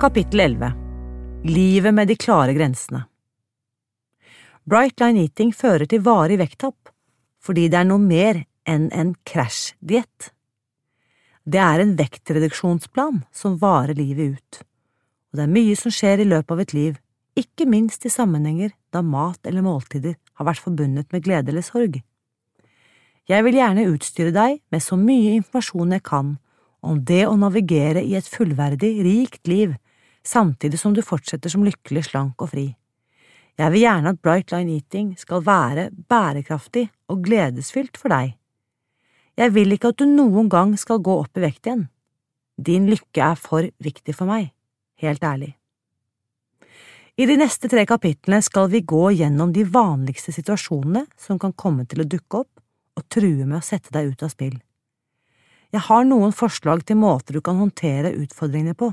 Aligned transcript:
Kapittel 0.00 0.40
11 0.40 0.72
Livet 1.44 1.94
med 1.94 2.08
de 2.08 2.14
klare 2.16 2.52
grensene 2.54 3.00
Bright 4.64 5.00
Line 5.00 5.24
Eating 5.24 5.48
fører 5.50 5.90
til 5.90 6.04
varig 6.06 6.36
vekttap 6.38 6.92
fordi 7.42 7.64
det 7.66 7.80
er 7.80 7.88
noe 7.88 7.98
mer 7.98 8.38
enn 8.62 8.84
en 8.94 9.10
krasjdiett. 9.26 10.28
Det 11.42 11.58
er 11.58 11.82
en 11.82 11.96
vektreduksjonsplan 11.98 13.24
som 13.34 13.56
varer 13.58 13.98
livet 13.98 14.38
ut, 14.38 14.60
og 15.32 15.40
det 15.40 15.44
er 15.48 15.52
mye 15.56 15.74
som 15.82 15.96
skjer 15.98 16.22
i 16.22 16.28
løpet 16.30 16.54
av 16.54 16.62
et 16.62 16.76
liv, 16.78 16.94
ikke 17.34 17.66
minst 17.66 18.06
i 18.06 18.14
sammenhenger 18.14 18.70
da 18.94 19.02
mat 19.02 19.50
eller 19.50 19.66
måltider 19.66 20.14
har 20.14 20.50
vært 20.52 20.62
forbundet 20.62 21.10
med 21.10 21.26
glede 21.26 21.50
eller 21.50 21.66
sorg. 21.66 21.98
Jeg 23.26 23.48
vil 23.48 23.58
gjerne 23.58 23.90
utstyre 23.90 24.30
deg 24.30 24.62
med 24.70 24.86
så 24.86 24.94
mye 24.94 25.34
informasjon 25.40 25.98
jeg 25.98 26.06
kan 26.06 26.36
om 26.86 27.02
det 27.02 27.24
å 27.26 27.34
navigere 27.34 28.06
i 28.06 28.14
et 28.14 28.30
fullverdig, 28.30 28.94
rikt 29.02 29.50
liv 29.50 29.74
samtidig 30.28 30.80
som 30.80 30.94
du 30.94 31.02
fortsetter 31.04 31.52
som 31.52 31.64
lykkelig, 31.66 32.08
slank 32.10 32.42
og 32.44 32.52
fri. 32.52 32.68
Jeg 33.58 33.74
vil 33.74 33.82
gjerne 33.82 34.12
at 34.14 34.20
Bright 34.22 34.52
Line 34.54 34.76
Eating 34.76 35.14
skal 35.18 35.42
være 35.46 35.88
bærekraftig 36.10 36.86
og 37.10 37.24
gledesfylt 37.26 37.98
for 37.98 38.12
deg. 38.14 38.36
Jeg 39.38 39.54
vil 39.54 39.74
ikke 39.74 39.92
at 39.92 39.98
du 39.98 40.06
noen 40.06 40.50
gang 40.50 40.74
skal 40.78 41.02
gå 41.02 41.14
opp 41.24 41.38
i 41.38 41.46
vekt 41.46 41.66
igjen. 41.66 41.88
Din 42.58 42.86
lykke 42.90 43.22
er 43.22 43.38
for 43.38 43.66
viktig 43.82 44.14
for 44.14 44.30
meg, 44.30 44.52
helt 45.02 45.24
ærlig. 45.24 45.54
I 47.18 47.26
de 47.26 47.34
neste 47.38 47.66
tre 47.70 47.82
kapitlene 47.86 48.38
skal 48.46 48.68
vi 48.70 48.84
gå 48.86 49.08
gjennom 49.18 49.50
de 49.54 49.64
vanligste 49.66 50.30
situasjonene 50.34 51.04
som 51.18 51.38
kan 51.42 51.54
komme 51.54 51.86
til 51.90 52.04
å 52.04 52.06
dukke 52.06 52.44
opp 52.44 52.98
og 52.98 53.06
true 53.10 53.46
med 53.46 53.58
å 53.58 53.64
sette 53.64 53.90
deg 53.94 54.12
ut 54.12 54.22
av 54.22 54.30
spill. 54.30 54.54
Jeg 55.74 55.82
har 55.84 56.06
noen 56.06 56.30
forslag 56.32 56.84
til 56.86 56.98
måter 57.02 57.34
du 57.34 57.42
kan 57.44 57.58
håndtere 57.58 58.14
utfordringene 58.22 58.78
på. 58.78 58.92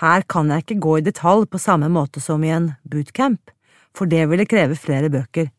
Her 0.00 0.24
kan 0.24 0.50
jeg 0.50 0.64
ikke 0.64 0.80
gå 0.80 0.98
i 0.98 1.04
detalj 1.04 1.46
på 1.52 1.60
samme 1.60 1.90
måte 1.92 2.20
som 2.20 2.44
i 2.44 2.52
en 2.54 2.72
bootcamp, 2.88 3.50
for 3.92 4.08
det 4.08 4.24
ville 4.30 4.48
kreve 4.48 4.78
flere 4.78 5.10
bøker, 5.12 5.50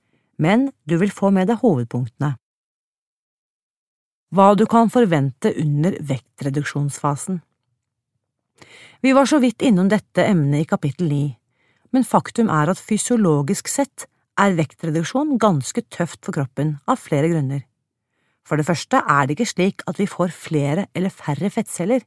men 0.42 0.72
du 0.90 0.98
vil 0.98 1.14
få 1.14 1.30
med 1.30 1.52
deg 1.52 1.62
hovedpunktene. 1.62 2.34
Hva 4.34 4.48
du 4.58 4.66
kan 4.66 4.90
forvente 4.90 5.52
under 5.62 5.94
vektreduksjonsfasen 6.02 7.44
Vi 9.06 9.12
var 9.14 9.30
så 9.30 9.38
vidt 9.44 9.62
innom 9.62 9.92
dette 9.92 10.26
emnet 10.26 10.64
i 10.64 10.70
kapittel 10.70 11.12
9, 11.12 11.22
men 11.94 12.08
faktum 12.08 12.50
er 12.50 12.72
at 12.74 12.82
fysiologisk 12.82 13.70
sett 13.70 14.08
er 14.42 14.56
vektreduksjon 14.58 15.38
ganske 15.38 15.84
tøft 15.94 16.24
for 16.26 16.34
kroppen 16.34 16.80
av 16.90 16.98
flere 17.04 17.30
grunner. 17.30 17.62
For 18.42 18.58
det 18.58 18.66
første 18.66 19.04
er 19.06 19.28
det 19.28 19.38
ikke 19.38 19.52
slik 19.54 19.84
at 19.88 20.00
vi 20.02 20.10
får 20.10 20.34
flere 20.34 20.88
eller 20.96 21.14
færre 21.14 21.52
fettceller, 21.54 22.02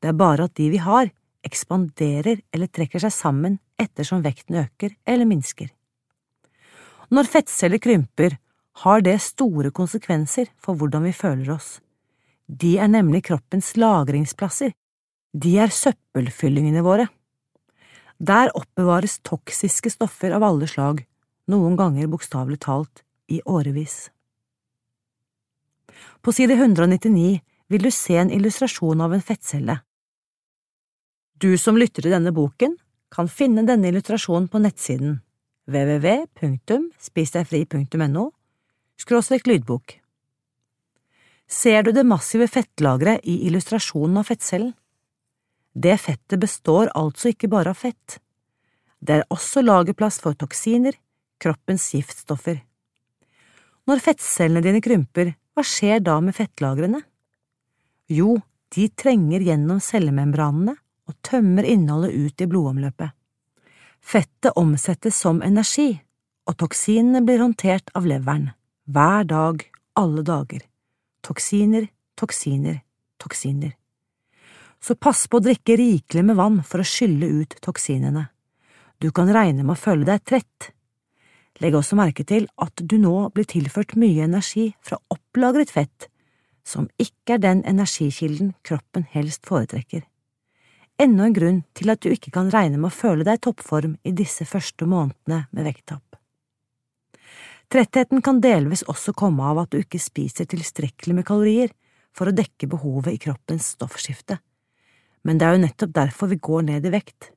det 0.00 0.08
er 0.08 0.18
bare 0.18 0.48
at 0.48 0.56
de 0.56 0.70
vi 0.72 0.80
har, 0.82 1.12
ekspanderer 1.46 2.40
eller 2.54 2.70
trekker 2.70 3.02
seg 3.02 3.12
sammen 3.14 3.58
ettersom 3.80 4.22
vekten 4.24 4.60
øker 4.62 4.94
eller 5.06 5.28
minsker. 5.28 5.70
Når 7.12 7.28
fettceller 7.28 7.82
krymper, 7.82 8.38
har 8.80 9.02
det 9.04 9.18
store 9.20 9.70
konsekvenser 9.70 10.48
for 10.56 10.78
hvordan 10.80 11.04
vi 11.04 11.12
føler 11.12 11.50
oss. 11.52 11.74
De 12.48 12.78
er 12.80 12.88
nemlig 12.88 13.26
kroppens 13.28 13.74
lagringsplasser, 13.76 14.72
de 15.32 15.52
er 15.60 15.72
søppelfyllingene 15.72 16.80
våre. 16.84 17.06
Der 18.16 18.52
oppbevares 18.56 19.18
toksiske 19.24 19.92
stoffer 19.92 20.32
av 20.36 20.44
alle 20.46 20.68
slag, 20.70 21.04
noen 21.52 21.76
ganger 21.76 22.08
bokstavelig 22.08 22.60
talt 22.64 23.04
i 23.28 23.42
årevis. 23.44 24.10
På 26.22 26.32
side 26.32 26.54
199 26.54 27.40
vil 27.72 27.82
du 27.82 27.90
se 27.90 28.16
en 28.20 28.30
illustrasjon 28.30 29.00
av 29.04 29.14
en 29.16 29.24
fettcelle. 29.24 29.80
Du 31.42 31.56
som 31.58 31.74
lytter 31.74 32.04
til 32.04 32.12
denne 32.14 32.30
boken, 32.30 32.76
kan 33.10 33.26
finne 33.26 33.66
denne 33.66 33.90
illustrasjonen 33.90 34.46
på 34.48 34.58
nettsiden 34.62 35.18
www.spisdegfri.no 35.66 38.30
skråstrek 39.02 39.46
lydbok. 39.50 39.98
Ser 41.50 41.82
du 41.82 41.90
det 41.96 42.04
massive 42.06 42.46
fettlageret 42.46 43.26
i 43.26 43.42
illustrasjonen 43.48 44.20
av 44.20 44.24
fettcellen? 44.30 44.70
Det 45.74 45.98
fettet 45.98 46.38
består 46.38 46.86
altså 46.94 47.28
ikke 47.32 47.50
bare 47.50 47.74
av 47.74 47.78
fett. 47.80 48.22
Det 49.02 49.14
er 49.18 49.26
også 49.34 49.62
lagerplass 49.64 50.20
for 50.22 50.38
toksiner, 50.38 50.94
kroppens 51.42 51.90
giftstoffer. 51.96 52.62
Når 53.90 53.98
fettcellene 54.04 54.62
dine 54.62 54.78
krymper, 54.84 55.34
hva 55.56 55.62
skjer 55.66 55.98
da 56.06 56.20
med 56.22 56.38
fettlagrene? 56.38 57.02
Jo, 58.14 58.38
de 58.70 58.86
trenger 58.94 59.42
gjennom 59.42 59.82
cellemembranene 59.82 60.78
og 61.08 61.18
tømmer 61.26 61.66
innholdet 61.66 62.14
ut 62.14 62.40
i 62.42 62.48
blodomløpet. 62.48 63.12
Fettet 64.02 64.58
omsettes 64.58 65.18
som 65.18 65.42
energi, 65.42 65.94
og 66.46 66.58
toksinene 66.58 67.22
blir 67.26 67.42
håndtert 67.42 67.92
av 67.94 68.06
leveren, 68.08 68.50
hver 68.90 69.26
dag, 69.30 69.62
alle 69.98 70.24
dager. 70.26 70.64
Toksiner, 71.22 71.86
toksiner, 72.18 72.80
toksiner. 73.22 73.76
Så 74.82 74.96
pass 74.98 75.28
på 75.30 75.38
å 75.38 75.44
drikke 75.44 75.78
rikelig 75.78 76.24
med 76.26 76.38
vann 76.38 76.58
for 76.66 76.82
å 76.82 76.86
skylle 76.86 77.28
ut 77.42 77.54
toksinene. 77.62 78.26
Du 78.98 79.12
kan 79.14 79.30
regne 79.30 79.62
med 79.62 79.76
å 79.76 79.82
føle 79.82 80.06
deg 80.08 80.24
trett. 80.26 80.72
Legg 81.62 81.76
også 81.78 81.98
merke 81.98 82.26
til 82.26 82.48
at 82.58 82.82
du 82.82 82.96
nå 82.98 83.28
blir 83.34 83.46
tilført 83.46 83.94
mye 83.94 84.26
energi 84.26 84.72
fra 84.82 84.98
opplagret 85.14 85.70
fett, 85.70 86.08
som 86.66 86.90
ikke 86.98 87.36
er 87.36 87.44
den 87.44 87.62
energikilden 87.70 88.56
kroppen 88.66 89.06
helst 89.14 89.46
foretrekker 89.46 90.02
enda 91.02 91.26
en 91.26 91.34
grunn 91.36 91.60
til 91.76 91.92
at 91.92 92.02
du 92.02 92.12
ikke 92.12 92.32
kan 92.34 92.50
regne 92.52 92.78
med 92.78 92.90
å 92.90 92.94
føle 92.94 93.26
deg 93.26 93.40
i 93.40 93.44
toppform 93.48 93.98
i 94.06 94.14
disse 94.16 94.46
første 94.48 94.86
månedene 94.88 95.44
med 95.50 95.68
vekttap. 95.68 96.04
Trettheten 97.72 98.20
kan 98.24 98.40
delvis 98.44 98.84
også 98.90 99.14
komme 99.16 99.44
av 99.48 99.62
at 99.62 99.72
du 99.72 99.78
ikke 99.80 100.00
spiser 100.02 100.48
tilstrekkelig 100.50 101.14
med 101.16 101.26
kalorier 101.28 101.70
for 102.12 102.28
å 102.28 102.36
dekke 102.36 102.68
behovet 102.68 103.14
i 103.16 103.20
kroppens 103.22 103.70
stoffskifte, 103.78 104.36
men 105.24 105.38
det 105.40 105.46
er 105.46 105.56
jo 105.56 105.62
nettopp 105.64 105.94
derfor 105.96 106.32
vi 106.32 106.40
går 106.42 106.66
ned 106.68 106.88
i 106.88 106.92
vekt. 106.92 107.30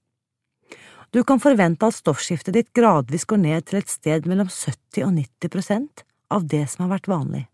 Du 1.16 1.22
kan 1.24 1.40
forvente 1.40 1.88
at 1.88 1.96
stoffskiftet 1.96 2.58
ditt 2.58 2.72
gradvis 2.76 3.24
går 3.30 3.40
ned 3.40 3.70
til 3.70 3.80
et 3.80 3.92
sted 3.92 4.26
mellom 4.28 4.50
70 4.52 5.06
og 5.06 5.14
90 5.16 5.54
prosent 5.54 6.04
av 6.34 6.48
det 6.52 6.66
som 6.68 6.84
har 6.84 6.98
vært 6.98 7.08
vanlig. 7.08 7.46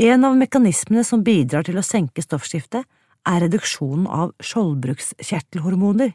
En 0.00 0.24
av 0.24 0.38
mekanismene 0.38 1.04
som 1.04 1.20
bidrar 1.26 1.66
til 1.66 1.76
å 1.76 1.84
senke 1.84 2.24
stoffskiftet, 2.24 2.86
er 3.28 3.42
reduksjonen 3.44 4.06
av 4.06 4.32
skjoldbruskkjertelhormoner, 4.40 6.14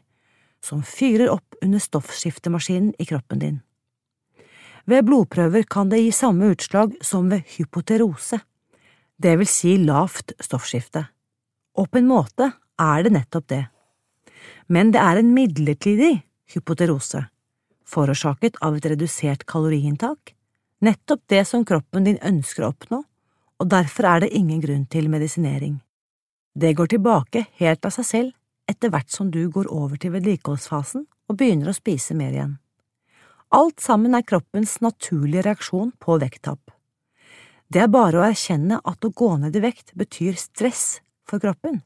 som 0.64 0.82
fyrer 0.82 1.30
opp 1.30 1.58
under 1.62 1.82
stoffskiftemaskinen 1.82 2.94
i 2.98 3.06
kroppen 3.06 3.42
din. 3.42 3.60
Ved 4.86 5.06
blodprøver 5.06 5.66
kan 5.70 5.90
det 5.90 6.02
gi 6.02 6.12
samme 6.14 6.52
utslag 6.54 6.94
som 7.02 7.30
ved 7.30 7.46
hypoterose, 7.56 8.38
det 9.16 9.32
vil 9.40 9.48
si 9.48 9.76
lavt 9.80 10.34
stoffskifte, 10.42 11.06
og 11.78 11.88
på 11.90 12.00
en 12.00 12.10
måte 12.10 12.50
er 12.80 13.06
det 13.06 13.14
nettopp 13.16 13.48
det. 13.50 13.64
Men 14.68 14.92
det 14.94 15.00
er 15.02 15.20
en 15.20 15.32
midlertidig 15.34 16.12
hypoterose, 16.52 17.24
forårsaket 17.86 18.60
av 18.62 18.76
et 18.76 18.90
redusert 18.92 19.46
kaloriinntak, 19.48 20.34
nettopp 20.84 21.24
det 21.32 21.42
som 21.48 21.64
kroppen 21.66 22.06
din 22.06 22.20
ønsker 22.22 22.66
å 22.66 22.70
oppnå, 22.74 23.02
og 23.56 23.70
derfor 23.72 24.10
er 24.10 24.26
det 24.26 24.34
ingen 24.36 24.60
grunn 24.60 24.84
til 24.90 25.08
medisinering. 25.10 25.80
Det 26.58 26.72
går 26.72 26.86
tilbake 26.88 27.42
helt 27.60 27.84
av 27.84 27.92
seg 27.92 28.06
selv 28.08 28.70
etter 28.70 28.88
hvert 28.88 29.12
som 29.12 29.28
du 29.30 29.42
går 29.52 29.66
over 29.68 29.98
til 30.00 30.14
vedlikeholdsfasen 30.14 31.02
og 31.04 31.36
begynner 31.36 31.68
å 31.68 31.76
spise 31.76 32.14
mer 32.16 32.32
igjen. 32.32 32.54
Alt 33.52 33.82
sammen 33.84 34.16
er 34.16 34.24
kroppens 34.24 34.78
naturlige 34.80 35.44
reaksjon 35.44 35.90
på 36.00 36.16
vekttap. 36.22 36.72
Det 37.68 37.82
er 37.82 37.92
bare 37.92 38.22
å 38.22 38.24
erkjenne 38.24 38.78
at 38.88 39.04
å 39.04 39.12
gå 39.12 39.28
ned 39.42 39.58
i 39.58 39.62
vekt 39.66 39.92
betyr 40.00 40.38
stress 40.40 41.02
for 41.28 41.42
kroppen. 41.42 41.82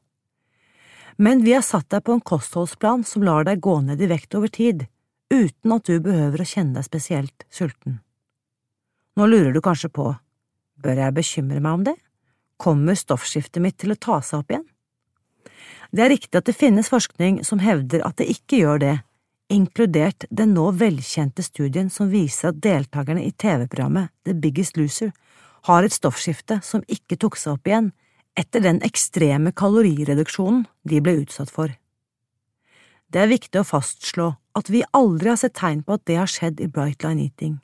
Men 1.19 1.43
vi 1.43 1.51
har 1.57 1.65
satt 1.67 1.89
deg 1.91 2.05
på 2.07 2.15
en 2.15 2.23
kostholdsplan 2.31 3.03
som 3.03 3.25
lar 3.27 3.43
deg 3.49 3.59
gå 3.59 3.75
ned 3.83 3.99
i 3.99 4.07
vekt 4.07 4.37
over 4.39 4.47
tid, 4.47 4.85
uten 5.33 5.75
at 5.75 5.89
du 5.89 5.99
behøver 5.99 6.45
å 6.45 6.47
kjenne 6.47 6.79
deg 6.79 6.87
spesielt 6.87 7.45
sulten. 7.51 7.99
Nå 9.19 9.27
lurer 9.27 9.51
du 9.51 9.59
kanskje 9.59 9.91
på, 9.91 10.07
bør 10.79 11.03
jeg 11.03 11.17
bekymre 11.19 11.59
meg 11.59 11.81
om 11.81 11.85
det? 11.91 11.97
Kommer 12.61 12.97
stoffskiftet 12.97 13.61
mitt 13.63 13.79
til 13.81 13.95
å 13.95 13.97
ta 13.97 14.19
seg 14.21 14.43
opp 14.43 14.53
igjen? 14.53 14.67
Det 15.91 16.03
er 16.05 16.13
riktig 16.13 16.37
at 16.37 16.47
det 16.47 16.55
finnes 16.55 16.91
forskning 16.91 17.41
som 17.47 17.59
hevder 17.63 18.03
at 18.05 18.19
det 18.21 18.29
ikke 18.31 18.61
gjør 18.61 18.83
det, 18.83 18.97
inkludert 19.51 20.27
den 20.29 20.53
nå 20.55 20.69
velkjente 20.79 21.43
studien 21.43 21.89
som 21.91 22.11
viser 22.11 22.51
at 22.51 22.61
deltakerne 22.63 23.23
i 23.25 23.33
TV-programmet 23.33 24.13
The 24.27 24.35
Biggest 24.37 24.77
Loser 24.79 25.11
har 25.67 25.83
et 25.83 25.95
stoffskifte 25.95 26.61
som 26.63 26.85
ikke 26.87 27.17
tok 27.19 27.35
seg 27.39 27.57
opp 27.57 27.67
igjen 27.67 27.91
etter 28.39 28.63
den 28.63 28.79
ekstreme 28.87 29.51
kalorireduksjonen 29.51 30.63
de 30.87 31.01
ble 31.03 31.17
utsatt 31.25 31.51
for. 31.51 31.73
Det 33.11 33.19
er 33.19 33.33
viktig 33.33 33.59
å 33.59 33.67
fastslå 33.67 34.29
at 34.55 34.69
vi 34.71 34.85
aldri 34.95 35.33
har 35.33 35.39
sett 35.41 35.57
tegn 35.59 35.83
på 35.83 35.97
at 35.97 36.05
det 36.07 36.15
har 36.21 36.31
skjedd 36.31 36.61
i 36.63 36.69
Bright 36.71 37.03
Line 37.03 37.25
Eating. 37.25 37.57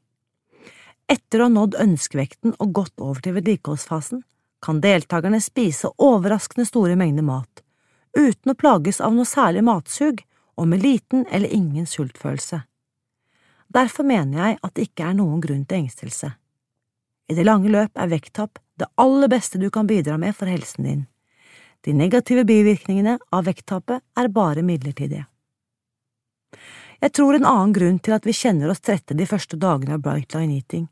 Etter 1.07 1.39
å 1.39 1.47
ha 1.47 1.53
nådd 1.53 1.77
ønskevekten 1.79 2.57
og 2.59 2.73
gått 2.75 2.99
over 2.99 3.23
til 3.23 3.37
vedlikeholdsfasen, 3.37 4.25
kan 4.63 4.81
deltakerne 4.81 5.41
spise 5.41 5.91
overraskende 5.97 6.65
store 6.65 6.95
mengder 6.95 7.25
mat, 7.25 7.63
uten 8.17 8.51
å 8.51 8.57
plages 8.57 9.01
av 9.01 9.13
noe 9.13 9.27
særlig 9.27 9.63
matsug 9.67 10.23
og 10.57 10.67
med 10.67 10.81
liten 10.81 11.25
eller 11.31 11.53
ingen 11.53 11.85
sultfølelse. 11.85 12.61
Derfor 13.67 14.07
mener 14.07 14.39
jeg 14.41 14.59
at 14.63 14.73
det 14.75 14.87
ikke 14.87 15.09
er 15.09 15.17
noen 15.17 15.41
grunn 15.43 15.65
til 15.67 15.83
engstelse. 15.83 16.31
I 17.27 17.35
det 17.35 17.45
lange 17.45 17.69
løp 17.69 17.99
er 17.99 18.09
vekttap 18.09 18.59
det 18.79 18.87
aller 18.95 19.27
beste 19.27 19.59
du 19.59 19.69
kan 19.73 19.87
bidra 19.87 20.17
med 20.17 20.35
for 20.35 20.49
helsen 20.49 20.87
din. 20.87 21.05
De 21.85 21.93
negative 21.93 22.45
bivirkningene 22.47 23.17
av 23.31 23.45
vekttapet 23.45 24.03
er 24.17 24.27
bare 24.33 24.63
midlertidige. 24.65 25.25
Jeg 27.01 27.13
tror 27.13 27.37
en 27.37 27.45
annen 27.45 27.73
grunn 27.73 27.99
til 28.01 28.15
at 28.15 28.25
vi 28.25 28.33
kjenner 28.33 28.71
oss 28.71 28.81
trette 28.81 29.13
de 29.17 29.27
første 29.29 29.59
dagene 29.61 29.97
av 29.97 30.01
Bright 30.05 30.33
Line 30.33 30.57
Eating, 30.57 30.87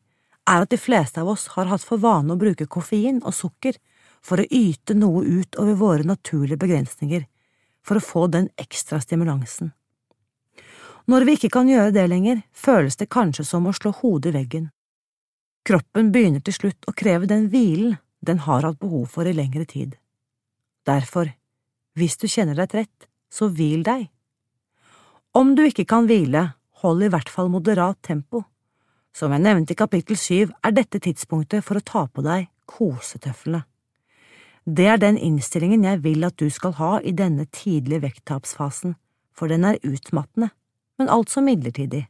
er 0.45 0.63
at 0.63 0.71
de 0.71 0.77
fleste 0.77 1.21
av 1.21 1.29
oss 1.33 1.47
har 1.55 1.69
hatt 1.71 1.83
for 1.85 2.01
vane 2.01 2.33
å 2.33 2.39
bruke 2.39 2.67
koffein 2.69 3.21
og 3.23 3.33
sukker 3.33 3.79
for 4.25 4.41
å 4.41 4.47
yte 4.49 4.95
noe 4.97 5.23
ut 5.25 5.57
over 5.61 5.77
våre 5.79 6.05
naturlige 6.07 6.61
begrensninger, 6.61 7.25
for 7.85 7.97
å 7.97 8.05
få 8.05 8.27
den 8.33 8.49
ekstra 8.61 9.01
stimulansen. 9.01 9.73
Når 11.05 11.25
vi 11.25 11.35
ikke 11.37 11.51
kan 11.53 11.69
gjøre 11.69 11.93
det 11.93 12.07
lenger, 12.09 12.41
føles 12.53 12.97
det 12.97 13.11
kanskje 13.13 13.45
som 13.45 13.67
å 13.69 13.73
slå 13.77 13.91
hodet 13.99 14.31
i 14.31 14.37
veggen. 14.39 14.71
Kroppen 15.65 16.09
begynner 16.13 16.41
til 16.45 16.55
slutt 16.57 16.89
å 16.89 16.93
kreve 16.97 17.29
den 17.29 17.47
hvilen 17.53 17.97
den 18.25 18.41
har 18.45 18.65
hatt 18.65 18.81
behov 18.81 19.05
for 19.13 19.29
i 19.29 19.33
lengre 19.37 19.65
tid. 19.69 19.93
Derfor, 20.85 21.29
hvis 21.97 22.17
du 22.21 22.25
kjenner 22.29 22.57
deg 22.57 22.71
trett, 22.73 23.07
så 23.29 23.49
hvil 23.53 23.85
deg. 23.85 24.07
Om 25.37 25.53
du 25.57 25.65
ikke 25.65 25.85
kan 25.89 26.09
hvile, 26.09 26.47
hold 26.81 27.05
i 27.05 27.09
hvert 27.13 27.29
fall 27.29 27.49
moderat 27.53 28.01
tempo. 28.05 28.45
Som 29.15 29.31
jeg 29.31 29.45
nevnte 29.45 29.71
i 29.71 29.79
kapittel 29.79 30.17
syv, 30.19 30.51
er 30.59 30.73
dette 30.75 30.99
tidspunktet 30.99 31.63
for 31.63 31.79
å 31.79 31.85
ta 31.87 32.03
på 32.11 32.23
deg 32.25 32.49
kosetøflene. 32.67 33.63
Det 34.65 34.87
er 34.89 34.97
den 34.99 35.19
innstillingen 35.21 35.85
jeg 35.85 36.01
vil 36.03 36.25
at 36.25 36.35
du 36.41 36.49
skal 36.49 36.73
ha 36.79 36.89
i 36.99 37.13
denne 37.15 37.45
tidlige 37.53 38.01
vekttapsfasen, 38.07 38.95
for 39.31 39.47
den 39.47 39.63
er 39.69 39.79
utmattende, 39.85 40.49
men 40.97 41.11
altså 41.13 41.43
midlertidig. 41.45 42.01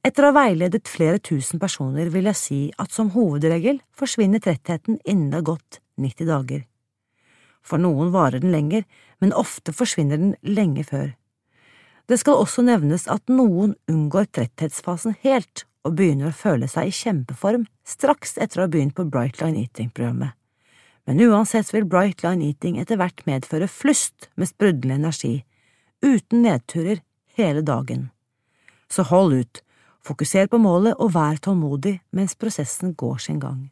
Etter 0.00 0.24
å 0.24 0.30
ha 0.30 0.38
veiledet 0.40 0.88
flere 0.88 1.20
tusen 1.20 1.60
personer 1.60 2.08
vil 2.10 2.30
jeg 2.30 2.40
si 2.40 2.60
at 2.80 2.90
som 2.94 3.12
hovedregel 3.12 3.82
forsvinner 3.92 4.40
trettheten 4.40 4.96
innen 5.04 5.28
det 5.28 5.42
har 5.42 5.48
gått 5.52 5.80
90 6.00 6.30
dager. 6.30 6.64
For 7.60 7.78
noen 7.78 8.10
varer 8.14 8.40
den 8.40 8.54
lenger, 8.54 8.86
men 9.20 9.36
ofte 9.36 9.76
forsvinner 9.76 10.16
den 10.16 10.34
lenge 10.40 10.86
før. 10.88 11.12
Det 12.10 12.18
skal 12.18 12.40
også 12.42 12.64
nevnes 12.66 13.04
at 13.06 13.30
noen 13.30 13.76
unngår 13.86 14.26
tretthetsfasen 14.34 15.14
helt 15.22 15.62
og 15.86 15.94
begynner 16.00 16.32
å 16.32 16.34
føle 16.34 16.66
seg 16.66 16.90
i 16.90 16.96
kjempeform 16.96 17.68
straks 17.86 18.34
etter 18.34 18.58
å 18.58 18.64
ha 18.64 18.72
begynt 18.72 18.96
på 18.96 19.06
Bright 19.06 19.38
Line 19.38 19.62
Eating-programmet. 19.62 20.34
Men 21.06 21.22
uansett 21.28 21.70
vil 21.70 21.86
Bright 21.86 22.24
Line 22.26 22.50
Eating 22.50 22.80
etter 22.82 22.98
hvert 22.98 23.22
medføre 23.30 23.70
flust 23.70 24.26
med 24.34 24.50
sprudlende 24.50 24.98
energi, 24.98 25.44
uten 26.02 26.42
nedturer 26.42 27.04
hele 27.38 27.62
dagen. 27.62 28.08
Så 28.90 29.06
hold 29.06 29.38
ut, 29.38 29.62
Fokuser 30.00 30.48
på 30.48 30.58
målet 30.58 30.96
og 30.96 31.12
vær 31.12 31.36
tålmodig 31.44 31.98
mens 32.16 32.32
prosessen 32.34 32.94
går 32.98 33.18
sin 33.20 33.38
gang. 33.38 33.66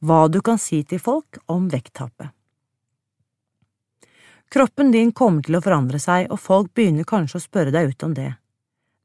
Hva 0.00 0.28
du 0.32 0.38
kan 0.40 0.60
si 0.62 0.84
til 0.86 1.02
folk 1.02 1.42
om 1.50 1.66
vekttapet 1.68 2.30
Kroppen 4.50 4.90
din 4.90 5.12
kommer 5.14 5.44
til 5.46 5.54
å 5.54 5.62
forandre 5.62 6.00
seg, 6.02 6.26
og 6.26 6.40
folk 6.42 6.72
begynner 6.74 7.06
kanskje 7.06 7.38
å 7.38 7.44
spørre 7.44 7.70
deg 7.70 7.92
ut 7.92 8.02
om 8.02 8.14
det. 8.16 8.32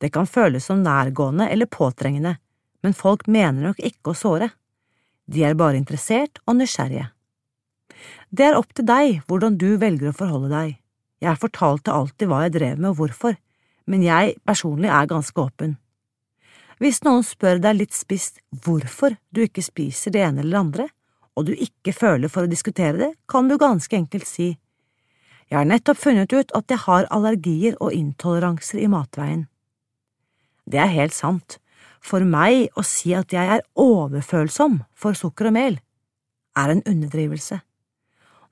Det 0.01 0.09
kan 0.13 0.25
føles 0.25 0.65
som 0.65 0.81
nærgående 0.81 1.45
eller 1.53 1.69
påtrengende, 1.69 2.39
men 2.81 2.97
folk 2.97 3.27
mener 3.30 3.69
nok 3.69 3.77
ikke 3.77 4.12
å 4.12 4.18
såre. 4.18 4.50
De 5.25 5.45
er 5.45 5.53
bare 5.57 5.77
interessert 5.77 6.42
og 6.45 6.57
nysgjerrige. 6.57 7.12
Det 8.30 8.47
er 8.47 8.57
opp 8.57 8.74
til 8.74 8.89
deg 8.89 9.21
hvordan 9.30 9.62
du 9.62 9.75
velger 9.81 10.09
å 10.09 10.18
forholde 10.18 10.50
deg. 10.51 10.75
Jeg 11.21 11.42
fortalte 11.42 11.94
alltid 11.94 12.30
hva 12.30 12.41
jeg 12.45 12.57
drev 12.57 12.81
med 12.81 12.91
og 12.91 13.00
hvorfor, 13.03 13.38
men 13.86 14.03
jeg 14.03 14.36
personlig 14.50 14.89
er 14.89 15.13
ganske 15.13 15.41
åpen. 15.41 15.77
Hvis 16.81 17.03
noen 17.06 17.24
spør 17.24 17.62
deg 17.62 17.77
litt 17.83 17.95
spisst 17.95 18.41
hvorfor 18.65 19.15
du 19.30 19.45
ikke 19.45 19.63
spiser 19.63 20.12
det 20.12 20.25
ene 20.25 20.41
eller 20.41 20.57
det 20.57 20.63
andre, 20.65 20.91
og 21.38 21.48
du 21.48 21.53
ikke 21.53 21.94
føler 21.94 22.31
for 22.33 22.45
å 22.45 22.51
diskutere 22.51 22.98
det, 22.98 23.13
kan 23.30 23.48
du 23.48 23.59
ganske 23.62 23.94
enkelt 23.95 24.27
si 24.27 24.56
Jeg 25.50 25.59
har 25.59 25.68
nettopp 25.69 26.00
funnet 26.01 26.33
ut 26.33 26.53
at 26.57 26.71
jeg 26.71 26.83
har 26.88 27.07
allergier 27.13 27.77
og 27.80 27.94
intoleranser 27.94 28.81
i 28.81 28.89
matveien. 28.89 29.45
Det 30.65 30.81
er 30.81 30.94
helt 30.94 31.13
sant. 31.13 31.59
For 32.06 32.25
meg 32.25 32.69
å 32.77 32.83
si 32.86 33.13
at 33.18 33.33
jeg 33.33 33.50
er 33.57 33.65
overfølsom 33.81 34.80
for 34.94 35.18
sukker 35.18 35.50
og 35.50 35.57
mel, 35.57 35.80
er 36.57 36.71
en 36.71 36.83
underdrivelse. 36.86 37.59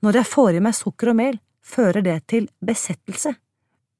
Når 0.02 0.20
jeg 0.20 0.30
får 0.30 0.58
i 0.58 0.62
meg 0.62 0.74
sukker 0.76 1.12
og 1.12 1.18
mel, 1.18 1.38
fører 1.64 2.04
det 2.04 2.18
til 2.30 2.50
besettelse 2.60 3.36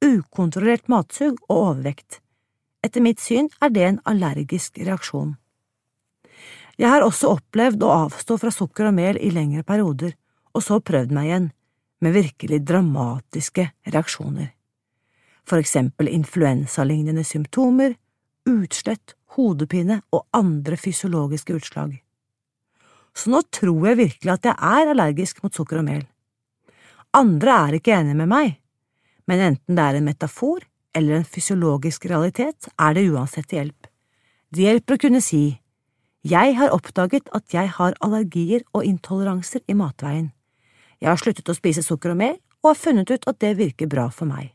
ukontrollert 0.04 0.88
matsug 0.88 1.38
og 1.48 1.56
overvekt. 1.56 2.20
Etter 2.84 3.04
mitt 3.04 3.22
syn 3.22 3.48
er 3.64 3.72
det 3.72 3.84
en 3.88 4.00
allergisk 4.08 4.78
reaksjon. 4.78 5.34
Jeg 6.76 6.90
har 6.90 7.04
også 7.06 7.36
opplevd 7.36 7.84
å 7.86 7.92
avstå 8.04 8.36
fra 8.42 8.50
sukker 8.52 8.90
og 8.90 8.96
mel 8.96 9.18
i 9.22 9.30
lengre 9.32 9.62
perioder, 9.66 10.16
og 10.54 10.62
så 10.62 10.80
prøvd 10.82 11.14
meg 11.14 11.28
igjen, 11.28 11.46
med 12.04 12.14
virkelig 12.16 12.60
dramatiske 12.68 13.70
reaksjoner. 13.88 14.50
For 15.48 15.60
eksempel 15.60 16.08
influensalignende 16.12 17.24
symptomer, 17.24 17.94
utslett, 18.48 19.16
hodepine 19.36 20.00
og 20.12 20.26
andre 20.36 20.76
fysiologiske 20.80 21.56
utslag. 21.56 21.96
Så 23.14 23.30
nå 23.30 23.40
tror 23.54 23.88
jeg 23.90 24.00
virkelig 24.00 24.32
at 24.32 24.48
jeg 24.48 24.54
er 24.58 24.92
allergisk 24.92 25.42
mot 25.44 25.54
sukker 25.54 25.80
og 25.80 25.88
mel. 25.88 26.04
Andre 27.14 27.58
er 27.66 27.76
ikke 27.78 27.94
enige 27.94 28.18
med 28.18 28.30
meg, 28.30 28.54
men 29.30 29.42
enten 29.52 29.78
det 29.78 29.84
er 29.84 29.98
en 29.98 30.08
metafor 30.08 30.64
eller 30.94 31.20
en 31.20 31.26
fysiologisk 31.26 32.06
realitet, 32.10 32.68
er 32.78 32.94
det 32.94 33.08
uansett 33.10 33.48
til 33.50 33.62
hjelp. 33.62 33.86
Det 34.54 34.66
hjelper 34.66 34.96
å 34.96 35.02
kunne 35.06 35.22
si 35.24 35.44
Jeg 36.24 36.54
har 36.56 36.72
oppdaget 36.72 37.28
at 37.36 37.52
jeg 37.52 37.68
har 37.76 37.96
allergier 38.00 38.62
og 38.72 38.86
intoleranser 38.88 39.60
i 39.68 39.74
matveien. 39.76 40.30
Jeg 41.04 41.10
har 41.10 41.20
sluttet 41.20 41.50
å 41.52 41.56
spise 41.56 41.82
sukker 41.84 42.14
og 42.14 42.16
mel, 42.16 42.36
og 42.64 42.70
har 42.70 42.80
funnet 42.80 43.10
ut 43.12 43.26
at 43.28 43.36
det 43.44 43.58
virker 43.58 43.90
bra 43.92 44.06
for 44.08 44.24
meg. 44.24 44.54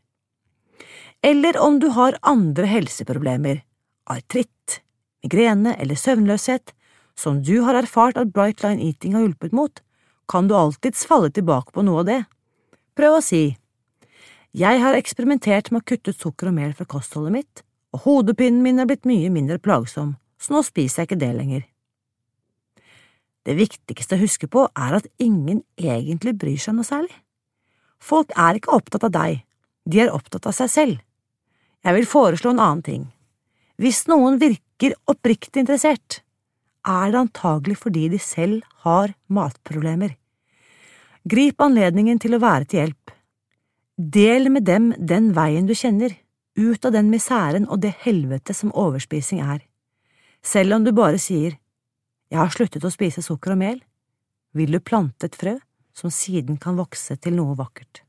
Eller 1.21 1.59
om 1.61 1.77
du 1.77 1.91
har 1.93 2.17
andre 2.25 2.65
helseproblemer, 2.65 3.61
artritt, 4.09 4.79
migrene 5.21 5.75
eller 5.77 5.99
søvnløshet, 5.99 6.73
som 7.13 7.43
du 7.45 7.59
har 7.67 7.77
erfart 7.77 8.17
at 8.17 8.33
Bright 8.33 8.63
Line 8.65 8.81
Eating 8.81 9.13
har 9.13 9.27
hjulpet 9.27 9.53
mot, 9.53 9.83
kan 10.25 10.49
du 10.49 10.55
alltids 10.57 11.05
falle 11.05 11.29
tilbake 11.29 11.75
på 11.75 11.85
noe 11.85 12.01
av 12.01 12.09
det. 12.09 12.19
Prøv 12.97 13.19
å 13.19 13.23
si 13.23 13.43
jeg 14.57 14.81
har 14.81 14.95
eksperimentert 14.97 15.69
med 15.69 15.83
å 15.83 15.85
kutte 15.85 16.09
ut 16.09 16.23
sukker 16.23 16.49
og 16.49 16.55
mel 16.57 16.71
fra 16.73 16.87
kostholdet 16.89 17.35
mitt, 17.35 17.61
og 17.93 18.07
hodepinen 18.07 18.63
min 18.65 18.81
er 18.81 18.87
blitt 18.89 19.05
mye 19.05 19.29
mindre 19.29 19.59
plagsom, 19.61 20.15
så 20.41 20.55
nå 20.55 20.63
spiser 20.65 21.03
jeg 21.03 21.11
ikke 21.11 21.21
det 21.21 21.35
lenger. 21.37 21.67
Det 23.48 23.55
viktigste 23.58 24.17
å 24.17 24.22
huske 24.22 24.50
på 24.51 24.65
er 24.77 24.98
at 25.00 25.08
ingen 25.22 25.63
egentlig 25.79 26.36
bryr 26.39 26.60
seg 26.60 26.75
noe 26.77 26.88
særlig. 26.88 27.13
Folk 28.00 28.31
er 28.38 28.60
ikke 28.60 28.75
opptatt 28.75 29.05
av 29.08 29.13
deg, 29.15 29.43
de 29.89 30.01
er 30.03 30.13
opptatt 30.13 30.48
av 30.50 30.55
seg 30.55 30.72
selv. 30.72 30.98
Jeg 31.84 31.96
vil 31.96 32.10
foreslå 32.10 32.53
en 32.53 32.63
annen 32.63 32.84
ting. 32.84 33.05
Hvis 33.79 34.05
noen 34.12 34.39
virker 34.41 34.98
oppriktig 35.08 35.63
interessert, 35.63 36.22
er 36.88 37.12
det 37.12 37.19
antagelig 37.19 37.77
fordi 37.79 38.08
de 38.12 38.19
selv 38.19 38.65
har 38.84 39.13
matproblemer. 39.27 40.15
Grip 41.29 41.62
anledningen 41.62 42.19
til 42.19 42.36
å 42.36 42.41
være 42.43 42.67
til 42.67 42.81
hjelp. 42.81 43.13
Del 44.00 44.50
med 44.51 44.65
dem 44.67 44.91
den 44.98 45.34
veien 45.36 45.67
du 45.67 45.75
kjenner, 45.75 46.13
ut 46.60 46.86
av 46.86 46.96
den 46.96 47.10
misæren 47.12 47.67
og 47.67 47.81
det 47.84 47.93
helvete 48.03 48.55
som 48.55 48.72
overspising 48.75 49.41
er. 49.43 49.60
Selv 50.43 50.75
om 50.75 50.86
du 50.86 50.91
bare 50.96 51.19
sier 51.19 51.58
Jeg 52.29 52.39
har 52.43 52.51
sluttet 52.53 52.86
å 52.86 52.91
spise 52.93 53.24
sukker 53.25 53.55
og 53.55 53.62
mel, 53.63 53.79
vil 54.53 54.74
du 54.74 54.79
plante 54.79 55.25
et 55.25 55.38
frø 55.38 55.55
som 55.98 56.13
siden 56.13 56.59
kan 56.62 56.77
vokse 56.77 57.17
til 57.17 57.36
noe 57.38 57.55
vakkert. 57.57 58.03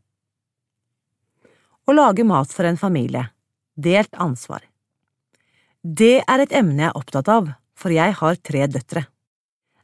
Å 1.89 1.95
lage 1.97 2.27
mat 2.29 2.53
for 2.53 2.69
en 2.69 2.79
familie, 2.79 3.31
delt 3.75 4.12
ansvar. 4.21 4.62
Det 5.81 6.21
er 6.21 6.45
et 6.45 6.53
emne 6.53 6.85
jeg 6.85 6.91
er 6.93 7.00
opptatt 7.00 7.31
av, 7.33 7.49
for 7.73 7.95
jeg 7.95 8.12
har 8.21 8.37
tre 8.45 8.67
døtre. 8.69 9.07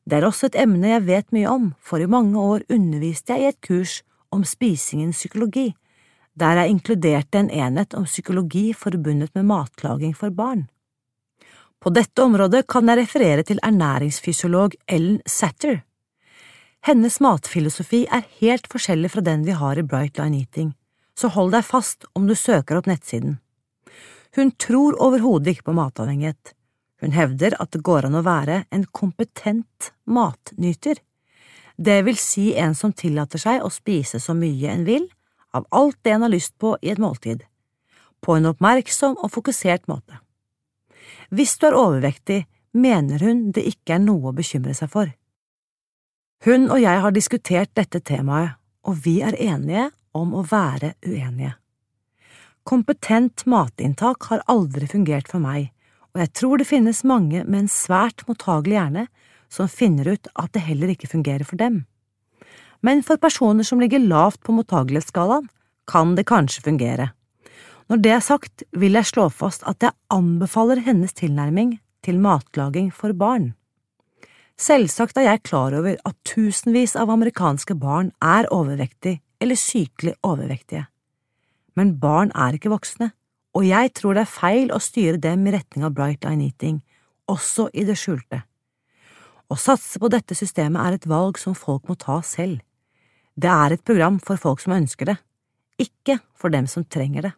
Det 0.07 0.19
er 0.19 0.29
også 0.29 0.51
et 0.51 0.61
emne 0.67 0.93
jeg 0.93 1.07
vet 1.09 1.33
mye 1.35 1.51
om, 1.51 1.71
for 1.81 1.99
i 1.99 2.07
mange 2.07 2.39
år 2.39 2.67
underviste 2.71 3.35
jeg 3.35 3.43
i 3.43 3.51
et 3.51 3.61
kurs 3.65 4.03
om 4.31 4.45
spisingens 4.47 5.19
psykologi, 5.19 5.71
der 6.37 6.61
jeg 6.61 6.77
inkluderte 6.77 7.41
en 7.41 7.51
enhet 7.51 7.97
om 7.97 8.05
psykologi 8.05 8.69
forbundet 8.77 9.33
med 9.35 9.49
matlaging 9.49 10.13
for 10.15 10.31
barn. 10.31 10.69
På 11.83 11.93
dette 11.93 12.23
området 12.23 12.65
kan 12.69 12.89
jeg 12.89 12.99
referere 13.03 13.45
til 13.47 13.61
ernæringsfysiolog 13.63 14.75
Ellen 14.89 15.21
Satter. 15.27 15.83
Hennes 16.87 17.19
matfilosofi 17.21 18.05
er 18.07 18.27
helt 18.41 18.69
forskjellig 18.71 19.11
fra 19.13 19.25
den 19.27 19.45
vi 19.47 19.57
har 19.59 19.79
i 19.79 19.85
Bright 19.87 20.19
Line 20.21 20.41
Eating, 20.43 20.75
så 21.19 21.29
hold 21.35 21.53
deg 21.55 21.67
fast 21.67 22.07
om 22.15 22.29
du 22.29 22.35
søker 22.35 22.79
opp 22.79 22.89
nettsiden. 22.91 23.39
Hun 24.37 24.53
tror 24.61 24.99
overhodet 25.03 25.55
ikke 25.55 25.71
på 25.71 25.77
matavhengighet. 25.77 26.53
Hun 27.01 27.13
hevder 27.13 27.57
at 27.61 27.73
det 27.73 27.83
går 27.85 28.09
an 28.09 28.19
å 28.19 28.25
være 28.25 28.63
en 28.73 28.87
kompetent 28.93 29.91
matnyter, 30.05 31.01
det 31.77 32.03
vil 32.07 32.17
si 32.17 32.55
en 32.57 32.75
som 32.75 32.93
tillater 32.97 33.41
seg 33.41 33.65
å 33.65 33.73
spise 33.73 34.21
så 34.23 34.33
mye 34.37 34.73
en 34.73 34.87
vil, 34.89 35.11
av 35.53 35.67
alt 35.77 35.99
det 36.05 36.15
en 36.15 36.25
har 36.25 36.33
lyst 36.33 36.57
på 36.61 36.73
i 36.81 36.93
et 36.93 37.01
måltid, 37.01 37.43
på 38.25 38.37
en 38.37 38.49
oppmerksom 38.53 39.19
og 39.21 39.33
fokusert 39.33 39.85
måte. 39.93 40.17
Hvis 41.31 41.57
du 41.59 41.69
er 41.69 41.79
overvektig, 41.79 42.45
mener 42.77 43.23
hun 43.23 43.51
det 43.57 43.65
ikke 43.67 43.97
er 43.97 44.05
noe 44.05 44.31
å 44.31 44.37
bekymre 44.37 44.75
seg 44.77 44.91
for. 44.93 45.13
Hun 46.45 46.69
og 46.69 46.81
jeg 46.83 47.03
har 47.03 47.15
diskutert 47.15 47.73
dette 47.75 48.03
temaet, 48.05 48.59
og 48.87 49.01
vi 49.05 49.19
er 49.25 49.35
enige 49.41 49.89
om 50.15 50.35
å 50.37 50.45
være 50.47 50.95
uenige. 51.07 51.57
Kompetent 52.67 53.45
matinntak 53.47 54.29
har 54.31 54.45
aldri 54.51 54.89
fungert 54.91 55.31
for 55.31 55.43
meg, 55.43 55.71
og 56.15 56.23
jeg 56.23 56.33
tror 56.39 56.61
det 56.61 56.69
finnes 56.69 57.05
mange 57.07 57.43
med 57.45 57.59
en 57.63 57.71
svært 57.71 58.25
mottagelig 58.29 58.79
hjerne 58.79 59.07
som 59.53 59.71
finner 59.71 60.09
ut 60.15 60.31
at 60.35 60.53
det 60.55 60.65
heller 60.67 60.91
ikke 60.93 61.11
fungerer 61.11 61.47
for 61.47 61.61
dem. 61.61 61.85
Men 62.83 63.03
for 63.07 63.21
personer 63.23 63.67
som 63.67 63.81
ligger 63.81 64.03
lavt 64.03 64.43
på 64.45 64.55
mottagelighetsskalaen, 64.57 65.49
kan 65.87 66.17
det 66.19 66.27
kanskje 66.27 66.65
fungere. 66.65 67.11
Når 67.87 68.01
det 68.03 68.11
er 68.11 68.25
sagt, 68.25 68.65
vil 68.75 68.99
jeg 68.99 69.07
slå 69.07 69.29
fast 69.31 69.63
at 69.71 69.85
jeg 69.85 69.95
anbefaler 70.11 70.81
hennes 70.83 71.15
tilnærming 71.15 71.77
til 72.03 72.19
matlaging 72.23 72.91
for 72.95 73.15
barn. 73.15 73.53
Selvsagt 74.59 75.19
er 75.21 75.29
jeg 75.29 75.45
klar 75.45 75.75
over 75.77 75.95
at 75.95 76.17
tusenvis 76.27 76.97
av 76.99 77.13
amerikanske 77.13 77.77
barn 77.79 78.11
er 78.25 78.49
overvektige 78.51 79.21
eller 79.41 79.59
sykelig 79.61 80.17
overvektige. 80.25 80.87
Men 81.77 81.99
barn 82.01 82.33
er 82.35 82.57
ikke 82.57 82.73
voksne, 82.73 83.11
og 83.55 83.69
jeg 83.69 83.93
tror 83.95 84.17
det 84.17 84.25
er 84.25 84.35
feil 84.35 84.73
å 84.73 84.83
styre 84.83 85.21
dem 85.21 85.47
i 85.47 85.55
retning 85.55 85.85
av 85.87 85.95
bright 85.95 86.25
line 86.25 86.49
eating, 86.49 86.81
også 87.29 87.69
i 87.77 87.85
det 87.87 87.99
skjulte. 88.01 88.43
Å 89.47 89.55
satse 89.61 90.01
på 90.03 90.11
dette 90.11 90.35
systemet 90.35 90.83
er 90.83 90.97
et 90.97 91.07
valg 91.07 91.39
som 91.39 91.55
folk 91.55 91.87
må 91.87 91.95
ta 92.01 92.19
selv. 92.25 92.59
Det 93.37 93.53
er 93.53 93.77
et 93.77 93.85
program 93.85 94.19
for 94.19 94.41
folk 94.41 94.65
som 94.65 94.75
ønsker 94.75 95.13
det, 95.13 95.19
ikke 95.79 96.19
for 96.35 96.51
dem 96.51 96.67
som 96.67 96.89
trenger 96.89 97.29
det. 97.29 97.37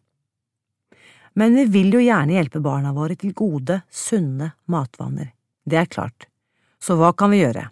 Men 1.34 1.54
vi 1.54 1.64
vil 1.70 1.92
jo 1.94 2.00
gjerne 2.02 2.36
hjelpe 2.36 2.60
barna 2.64 2.92
våre 2.96 3.16
til 3.18 3.34
gode, 3.36 3.82
sunne 3.90 4.52
matvaner. 4.66 5.32
Det 5.68 5.78
er 5.78 5.90
klart. 5.90 6.28
Så 6.80 6.96
hva 6.96 7.12
kan 7.12 7.32
vi 7.34 7.42
gjøre? 7.42 7.68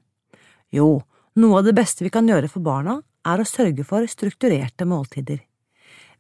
Jo, 0.75 1.03
noe 1.41 1.61
av 1.61 1.69
det 1.69 1.77
beste 1.77 2.05
vi 2.05 2.13
kan 2.13 2.29
gjøre 2.29 2.51
for 2.53 2.65
barna, 2.65 3.01
er 3.27 3.43
å 3.43 3.49
sørge 3.49 3.85
for 3.87 4.07
strukturerte 4.07 4.87
måltider. 4.87 5.41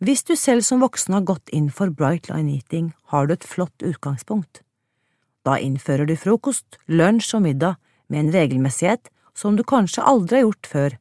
Hvis 0.02 0.26
du 0.28 0.34
selv 0.36 0.64
som 0.66 0.82
voksen 0.82 1.14
har 1.16 1.24
gått 1.24 1.48
inn 1.56 1.70
for 1.72 1.88
bright 1.88 2.28
line 2.28 2.58
eating, 2.58 2.92
har 3.12 3.26
du 3.26 3.32
et 3.36 3.46
flott 3.46 3.84
utgangspunkt. 3.84 4.60
Da 5.46 5.56
innfører 5.62 6.08
du 6.08 6.16
frokost, 6.18 6.80
lunsj 6.90 7.36
og 7.38 7.46
middag 7.46 7.78
med 8.10 8.24
en 8.24 8.32
regelmessighet 8.34 9.08
som 9.36 9.56
du 9.56 9.64
kanskje 9.64 10.04
aldri 10.04 10.40
har 10.40 10.48
gjort 10.48 10.70
før, 10.72 10.98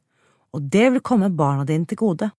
og 0.54 0.68
det 0.72 0.86
vil 0.94 1.04
komme 1.04 1.32
barna 1.34 1.66
dine 1.68 1.88
til 1.88 2.00
gode. 2.00 2.30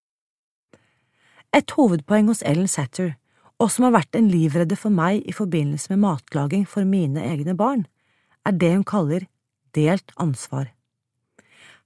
Et 1.53 1.77
hovedpoeng 1.77 2.31
hos 2.31 2.43
Ellen 2.45 2.69
Satter, 2.69 3.15
og 3.57 3.71
som 3.73 3.87
har 3.87 3.95
vært 3.97 4.17
en 4.17 4.29
livredde 4.29 4.77
for 4.77 4.93
meg 4.93 5.23
i 5.25 5.33
forbindelse 5.35 5.91
med 5.93 6.03
matlaging 6.03 6.65
for 6.69 6.85
mine 6.85 7.23
egne 7.25 7.55
barn, 7.57 7.85
er 8.45 8.53
det 8.53 8.73
hun 8.75 8.85
kaller 8.87 9.25
delt 9.75 10.13
ansvar. 10.21 10.69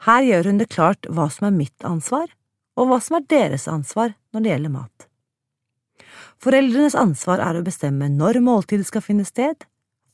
Her 0.06 0.26
gjør 0.26 0.50
hun 0.50 0.60
det 0.60 0.72
klart 0.74 1.08
hva 1.08 1.28
som 1.32 1.48
er 1.48 1.56
mitt 1.56 1.86
ansvar, 1.88 2.28
og 2.80 2.90
hva 2.90 3.00
som 3.04 3.20
er 3.20 3.28
deres 3.30 3.68
ansvar 3.70 4.16
når 4.34 4.44
det 4.44 4.52
gjelder 4.54 4.74
mat. 4.74 5.08
Foreldrenes 6.42 6.98
ansvar 6.98 7.42
er 7.44 7.60
å 7.60 7.66
bestemme 7.66 8.08
når 8.10 8.42
måltidet 8.42 8.88
skal 8.90 9.04
finne 9.06 9.28
sted, 9.28 9.62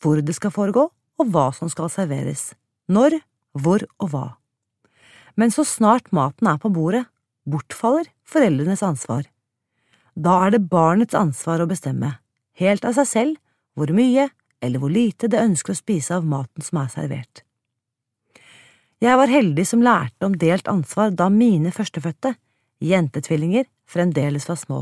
hvor 0.04 0.20
det 0.22 0.36
skal 0.36 0.54
foregå, 0.54 0.90
og 1.18 1.32
hva 1.34 1.48
som 1.56 1.72
skal 1.72 1.90
serveres, 1.90 2.52
når, 2.92 3.16
hvor 3.58 3.86
og 3.98 4.12
hva. 4.12 4.26
Men 5.40 5.54
så 5.54 5.64
snart 5.66 6.12
maten 6.14 6.50
er 6.52 6.60
på 6.62 6.70
bordet, 6.74 7.06
bortfaller 7.48 8.10
foreldrenes 8.28 8.84
ansvar. 8.86 9.24
Da 10.18 10.40
er 10.48 10.56
det 10.56 10.66
barnets 10.72 11.14
ansvar 11.14 11.62
å 11.62 11.70
bestemme, 11.70 12.16
helt 12.58 12.86
av 12.90 12.96
seg 12.98 13.08
selv, 13.10 13.36
hvor 13.78 13.92
mye 13.94 14.32
eller 14.66 14.82
hvor 14.82 14.90
lite 14.90 15.30
det 15.30 15.44
ønsker 15.44 15.76
å 15.76 15.78
spise 15.78 16.16
av 16.16 16.26
maten 16.26 16.66
som 16.66 16.80
er 16.82 16.90
servert. 16.90 17.44
Jeg 18.98 19.14
var 19.20 19.30
heldig 19.30 19.66
som 19.70 19.84
lærte 19.86 20.26
om 20.26 20.38
delt 20.42 20.66
ansvar 20.72 21.12
da 21.14 21.28
mine 21.30 21.70
førstefødte, 21.70 22.34
jentetvillinger, 22.82 23.68
fremdeles 23.86 24.50
var 24.50 24.58
små. 24.58 24.80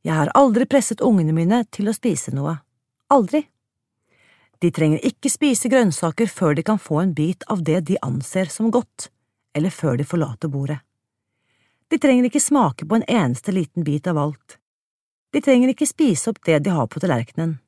Jeg 0.00 0.16
har 0.16 0.32
aldri 0.38 0.64
presset 0.70 1.04
ungene 1.04 1.34
mine 1.36 1.60
til 1.68 1.90
å 1.90 1.96
spise 1.96 2.32
noe. 2.32 2.56
Aldri. 3.12 3.42
De 4.64 4.72
trenger 4.72 5.04
ikke 5.04 5.28
spise 5.28 5.68
grønnsaker 5.68 6.30
før 6.32 6.56
de 6.56 6.64
kan 6.64 6.80
få 6.80 7.02
en 7.02 7.12
bit 7.12 7.44
av 7.52 7.60
det 7.68 7.82
de 7.90 8.00
anser 8.00 8.48
som 8.48 8.72
godt, 8.72 9.10
eller 9.52 9.74
før 9.74 10.00
de 10.00 10.08
forlater 10.08 10.48
bordet. 10.48 10.80
De 11.90 11.98
trenger 12.02 12.26
ikke 12.26 12.42
smake 12.42 12.86
på 12.88 12.98
en 12.98 13.06
eneste 13.06 13.54
liten 13.54 13.84
bit 13.86 14.08
av 14.10 14.18
alt. 14.18 14.58
De 15.32 15.42
trenger 15.42 15.70
ikke 15.70 15.86
spise 15.86 16.30
opp 16.32 16.40
det 16.46 16.58
de 16.64 16.74
har 16.74 16.88
på 16.90 17.02
tallerkenen. 17.02 17.58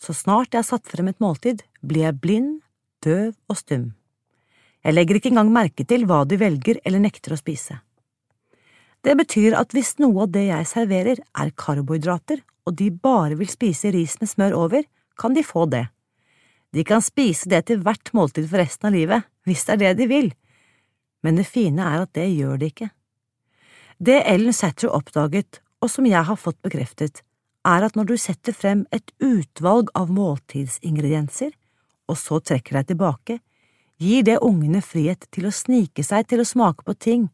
Så 0.00 0.14
snart 0.16 0.52
jeg 0.52 0.62
har 0.62 0.66
satt 0.66 0.90
frem 0.90 1.08
et 1.10 1.20
måltid, 1.22 1.62
blir 1.82 2.08
jeg 2.08 2.20
blind, 2.22 2.54
døv 3.04 3.34
og 3.48 3.58
stum. 3.60 3.92
Jeg 4.84 4.96
legger 4.96 5.18
ikke 5.18 5.30
engang 5.32 5.52
merke 5.54 5.86
til 5.88 6.04
hva 6.08 6.24
de 6.28 6.38
velger 6.40 6.80
eller 6.84 7.02
nekter 7.04 7.34
å 7.34 7.40
spise. 7.40 7.78
Det 9.04 9.14
betyr 9.16 9.54
at 9.56 9.72
hvis 9.76 9.94
noe 10.00 10.24
av 10.24 10.32
det 10.32 10.46
jeg 10.48 10.68
serverer 10.68 11.20
er 11.20 11.54
karbohydrater, 11.60 12.42
og 12.64 12.76
de 12.80 12.88
bare 12.90 13.36
vil 13.36 13.50
spise 13.52 13.92
ris 13.92 14.16
med 14.20 14.30
smør 14.30 14.56
over, 14.64 14.84
kan 15.20 15.36
de 15.36 15.44
få 15.44 15.66
det. 15.70 15.86
De 16.74 16.82
kan 16.82 17.04
spise 17.04 17.48
det 17.52 17.66
til 17.68 17.84
hvert 17.84 18.10
måltid 18.16 18.48
for 18.48 18.58
resten 18.58 18.88
av 18.88 18.96
livet, 18.96 19.28
hvis 19.46 19.64
det 19.68 19.76
er 19.76 19.82
det 19.82 19.94
de 20.00 20.10
vil, 20.10 20.32
men 21.22 21.38
det 21.38 21.46
fine 21.48 21.84
er 21.84 22.02
at 22.04 22.12
det 22.16 22.26
gjør 22.32 22.58
de 22.60 22.72
ikke. 22.72 22.88
Det 23.98 24.22
Ellen 24.26 24.52
Satter 24.52 24.90
oppdaget, 24.90 25.60
og 25.82 25.90
som 25.90 26.06
jeg 26.06 26.24
har 26.26 26.36
fått 26.40 26.60
bekreftet, 26.62 27.22
er 27.64 27.84
at 27.86 27.96
når 27.96 28.08
du 28.10 28.16
setter 28.20 28.52
frem 28.52 28.84
et 28.92 29.12
utvalg 29.22 29.90
av 29.96 30.10
måltidsingredienser, 30.12 31.52
og 32.08 32.18
så 32.20 32.40
trekker 32.40 32.80
deg 32.80 32.90
tilbake, 32.92 33.38
gir 34.00 34.24
det 34.26 34.40
ungene 34.44 34.82
frihet 34.84 35.28
til 35.32 35.48
å 35.48 35.54
snike 35.54 36.04
seg 36.04 36.26
til 36.28 36.42
å 36.42 36.48
smake 36.48 36.84
på 36.84 36.96
ting 36.98 37.28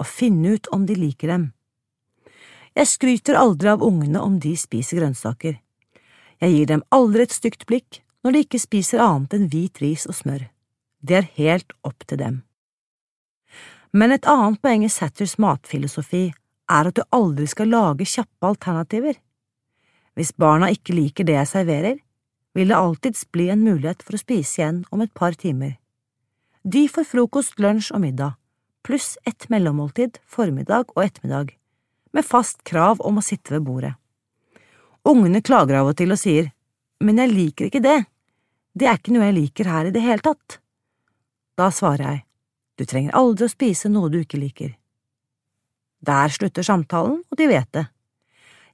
og 0.00 0.08
finne 0.08 0.56
ut 0.56 0.70
om 0.74 0.86
de 0.88 0.96
liker 0.98 1.30
dem. 1.30 1.50
Jeg 2.76 2.90
skryter 2.90 3.38
aldri 3.40 3.70
av 3.72 3.84
ungene 3.84 4.20
om 4.20 4.40
de 4.40 4.52
spiser 4.58 5.00
grønnsaker. 5.00 5.60
Jeg 6.42 6.52
gir 6.52 6.66
dem 6.68 6.82
aldri 6.92 7.24
et 7.24 7.36
stygt 7.36 7.64
blikk 7.68 8.02
når 8.24 8.34
de 8.34 8.42
ikke 8.44 8.60
spiser 8.60 9.00
annet 9.00 9.36
enn 9.36 9.48
hvit 9.52 9.80
ris 9.80 10.04
og 10.10 10.18
smør. 10.18 10.48
Det 11.00 11.16
er 11.20 11.30
helt 11.38 11.72
opp 11.86 12.04
til 12.08 12.20
dem. 12.20 12.42
Men 13.96 14.12
et 14.12 14.26
annet 14.28 14.60
poeng 14.60 14.82
i 14.84 14.92
Satters 14.92 15.38
matfilosofi 15.40 16.26
er 16.68 16.88
at 16.90 16.96
du 16.98 17.04
aldri 17.16 17.46
skal 17.48 17.70
lage 17.72 18.04
kjappe 18.04 18.50
alternativer. 18.50 19.16
Hvis 20.16 20.34
barna 20.36 20.68
ikke 20.72 20.96
liker 20.96 21.24
det 21.24 21.36
jeg 21.38 21.48
serverer, 21.52 21.96
vil 22.56 22.72
det 22.72 22.76
alltids 22.76 23.24
bli 23.32 23.48
en 23.52 23.64
mulighet 23.64 24.02
for 24.04 24.16
å 24.16 24.20
spise 24.20 24.60
igjen 24.60 24.82
om 24.92 25.04
et 25.04 25.14
par 25.16 25.36
timer. 25.40 25.76
De 26.64 26.84
får 26.90 27.08
frokost, 27.08 27.56
lunsj 27.62 27.92
og 27.94 28.02
middag, 28.02 28.36
pluss 28.84 29.14
ett 29.28 29.48
mellommåltid 29.52 30.20
formiddag 30.26 30.92
og 30.96 31.04
ettermiddag, 31.04 31.54
med 32.12 32.24
fast 32.26 32.64
krav 32.68 33.00
om 33.00 33.20
å 33.20 33.24
sitte 33.24 33.54
ved 33.54 33.64
bordet. 33.68 33.94
Ungene 35.06 35.44
klager 35.44 35.80
av 35.80 35.92
og 35.92 35.96
til 36.00 36.12
og 36.12 36.20
sier, 36.20 36.50
men 37.00 37.20
jeg 37.22 37.32
liker 37.32 37.70
ikke 37.70 37.84
det, 37.84 37.98
det 38.76 38.88
er 38.90 38.98
ikke 38.98 39.14
noe 39.14 39.28
jeg 39.28 39.40
liker 39.40 39.72
her 39.72 39.88
i 39.88 39.94
det 39.94 40.04
hele 40.04 40.24
tatt. 40.24 40.58
Da 41.56 41.70
svarer 41.72 42.08
jeg, 42.10 42.25
du 42.76 42.84
trenger 42.84 43.16
aldri 43.16 43.46
å 43.46 43.52
spise 43.52 43.90
noe 43.92 44.10
du 44.12 44.20
ikke 44.20 44.40
liker. 44.40 44.74
Der 46.06 46.32
slutter 46.32 46.66
samtalen, 46.66 47.22
og 47.24 47.38
de 47.40 47.48
vet 47.50 47.70
det. 47.72 47.86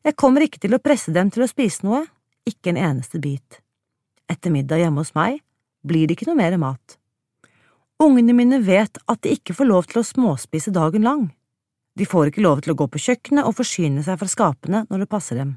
Jeg 0.03 0.19
kommer 0.19 0.43
ikke 0.43 0.61
til 0.63 0.75
å 0.75 0.83
presse 0.83 1.15
dem 1.15 1.31
til 1.31 1.45
å 1.45 1.51
spise 1.51 1.87
noe, 1.87 2.03
ikke 2.49 2.73
en 2.73 2.81
eneste 2.83 3.21
bit. 3.23 3.61
Etter 4.31 4.51
middag 4.51 4.83
hjemme 4.83 5.05
hos 5.05 5.15
meg 5.15 5.39
blir 5.87 6.09
det 6.09 6.17
ikke 6.17 6.29
noe 6.31 6.41
mer 6.41 6.59
mat. 6.59 6.99
Ungene 8.03 8.35
mine 8.35 8.59
vet 8.67 8.99
at 9.07 9.23
de 9.23 9.37
ikke 9.37 9.55
får 9.55 9.69
lov 9.69 9.87
til 9.91 10.01
å 10.01 10.07
småspise 10.07 10.75
dagen 10.75 11.07
lang. 11.07 11.29
De 11.95 12.09
får 12.09 12.33
ikke 12.33 12.43
lov 12.43 12.65
til 12.65 12.73
å 12.73 12.79
gå 12.81 12.89
på 12.91 13.03
kjøkkenet 13.05 13.47
og 13.47 13.55
forsyne 13.61 14.03
seg 14.03 14.19
fra 14.19 14.31
skapene 14.31 14.83
når 14.89 15.05
det 15.05 15.11
passer 15.13 15.39
dem. 15.39 15.55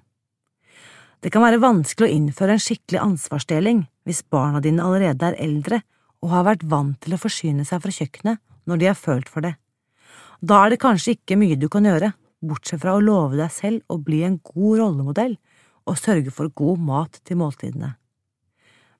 Det 1.24 1.32
kan 1.34 1.42
være 1.42 1.64
vanskelig 1.64 2.06
å 2.06 2.16
innføre 2.20 2.54
en 2.54 2.62
skikkelig 2.62 3.02
ansvarsdeling 3.02 3.86
hvis 4.06 4.22
barna 4.30 4.62
dine 4.62 4.84
allerede 4.86 5.32
er 5.32 5.40
eldre 5.42 5.82
og 6.24 6.32
har 6.32 6.46
vært 6.48 6.66
vant 6.70 6.98
til 7.04 7.16
å 7.16 7.22
forsyne 7.22 7.66
seg 7.68 7.82
fra 7.84 7.94
kjøkkenet 7.94 8.42
når 8.66 8.82
de 8.82 8.90
har 8.90 9.00
følt 9.00 9.30
for 9.32 9.46
det. 9.46 9.56
Da 10.42 10.64
er 10.64 10.74
det 10.74 10.82
kanskje 10.84 11.16
ikke 11.16 11.38
mye 11.40 11.58
du 11.60 11.68
kan 11.72 11.86
gjøre, 11.88 12.14
bortsett 12.46 12.82
fra 12.82 12.96
å 12.96 13.04
love 13.04 13.38
deg 13.40 13.52
selv 13.54 13.84
å 13.90 13.98
bli 14.02 14.24
en 14.28 14.40
god 14.44 14.82
rollemodell 14.82 15.38
og 15.86 16.02
sørge 16.02 16.34
for 16.34 16.52
god 16.54 16.82
mat 16.82 17.22
til 17.26 17.40
måltidene. 17.40 17.96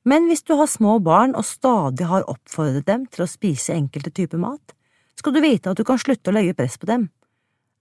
Men 0.06 0.28
hvis 0.30 0.46
du 0.46 0.54
har 0.54 0.70
små 0.70 1.00
barn 1.02 1.34
og 1.34 1.48
stadig 1.50 2.06
har 2.06 2.28
oppfordret 2.30 2.86
dem 2.86 3.08
til 3.10 3.26
å 3.26 3.30
spise 3.30 3.74
enkelte 3.74 4.14
typer 4.14 4.42
mat, 4.42 4.76
skal 5.18 5.34
du 5.34 5.42
vite 5.42 5.72
at 5.72 5.80
du 5.80 5.86
kan 5.88 5.98
slutte 6.02 6.30
å 6.30 6.36
legge 6.36 6.54
press 6.58 6.78
på 6.78 6.90
dem. 6.90 7.08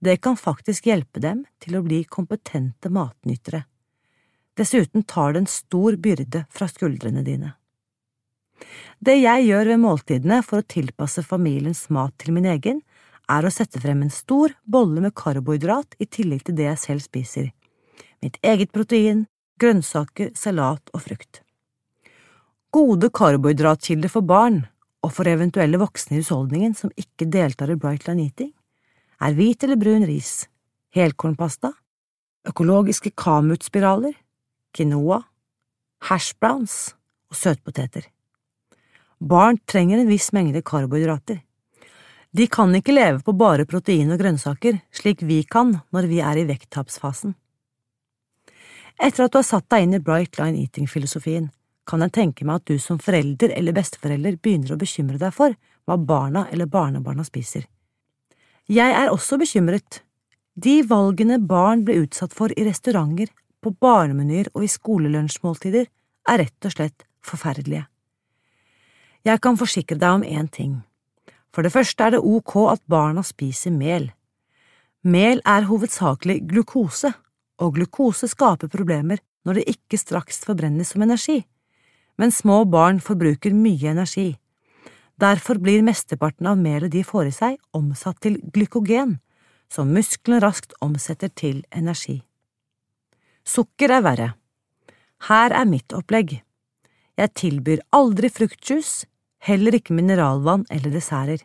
Det 0.00 0.16
kan 0.24 0.38
faktisk 0.40 0.88
hjelpe 0.88 1.20
dem 1.20 1.44
til 1.60 1.76
å 1.76 1.84
bli 1.84 2.02
kompetente 2.08 2.88
matnytere. 2.92 3.64
Dessuten 4.56 5.04
tar 5.04 5.34
det 5.34 5.42
en 5.42 5.50
stor 5.50 5.98
byrde 6.00 6.44
fra 6.48 6.68
skuldrene 6.70 7.24
dine. 7.26 7.52
Det 9.04 9.16
jeg 9.18 9.46
gjør 9.48 9.70
ved 9.72 9.80
måltidene 9.82 10.40
for 10.46 10.62
å 10.62 10.68
tilpasse 10.74 11.24
familiens 11.26 11.86
mat 11.92 12.14
til 12.22 12.34
min 12.36 12.48
egen, 12.48 12.80
er 13.30 13.44
å 13.44 13.52
sette 13.52 13.80
frem 13.80 14.02
en 14.04 14.12
stor 14.12 14.52
bolle 14.64 15.00
med 15.04 15.14
karbohydrat 15.16 15.96
i 16.00 16.06
tillegg 16.06 16.44
til 16.46 16.58
det 16.58 16.68
jeg 16.68 16.82
selv 16.82 17.04
spiser. 17.04 17.48
Mitt 18.24 18.36
eget 18.44 18.72
protein, 18.72 19.24
grønnsaker, 19.60 20.32
salat 20.36 20.92
og 20.92 21.04
frukt. 21.06 21.40
Gode 22.74 23.10
karbohydratkilder 23.14 24.10
for 24.12 24.26
barn, 24.26 24.64
og 25.04 25.12
for 25.12 25.28
eventuelle 25.28 25.78
voksne 25.80 26.16
i 26.16 26.22
husholdningen 26.22 26.72
som 26.76 26.92
ikke 26.96 27.28
deltar 27.28 27.70
i 27.70 27.76
Brightline 27.76 28.24
Eating, 28.24 28.54
er 29.20 29.36
hvit 29.36 29.62
eller 29.64 29.78
brun 29.80 30.06
ris, 30.08 30.46
helkornpasta, 30.96 31.74
økologiske 32.48 33.12
kamutspiraler, 33.20 34.16
quinoa, 34.74 35.20
hashbrowns 36.08 36.94
og 37.30 37.38
søtpoteter. 37.38 38.08
Barn 39.24 39.56
trenger 39.64 39.98
en 39.98 40.08
viss 40.08 40.32
mengde 40.36 40.60
karbohydrater. 40.62 41.38
De 42.30 42.46
kan 42.46 42.74
ikke 42.76 42.92
leve 42.92 43.22
på 43.24 43.32
bare 43.32 43.64
protein 43.64 44.10
og 44.12 44.18
grønnsaker, 44.20 44.82
slik 44.92 45.22
vi 45.24 45.38
kan 45.48 45.70
når 45.94 46.08
vi 46.10 46.18
er 46.20 46.40
i 46.40 46.44
vekttapsfasen. 46.48 47.32
Etter 49.00 49.24
at 49.24 49.32
du 49.32 49.38
har 49.38 49.46
satt 49.48 49.70
deg 49.72 49.86
inn 49.86 49.96
i 49.96 50.02
Bright 50.04 50.36
Line 50.36 50.60
Eating-filosofien, 50.60 51.46
kan 51.88 52.04
jeg 52.04 52.14
tenke 52.18 52.44
meg 52.44 52.60
at 52.60 52.68
du 52.68 52.76
som 52.82 53.00
forelder 53.00 53.54
eller 53.56 53.76
besteforelder 53.76 54.36
begynner 54.36 54.74
å 54.74 54.80
bekymre 54.80 55.16
deg 55.22 55.32
for 55.36 55.56
hva 55.88 55.96
barna 55.96 56.44
eller 56.52 56.68
barnebarna 56.68 57.24
spiser. 57.24 57.64
Jeg 58.68 58.92
er 58.92 59.08
også 59.12 59.40
bekymret. 59.40 60.02
De 60.54 60.82
valgene 60.88 61.40
barn 61.40 61.86
blir 61.88 62.04
utsatt 62.04 62.36
for 62.36 62.52
i 62.52 62.68
restauranter, 62.68 63.32
på 63.64 63.72
barnemenyer 63.80 64.52
og 64.52 64.66
i 64.66 64.68
skolelunsjmåltider, 64.68 65.88
er 66.28 66.40
rett 66.44 66.68
og 66.68 66.76
slett 66.76 67.08
forferdelige. 67.24 67.86
Jeg 69.24 69.40
kan 69.40 69.56
forsikre 69.56 69.96
deg 69.98 70.20
om 70.20 70.26
én 70.26 70.50
ting. 70.52 70.82
For 71.54 71.62
det 71.64 71.72
første 71.72 72.04
er 72.04 72.16
det 72.16 72.24
ok 72.24 72.54
at 72.74 72.82
barna 72.90 73.22
spiser 73.24 73.72
mel. 73.72 74.10
Mel 75.04 75.40
er 75.46 75.68
hovedsakelig 75.68 76.42
glukose, 76.50 77.12
og 77.60 77.74
glukose 77.76 78.28
skaper 78.28 78.68
problemer 78.68 79.22
når 79.44 79.60
det 79.60 79.76
ikke 79.76 80.00
straks 80.00 80.42
forbrennes 80.44 80.92
som 80.92 81.04
energi 81.04 81.44
men 82.16 82.32
små 82.32 82.64
barn 82.64 83.00
forbruker 83.02 83.54
mye 83.54 83.90
energi. 83.90 84.34
Derfor 85.20 85.58
blir 85.62 85.84
mesteparten 85.86 86.46
av 86.50 86.58
melet 86.58 86.92
de 86.92 87.04
får 87.06 87.30
i 87.30 87.34
seg, 87.34 87.58
omsatt 87.74 88.20
til 88.22 88.40
glykogen, 88.54 89.18
som 89.70 89.92
musklene 89.94 90.40
raskt 90.42 90.74
omsetter 90.84 91.30
til 91.30 91.62
energi. 91.74 92.20
Sukker 93.44 93.92
er 93.94 94.04
verre. 94.04 94.28
Her 95.28 95.54
er 95.54 95.68
mitt 95.68 95.94
opplegg. 95.94 96.40
Jeg 97.14 97.34
tilbyr 97.38 97.84
aldri 97.94 98.30
fruktjuice, 98.30 99.06
heller 99.44 99.76
ikke 99.76 99.94
mineralvann 99.96 100.64
eller 100.72 100.92
desserter. 100.94 101.42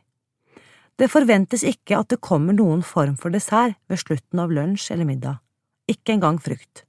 Det 1.00 1.08
forventes 1.12 1.64
ikke 1.64 2.00
at 2.00 2.12
det 2.12 2.20
kommer 2.24 2.56
noen 2.56 2.82
form 2.84 3.16
for 3.20 3.32
dessert 3.32 3.78
ved 3.88 4.02
slutten 4.02 4.42
av 4.44 4.52
lunsj 4.52 4.90
eller 4.94 5.08
middag, 5.08 5.40
ikke 5.88 6.18
engang 6.18 6.40
frukt. 6.44 6.84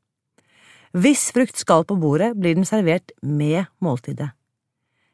Hvis 0.90 1.28
frukt 1.30 1.60
skal 1.60 1.84
på 1.86 1.94
bordet, 2.02 2.32
blir 2.34 2.56
den 2.58 2.66
servert 2.66 3.12
med 3.22 3.68
måltidet. 3.78 4.32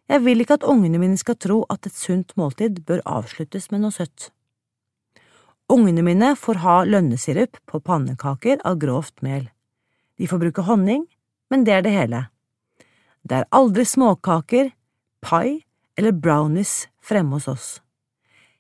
Jeg 0.09 0.23
vil 0.23 0.41
ikke 0.41 0.57
at 0.57 0.65
ungene 0.65 1.01
mine 1.03 1.19
skal 1.21 1.37
tro 1.37 1.65
at 1.73 1.89
et 1.89 1.97
sunt 1.97 2.33
måltid 2.39 2.81
bør 2.89 3.03
avsluttes 3.19 3.69
med 3.73 3.83
noe 3.83 3.93
søtt. 3.93 4.31
Ungene 5.69 6.05
mine 6.07 6.31
får 6.39 6.63
ha 6.63 6.77
lønnesirup 6.87 7.59
på 7.67 7.83
pannekaker 7.83 8.63
av 8.65 8.79
grovt 8.81 9.21
mel. 9.27 9.49
De 10.17 10.29
får 10.31 10.41
bruke 10.41 10.65
honning, 10.65 11.05
men 11.51 11.67
det 11.67 11.75
er 11.75 11.85
det 11.85 11.93
hele. 11.93 12.23
Det 13.27 13.43
er 13.43 13.51
aldri 13.51 13.85
småkaker, 13.85 14.71
pai 15.21 15.66
eller 15.97 16.13
brownies 16.13 16.89
fremme 17.03 17.37
hos 17.37 17.49
oss. 17.49 17.69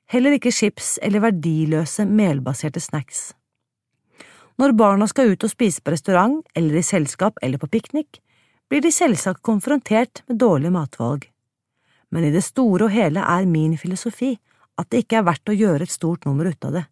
Heller 0.06 0.36
ikke 0.36 0.54
chips 0.54 0.96
eller 1.02 1.24
verdiløse 1.24 2.06
melbaserte 2.06 2.80
snacks. 2.80 3.32
Når 4.56 4.72
barna 4.72 5.08
skal 5.10 5.34
ut 5.34 5.44
og 5.44 5.52
spise 5.52 5.82
på 5.84 5.92
restaurant 5.92 6.40
eller 6.56 6.78
i 6.78 6.84
selskap 6.86 7.38
eller 7.42 7.60
på 7.60 7.68
piknik, 7.68 8.20
blir 8.70 8.82
de 8.82 8.92
selvsagt 8.92 9.42
konfrontert 9.44 10.22
med 10.28 10.38
dårlige 10.40 10.72
matvalg. 10.74 11.26
Men 12.10 12.24
i 12.24 12.32
det 12.34 12.44
store 12.46 12.86
og 12.86 12.94
hele 12.94 13.22
er 13.22 13.48
min 13.50 13.76
filosofi 13.78 14.32
at 14.80 14.90
det 14.90 15.04
ikke 15.04 15.20
er 15.20 15.26
verdt 15.26 15.50
å 15.50 15.56
gjøre 15.56 15.86
et 15.86 15.92
stort 15.92 16.24
nummer 16.26 16.48
ut 16.48 16.68
av 16.68 16.78
det. 16.78 16.84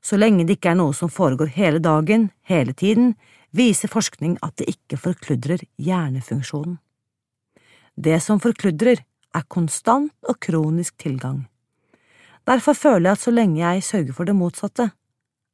Så 0.00 0.16
lenge 0.16 0.46
det 0.48 0.56
ikke 0.56 0.72
er 0.72 0.80
noe 0.80 0.94
som 0.96 1.12
foregår 1.12 1.52
hele 1.52 1.80
dagen, 1.82 2.30
hele 2.48 2.72
tiden, 2.72 3.14
viser 3.52 3.90
forskning 3.92 4.38
at 4.44 4.56
det 4.60 4.70
ikke 4.72 4.96
forkludrer 5.00 5.64
hjernefunksjonen. 5.76 6.78
Det 8.00 8.16
som 8.24 8.40
forkludrer, 8.40 9.02
er 9.36 9.46
konstant 9.48 10.12
og 10.28 10.38
kronisk 10.42 10.96
tilgang. 10.98 11.44
Derfor 12.48 12.74
føler 12.74 13.10
jeg 13.10 13.18
at 13.18 13.24
så 13.24 13.32
lenge 13.34 13.60
jeg 13.60 13.84
sørger 13.86 14.16
for 14.16 14.28
det 14.28 14.36
motsatte, 14.36 14.90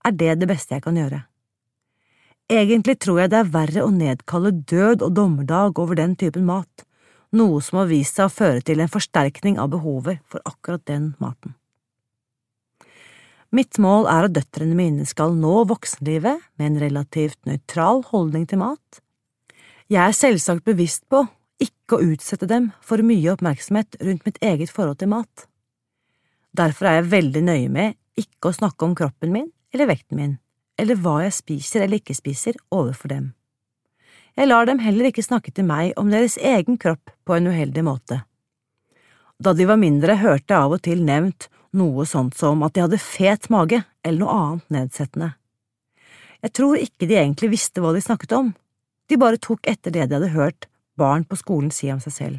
er 0.06 0.14
det 0.14 0.38
det 0.40 0.48
beste 0.48 0.76
jeg 0.76 0.84
kan 0.84 0.96
gjøre. 0.96 1.24
Egentlig 2.46 3.00
tror 3.02 3.20
jeg 3.20 3.32
det 3.32 3.40
er 3.40 3.54
verre 3.56 3.82
å 3.82 3.90
nedkalle 3.90 4.52
død 4.70 5.02
og 5.02 5.14
dommedag 5.18 5.78
over 5.82 5.98
den 5.98 6.14
typen 6.14 6.46
mat, 6.46 6.84
noe 7.34 7.58
som 7.60 7.80
har 7.82 7.90
vist 7.90 8.16
seg 8.16 8.28
å 8.28 8.32
føre 8.32 8.62
til 8.62 8.80
en 8.80 8.90
forsterkning 8.90 9.58
av 9.58 9.72
behovet 9.74 10.22
for 10.30 10.44
akkurat 10.46 10.84
den 10.86 11.14
maten. 11.18 11.56
Mitt 13.54 13.78
mål 13.82 14.06
er 14.10 14.26
at 14.26 14.34
døtrene 14.36 14.76
mine 14.78 15.06
skal 15.08 15.34
nå 15.38 15.64
voksenlivet 15.70 16.42
med 16.58 16.66
en 16.66 16.80
relativt 16.82 17.38
nøytral 17.48 18.02
holdning 18.12 18.46
til 18.46 18.60
mat. 18.62 19.02
Jeg 19.90 20.02
er 20.02 20.16
selvsagt 20.18 20.66
bevisst 20.66 21.04
på 21.10 21.24
ikke 21.86 22.00
å 22.00 22.06
utsette 22.10 22.48
dem 22.50 22.72
for 22.82 22.98
mye 23.06 23.30
oppmerksomhet 23.30 24.00
rundt 24.02 24.24
mitt 24.26 24.40
eget 24.42 24.72
forhold 24.74 24.98
til 24.98 25.12
mat. 25.12 25.46
Derfor 26.50 26.88
er 26.90 26.98
jeg 26.98 27.12
veldig 27.12 27.42
nøye 27.46 27.68
med 27.70 27.94
ikke 28.18 28.50
å 28.50 28.56
snakke 28.56 28.88
om 28.88 28.96
kroppen 28.98 29.30
min 29.30 29.52
eller 29.70 29.86
vekten 29.92 30.18
min, 30.18 30.34
eller 30.80 30.98
hva 30.98 31.20
jeg 31.22 31.36
spiser 31.36 31.84
eller 31.84 32.00
ikke 32.00 32.16
spiser, 32.16 32.58
overfor 32.74 33.12
dem. 33.12 33.28
Jeg 34.36 34.50
lar 34.50 34.66
dem 34.66 34.82
heller 34.82 35.08
ikke 35.08 35.24
snakke 35.24 35.52
til 35.54 35.68
meg 35.68 35.94
om 36.00 36.10
deres 36.10 36.36
egen 36.42 36.76
kropp 36.80 37.12
på 37.24 37.36
en 37.36 37.46
uheldig 37.52 37.84
måte. 37.86 38.22
Da 39.38 39.52
de 39.54 39.66
var 39.68 39.78
mindre, 39.78 40.18
hørte 40.18 40.50
jeg 40.50 40.58
av 40.58 40.74
og 40.74 40.82
til 40.82 41.06
nevnt 41.06 41.50
noe 41.76 42.06
sånt 42.08 42.34
som 42.34 42.64
at 42.66 42.74
de 42.74 42.82
hadde 42.82 42.98
fet 42.98 43.50
mage 43.52 43.84
eller 44.02 44.24
noe 44.24 44.38
annet 44.42 44.72
nedsettende. 44.74 45.34
Jeg 46.42 46.56
tror 46.56 46.80
ikke 46.80 47.06
de 47.06 47.20
egentlig 47.20 47.52
visste 47.52 47.84
hva 47.84 47.94
de 47.94 48.02
snakket 48.02 48.34
om, 48.34 48.54
de 49.06 49.20
bare 49.20 49.38
tok 49.38 49.62
etter 49.68 49.94
det 49.94 50.08
de 50.08 50.18
hadde 50.18 50.34
hørt 50.34 50.66
barn 50.96 51.24
på 51.24 51.38
skolen 51.38 51.72
si 51.74 51.90
om 51.92 52.00
seg 52.02 52.14
selv. 52.14 52.38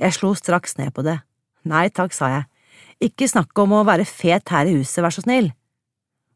Jeg 0.00 0.16
slo 0.16 0.32
straks 0.34 0.76
ned 0.78 0.92
på 0.94 1.04
det. 1.06 1.20
Nei 1.64 1.88
takk, 1.94 2.12
sa 2.12 2.30
jeg, 2.32 2.48
ikke 3.08 3.28
snakk 3.30 3.58
om 3.62 3.76
å 3.76 3.84
være 3.86 4.06
fet 4.08 4.50
her 4.52 4.68
i 4.68 4.74
huset, 4.78 5.02
vær 5.04 5.14
så 5.14 5.24
snill. 5.24 5.52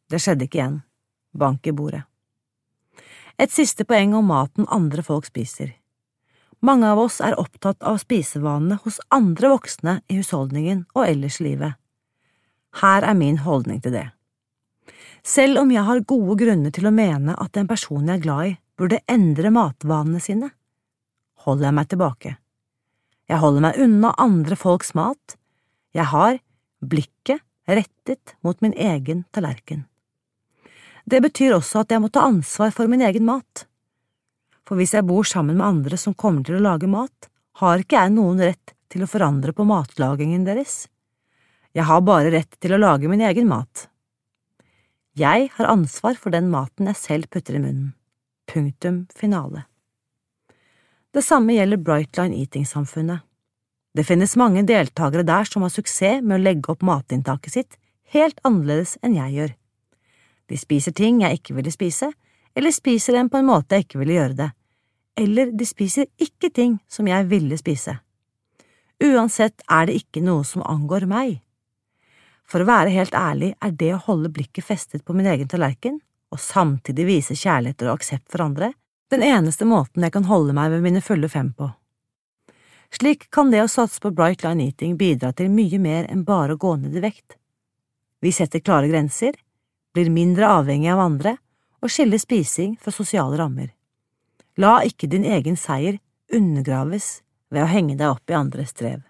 Det 0.09 0.21
skjedde 0.23 0.47
ikke 0.47 0.61
igjen. 0.61 0.79
Bank 1.39 1.67
i 1.69 1.75
bordet. 1.75 2.05
Et 3.39 3.53
siste 3.53 3.85
poeng 3.87 4.17
om 4.19 4.27
maten 4.27 4.67
andre 4.73 5.05
folk 5.07 5.29
spiser. 5.29 5.75
Mange 6.65 6.89
av 6.91 6.99
oss 6.99 7.21
er 7.23 7.37
opptatt 7.39 7.85
av 7.87 8.01
spisevanene 8.03 8.81
hos 8.83 8.99
andre 9.15 9.53
voksne 9.53 10.01
i 10.11 10.19
husholdningen 10.19 10.89
og 10.97 11.05
ellers 11.05 11.39
i 11.39 11.53
livet. 11.53 11.77
Her 12.83 13.07
er 13.07 13.15
min 13.15 13.39
holdning 13.45 13.79
til 13.85 13.95
det. 13.95 14.09
Selv 15.23 15.61
om 15.63 15.71
jeg 15.71 15.85
har 15.87 16.07
gode 16.09 16.35
grunner 16.41 16.75
til 16.75 16.89
å 16.89 16.95
mene 16.95 17.37
at 17.39 17.57
en 17.59 17.69
person 17.71 18.07
jeg 18.07 18.19
er 18.19 18.25
glad 18.25 18.51
i, 18.51 18.57
burde 18.79 19.03
endre 19.11 19.53
matvanene 19.55 20.23
sine, 20.23 20.51
holder 21.45 21.69
jeg 21.69 21.77
meg 21.79 21.91
tilbake. 21.93 22.37
Jeg 23.29 23.43
holder 23.43 23.65
meg 23.67 23.79
unna 23.85 24.15
andre 24.21 24.57
folks 24.57 24.95
mat. 24.97 25.37
Jeg 25.95 26.09
har 26.13 26.39
blikket 26.81 27.45
rettet 27.69 28.35
mot 28.41 28.61
min 28.65 28.73
egen 28.73 29.25
tallerken. 29.35 29.85
Det 31.09 31.21
betyr 31.25 31.57
også 31.57 31.83
at 31.83 31.93
jeg 31.93 32.03
må 32.05 32.11
ta 32.13 32.27
ansvar 32.29 32.73
for 32.75 32.89
min 32.91 33.05
egen 33.05 33.25
mat. 33.29 33.65
For 34.69 34.77
hvis 34.77 34.93
jeg 34.97 35.07
bor 35.09 35.25
sammen 35.25 35.57
med 35.57 35.67
andre 35.67 35.97
som 36.01 36.17
kommer 36.17 36.45
til 36.45 36.59
å 36.59 36.65
lage 36.65 36.89
mat, 36.91 37.29
har 37.61 37.81
ikke 37.81 38.01
jeg 38.01 38.15
noen 38.17 38.41
rett 38.45 38.75
til 38.93 39.05
å 39.05 39.11
forandre 39.11 39.55
på 39.57 39.65
matlagingen 39.69 40.45
deres. 40.45 40.87
Jeg 41.77 41.89
har 41.89 42.05
bare 42.05 42.33
rett 42.33 42.59
til 42.61 42.75
å 42.75 42.81
lage 42.81 43.09
min 43.11 43.25
egen 43.25 43.49
mat. 43.49 43.89
Jeg 45.19 45.49
har 45.57 45.73
ansvar 45.73 46.17
for 46.21 46.33
den 46.33 46.51
maten 46.53 46.89
jeg 46.89 47.01
selv 47.01 47.33
putter 47.33 47.57
i 47.59 47.63
munnen. 47.63 47.93
Punktum 48.49 49.07
finale. 49.17 49.67
Det 51.15 51.23
samme 51.23 51.55
gjelder 51.57 51.77
Brightline 51.77 52.37
Eating-samfunnet. 52.37 53.21
Det 53.95 54.05
finnes 54.05 54.37
mange 54.37 54.63
deltakere 54.69 55.25
der 55.25 55.49
som 55.49 55.65
har 55.65 55.73
suksess 55.73 56.21
med 56.23 56.37
å 56.37 56.43
legge 56.43 56.69
opp 56.73 56.85
matinntaket 56.85 57.55
sitt 57.55 57.79
helt 58.13 58.41
annerledes 58.45 58.99
enn 59.03 59.17
jeg 59.17 59.33
gjør. 59.39 59.55
De 60.49 60.59
spiser 60.61 60.93
ting 60.97 61.23
jeg 61.25 61.41
ikke 61.41 61.57
ville 61.57 61.73
spise, 61.73 62.11
eller 62.55 62.75
spiser 62.77 63.17
dem 63.17 63.31
på 63.33 63.41
en 63.41 63.49
måte 63.49 63.77
jeg 63.77 63.87
ikke 63.87 64.03
ville 64.03 64.19
gjøre 64.19 64.37
det, 64.37 64.51
eller 65.19 65.53
de 65.57 65.67
spiser 65.69 66.09
ikke 66.21 66.51
ting 66.55 66.77
som 66.89 67.09
jeg 67.09 67.29
ville 67.31 67.57
spise. 67.61 67.97
Uansett 69.05 69.65
er 69.65 69.89
det 69.89 69.97
ikke 70.03 70.23
noe 70.25 70.45
som 70.45 70.65
angår 70.67 71.07
meg. 71.09 71.39
For 72.49 72.61
å 72.65 72.69
være 72.69 72.93
helt 72.93 73.17
ærlig 73.17 73.55
er 73.65 73.73
det 73.81 73.95
å 73.95 74.03
holde 74.09 74.33
blikket 74.33 74.67
festet 74.69 75.05
på 75.05 75.17
min 75.17 75.29
egen 75.29 75.49
tallerken, 75.49 76.01
og 76.29 76.41
samtidig 76.43 77.09
vise 77.09 77.37
kjærlighet 77.37 77.87
og 77.87 77.97
aksept 77.97 78.29
for 78.29 78.45
andre, 78.45 78.73
den 79.11 79.23
eneste 79.25 79.65
måten 79.65 80.05
jeg 80.05 80.13
kan 80.13 80.29
holde 80.29 80.55
meg 80.57 80.73
ved 80.73 80.85
mine 80.85 81.03
fulle 81.05 81.29
fem 81.33 81.53
på. 81.57 81.71
Slik 82.93 83.29
kan 83.35 83.51
det 83.53 83.63
å 83.63 83.69
satse 83.69 84.01
på 84.01 84.13
Bright 84.17 84.45
Line 84.45 84.69
Eating 84.69 84.97
bidra 85.01 85.33
til 85.37 85.51
mye 85.53 85.79
mer 85.81 86.09
enn 86.09 86.25
bare 86.29 86.57
å 86.57 86.61
gå 86.61 86.75
ned 86.81 86.97
i 86.97 87.05
vekt. 87.05 87.37
Vi 88.21 88.33
setter 88.33 88.65
klare 88.65 88.89
grenser, 88.89 89.37
blir 89.95 90.11
mindre 90.11 90.49
avhengig 90.49 90.91
av 90.93 91.03
andre 91.05 91.37
og 91.83 91.93
skiller 91.93 92.21
spising 92.21 92.77
fra 92.81 92.93
sosiale 92.93 93.39
rammer. 93.39 93.71
La 94.59 94.81
ikke 94.85 95.11
din 95.11 95.25
egen 95.25 95.57
seier 95.57 96.01
undergraves 96.35 97.21
ved 97.53 97.63
å 97.63 97.71
henge 97.71 97.97
deg 97.97 98.11
opp 98.11 98.31
i 98.31 98.37
andres 98.37 98.73
strev. 98.75 99.05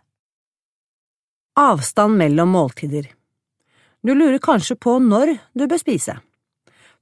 Avstand 1.59 2.19
mellom 2.19 2.53
måltider 2.55 3.09
Du 4.03 4.13
lurer 4.15 4.39
kanskje 4.39 4.77
på 4.79 4.99
når 5.03 5.39
du 5.55 5.67
bør 5.67 5.81
spise. 5.81 6.19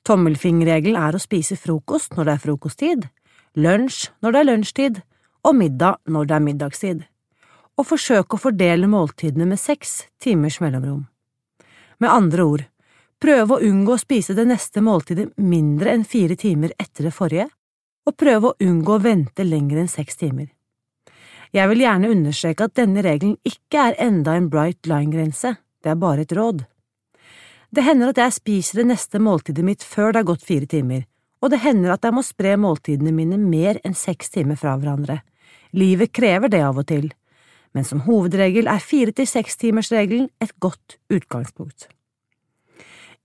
Tommelfingerregelen 0.07 1.01
er 1.03 1.16
å 1.16 1.23
spise 1.23 1.57
frokost 1.59 2.14
når 2.14 2.29
det 2.29 2.35
er 2.37 2.42
frokosttid, 2.45 3.07
lunsj 3.59 4.12
når 4.23 4.33
det 4.33 4.40
er 4.40 4.49
lunsjtid, 4.51 5.01
og 5.47 5.59
middag 5.59 5.99
når 6.11 6.29
det 6.29 6.37
er 6.37 6.45
middagstid, 6.45 7.03
og 7.77 7.88
forsøke 7.88 8.37
å 8.37 8.42
fordele 8.42 8.87
måltidene 8.90 9.49
med 9.51 9.59
seks 9.61 10.05
timers 10.23 10.61
mellomrom. 10.62 11.05
Med 11.99 12.12
andre 12.12 12.47
ord, 12.47 12.64
prøve 13.23 13.57
å 13.57 13.66
unngå 13.66 13.97
å 13.97 14.01
spise 14.01 14.37
det 14.37 14.47
neste 14.47 14.83
måltidet 14.85 15.33
mindre 15.40 15.95
enn 15.97 16.07
fire 16.07 16.37
timer 16.38 16.75
etter 16.79 17.09
det 17.09 17.14
forrige, 17.16 17.49
og 18.07 18.14
prøve 18.14 18.53
å 18.53 18.57
unngå 18.62 18.95
å 18.95 19.03
vente 19.03 19.45
lenger 19.45 19.83
enn 19.83 19.90
seks 19.90 20.23
timer. 20.23 20.53
Jeg 21.55 21.71
vil 21.71 21.83
gjerne 21.83 22.12
understreke 22.12 22.66
at 22.66 22.79
denne 22.79 23.03
regelen 23.03 23.37
ikke 23.47 23.88
er 23.88 24.01
enda 24.07 24.37
en 24.37 24.51
bright 24.53 24.87
line-grense, 24.87 25.57
det 25.83 25.90
er 25.90 25.99
bare 25.99 26.27
et 26.27 26.35
råd. 26.37 26.62
Det 27.77 27.85
hender 27.85 28.09
at 28.09 28.17
jeg 28.23 28.33
spiser 28.33 28.79
det 28.81 28.87
neste 28.89 29.19
måltidet 29.21 29.61
mitt 29.65 29.83
før 29.85 30.15
det 30.15 30.23
har 30.23 30.29
gått 30.31 30.45
fire 30.49 30.65
timer, 30.65 31.03
og 31.45 31.51
det 31.53 31.59
hender 31.61 31.93
at 31.93 32.07
jeg 32.09 32.17
må 32.17 32.23
spre 32.25 32.55
måltidene 32.57 33.12
mine 33.12 33.37
mer 33.37 33.77
enn 33.85 33.93
seks 33.93 34.33
timer 34.33 34.57
fra 34.57 34.79
hverandre. 34.81 35.19
Livet 35.77 36.15
krever 36.17 36.49
det 36.49 36.62
av 36.65 36.81
og 36.81 36.87
til, 36.89 37.11
men 37.77 37.85
som 37.85 38.01
hovedregel 38.07 38.71
er 38.73 38.81
fire 38.81 39.12
til 39.12 39.29
seks-timersregelen 39.29 40.31
et 40.41 40.55
godt 40.65 40.97
utgangspunkt. 41.12 41.91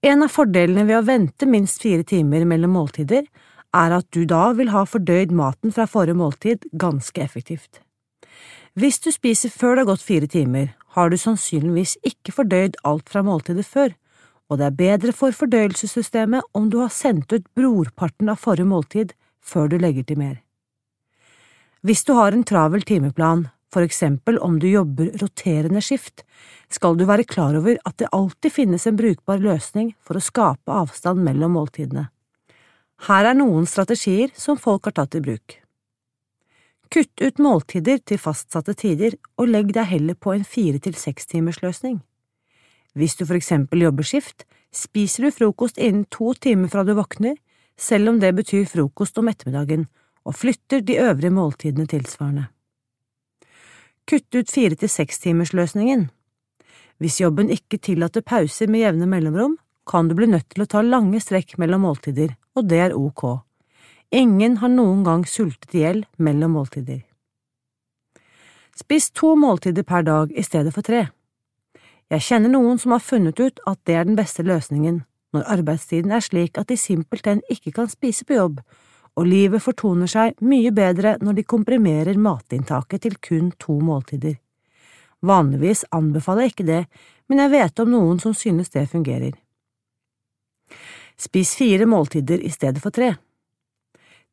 En 0.03 0.25
av 0.25 0.33
fordelene 0.35 0.83
ved 0.89 0.99
å 0.99 1.07
vente 1.07 1.47
minst 1.47 1.79
fire 1.79 2.03
timer 2.03 2.43
mellom 2.49 2.75
måltider 2.75 3.23
er 3.71 3.95
at 4.01 4.09
du 4.11 4.25
da 4.27 4.49
vil 4.57 4.73
ha 4.75 4.83
fordøyd 4.83 5.31
maten 5.31 5.71
fra 5.71 5.87
forrige 5.87 6.19
måltid 6.19 6.67
ganske 6.75 7.23
effektivt. 7.23 7.79
Hvis 8.75 8.99
du 8.99 9.13
spiser 9.15 9.47
før 9.47 9.77
det 9.77 9.85
har 9.85 9.91
gått 9.93 10.03
fire 10.03 10.27
timer, 10.27 10.73
har 10.97 11.07
du 11.07 11.15
sannsynligvis 11.15 12.01
ikke 12.03 12.35
fordøyd 12.35 12.81
alt 12.83 13.07
fra 13.07 13.23
måltidet 13.23 13.63
før, 13.63 13.95
og 14.51 14.59
det 14.59 14.67
er 14.67 14.75
bedre 14.75 15.13
for 15.15 15.31
fordøyelsessystemet 15.31 16.43
om 16.57 16.67
du 16.69 16.81
har 16.81 16.91
sendt 16.91 17.31
ut 17.31 17.47
brorparten 17.55 18.29
av 18.33 18.41
forrige 18.43 18.67
måltid 18.67 19.13
før 19.39 19.71
du 19.71 19.77
legger 19.79 20.03
til 20.03 20.19
mer. 20.19 20.41
Hvis 21.81 22.03
du 22.05 22.13
har 22.19 22.35
en 22.35 22.43
travel 22.45 22.83
timeplan, 22.85 23.47
for 23.71 23.87
eksempel 23.87 24.35
om 24.43 24.59
du 24.59 24.67
jobber 24.67 25.13
roterende 25.21 25.79
skift, 25.81 26.25
skal 26.69 26.99
du 26.99 27.05
være 27.07 27.23
klar 27.23 27.55
over 27.55 27.79
at 27.87 27.97
det 28.03 28.11
alltid 28.11 28.51
finnes 28.51 28.85
en 28.87 28.99
brukbar 28.99 29.39
løsning 29.39 29.93
for 30.03 30.19
å 30.19 30.25
skape 30.25 30.75
avstand 30.83 31.23
mellom 31.23 31.55
måltidene. 31.55 32.09
Her 33.07 33.31
er 33.31 33.39
noen 33.39 33.65
strategier 33.65 34.35
som 34.37 34.59
folk 34.59 34.91
har 34.91 34.99
tatt 34.99 35.15
i 35.17 35.23
bruk. 35.23 35.57
Kutt 36.91 37.23
ut 37.23 37.39
måltider 37.39 38.03
til 38.03 38.19
fastsatte 38.19 38.75
tider 38.75 39.15
og 39.39 39.47
legg 39.47 39.71
deg 39.73 39.87
heller 39.95 40.19
på 40.19 40.35
en 40.35 40.43
fire 40.43 40.83
til 40.83 40.99
seks 40.99 41.31
timers 41.31 41.63
løsning. 41.63 42.01
Hvis 42.97 43.15
du 43.15 43.25
for 43.25 43.37
eksempel 43.37 43.85
jobber 43.85 44.07
skift, 44.07 44.45
spiser 44.71 45.27
du 45.27 45.35
frokost 45.35 45.79
innen 45.79 46.05
to 46.11 46.33
timer 46.33 46.71
fra 46.71 46.83
du 46.87 46.93
våkner, 46.97 47.37
selv 47.79 48.11
om 48.11 48.19
det 48.19 48.33
betyr 48.35 48.67
frokost 48.69 49.17
om 49.17 49.29
ettermiddagen, 49.31 49.87
og 50.27 50.37
flytter 50.37 50.83
de 50.85 50.99
øvrige 51.01 51.33
måltidene 51.33 51.87
tilsvarende. 51.89 52.49
Kutt 54.05 54.35
ut 54.35 54.51
fire 54.51 54.75
til 54.75 54.89
seks-timersløsningen. 54.91 56.09
Hvis 57.01 57.21
jobben 57.21 57.49
ikke 57.49 57.79
tillater 57.81 58.21
pauser 58.21 58.69
med 58.69 58.83
jevne 58.83 59.07
mellomrom, 59.09 59.55
kan 59.87 60.07
du 60.07 60.15
bli 60.15 60.27
nødt 60.29 60.49
til 60.51 60.65
å 60.65 60.69
ta 60.69 60.83
lange 60.85 61.19
strekk 61.23 61.55
mellom 61.61 61.87
måltider, 61.87 62.35
og 62.55 62.67
det 62.69 62.81
er 62.85 62.97
ok. 62.97 63.41
Ingen 64.11 64.59
har 64.61 64.69
noen 64.69 65.05
gang 65.07 65.23
sultet 65.25 65.73
i 65.73 65.85
hjel 65.85 66.03
mellom 66.19 66.53
måltider. 66.59 67.01
Spis 68.77 69.09
to 69.15 69.33
måltider 69.39 69.85
per 69.87 70.05
dag 70.05 70.31
i 70.35 70.43
stedet 70.43 70.73
for 70.75 70.85
tre. 70.85 71.07
Jeg 72.11 72.25
kjenner 72.25 72.51
noen 72.51 72.75
som 72.75 72.91
har 72.91 72.99
funnet 72.99 73.39
ut 73.39 73.59
at 73.69 73.79
det 73.87 73.95
er 73.95 74.03
den 74.03 74.17
beste 74.19 74.43
løsningen, 74.43 74.97
når 75.31 75.45
arbeidstiden 75.53 76.11
er 76.11 76.23
slik 76.25 76.57
at 76.59 76.67
de 76.67 76.75
simpelthen 76.75 77.39
ikke 77.47 77.71
kan 77.77 77.87
spise 77.87 78.25
på 78.27 78.35
jobb, 78.35 78.57
og 79.15 79.27
livet 79.27 79.63
fortoner 79.63 80.11
seg 80.11 80.35
mye 80.43 80.73
bedre 80.75 81.13
når 81.23 81.37
de 81.39 81.45
komprimerer 81.47 82.19
matinntaket 82.19 83.05
til 83.05 83.15
kun 83.23 83.53
to 83.59 83.77
måltider. 83.79 84.35
Vanligvis 85.23 85.85
anbefaler 85.95 86.49
jeg 86.49 86.53
ikke 86.53 86.67
det, 86.67 86.81
men 87.31 87.43
jeg 87.43 87.53
vet 87.53 87.79
om 87.79 87.91
noen 87.93 88.19
som 88.19 88.35
synes 88.35 88.73
det 88.75 88.89
fungerer. 88.91 89.31
Spis 91.15 91.53
fire 91.55 91.87
måltider 91.87 92.43
i 92.43 92.51
stedet 92.51 92.81
for 92.83 92.91
tre. 92.91 93.13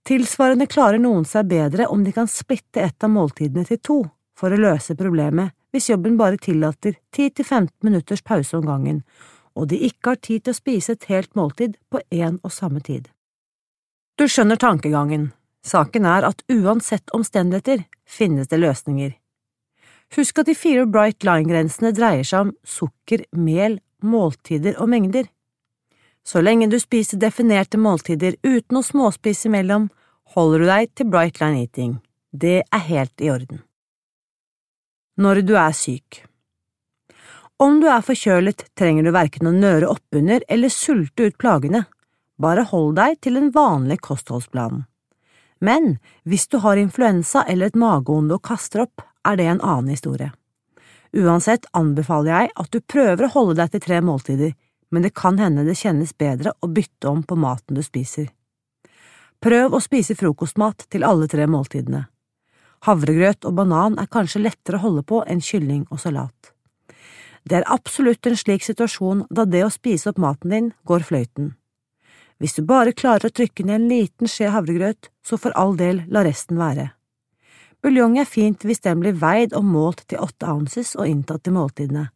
Tilsvarende 0.08 0.66
klarer 0.66 0.98
noen 0.98 1.26
seg 1.28 1.46
bedre 1.50 1.86
om 1.92 2.02
de 2.02 2.14
kan 2.16 2.26
splitte 2.26 2.82
et 2.82 3.06
av 3.06 3.12
måltidene 3.12 3.66
til 3.68 3.78
to 3.78 4.00
for 4.38 4.50
å 4.50 4.58
løse 4.58 4.96
problemet 4.98 5.54
hvis 5.72 5.90
jobben 5.90 6.16
bare 6.16 6.38
tillater 6.40 6.96
10–15 7.16 7.68
minutters 7.85 8.22
pause 8.22 8.57
om 8.57 8.66
gangen, 8.66 9.02
og 9.59 9.68
de 9.68 9.78
ikke 9.88 10.14
har 10.14 10.20
tid 10.22 10.44
til 10.44 10.54
å 10.54 10.59
spise 10.59 10.94
et 10.94 11.09
helt 11.11 11.35
måltid 11.37 11.76
på 11.90 12.00
én 12.14 12.38
og 12.42 12.54
samme 12.54 12.81
tid. 12.85 13.09
Du 14.18 14.26
skjønner 14.26 14.59
tankegangen, 14.59 15.33
saken 15.66 16.07
er 16.07 16.26
at 16.26 16.44
uansett 16.50 17.11
omstendigheter 17.14 17.85
finnes 18.07 18.48
det 18.48 18.61
løsninger. 18.62 19.12
Husk 20.16 20.40
at 20.40 20.48
de 20.48 20.57
fire 20.57 20.87
Bright 20.88 21.26
Line-grensene 21.26 21.92
dreier 21.92 22.24
seg 22.24 22.46
om 22.46 22.54
sukker, 22.64 23.26
mel, 23.37 23.78
måltider 24.00 24.78
og 24.81 24.88
mengder. 24.88 25.28
Så 26.24 26.40
lenge 26.40 26.70
du 26.72 26.78
spiser 26.81 27.20
definerte 27.20 27.81
måltider 27.81 28.38
uten 28.42 28.81
å 28.81 28.85
småspise 28.85 29.48
imellom, 29.50 29.88
holder 30.35 30.64
du 30.64 30.70
deg 30.72 30.92
til 30.96 31.12
Bright 31.12 31.40
Line 31.42 31.64
Eating. 31.64 31.96
Det 32.33 32.61
er 32.64 32.87
helt 32.88 33.24
i 33.24 33.33
orden 33.33 33.67
når 35.18 35.42
du 35.46 35.54
er 35.59 35.74
syk. 35.74 36.22
Om 37.59 37.81
du 37.83 37.88
er 37.90 38.04
forkjølet, 38.07 38.68
trenger 38.78 39.04
du 39.04 39.11
verken 39.14 39.50
å 39.50 39.54
nøre 39.54 39.90
oppunder 39.90 40.44
eller 40.48 40.70
sulte 40.70 41.26
ut 41.26 41.38
plagene, 41.42 41.85
bare 42.38 42.62
hold 42.70 42.94
deg 43.00 43.18
til 43.24 43.35
den 43.35 43.50
vanlige 43.54 44.04
kostholdsplan. 44.07 44.85
Men 45.59 45.96
hvis 46.22 46.46
du 46.46 46.61
har 46.62 46.78
influensa 46.78 47.42
eller 47.50 47.72
et 47.72 47.78
mageonde 47.78 48.37
og 48.38 48.44
kaster 48.46 48.85
opp, 48.85 49.02
er 49.26 49.40
det 49.40 49.48
en 49.50 49.61
annen 49.61 49.90
historie. 49.90 50.31
Uansett 51.18 51.66
anbefaler 51.74 52.31
jeg 52.31 52.52
at 52.62 52.70
du 52.70 52.78
prøver 52.81 53.26
å 53.26 53.33
holde 53.33 53.57
deg 53.59 53.72
til 53.74 53.83
tre 53.88 53.98
måltider, 54.04 54.52
men 54.94 55.04
det 55.04 55.16
kan 55.18 55.40
hende 55.40 55.66
det 55.66 55.76
kjennes 55.81 56.14
bedre 56.14 56.54
å 56.62 56.70
bytte 56.70 57.11
om 57.11 57.24
på 57.26 57.37
maten 57.37 57.74
du 57.76 57.83
spiser. 57.83 58.31
Prøv 59.42 59.74
å 59.74 59.83
spise 59.83 60.14
frokostmat 60.18 60.87
til 60.92 61.04
alle 61.07 61.26
tre 61.31 61.46
måltidene. 61.50 62.07
Havregrøt 62.86 63.46
og 63.48 63.56
banan 63.58 63.98
er 63.98 64.10
kanskje 64.10 64.44
lettere 64.44 64.78
å 64.78 64.84
holde 64.86 65.02
på 65.06 65.22
enn 65.26 65.42
kylling 65.42 65.86
og 65.90 66.00
salat. 66.02 66.52
Det 67.48 67.56
er 67.58 67.70
absolutt 67.70 68.26
en 68.28 68.36
slik 68.36 68.62
situasjon 68.66 69.24
da 69.30 69.46
det 69.48 69.64
å 69.64 69.72
spise 69.72 70.10
opp 70.10 70.20
maten 70.20 70.52
din 70.52 70.68
går 70.86 71.06
fløyten. 71.08 71.54
Hvis 72.38 72.54
du 72.54 72.62
bare 72.62 72.94
klarer 72.94 73.28
å 73.28 73.34
trykke 73.34 73.64
ned 73.66 73.80
en 73.80 73.88
liten 73.90 74.30
skje 74.30 74.52
havregrøt, 74.54 75.10
så 75.26 75.38
for 75.40 75.54
all 75.58 75.74
del 75.78 76.04
la 76.12 76.22
resten 76.26 76.60
være. 76.60 76.92
Buljong 77.82 78.18
er 78.18 78.26
fint 78.26 78.64
hvis 78.66 78.82
den 78.84 79.02
blir 79.02 79.18
veid 79.18 79.54
og 79.54 79.66
målt 79.66 80.04
til 80.10 80.22
åtte 80.22 80.46
ounces 80.50 80.94
og 80.98 81.06
inntatt 81.06 81.44
til 81.46 81.54
måltidene, 81.54 82.08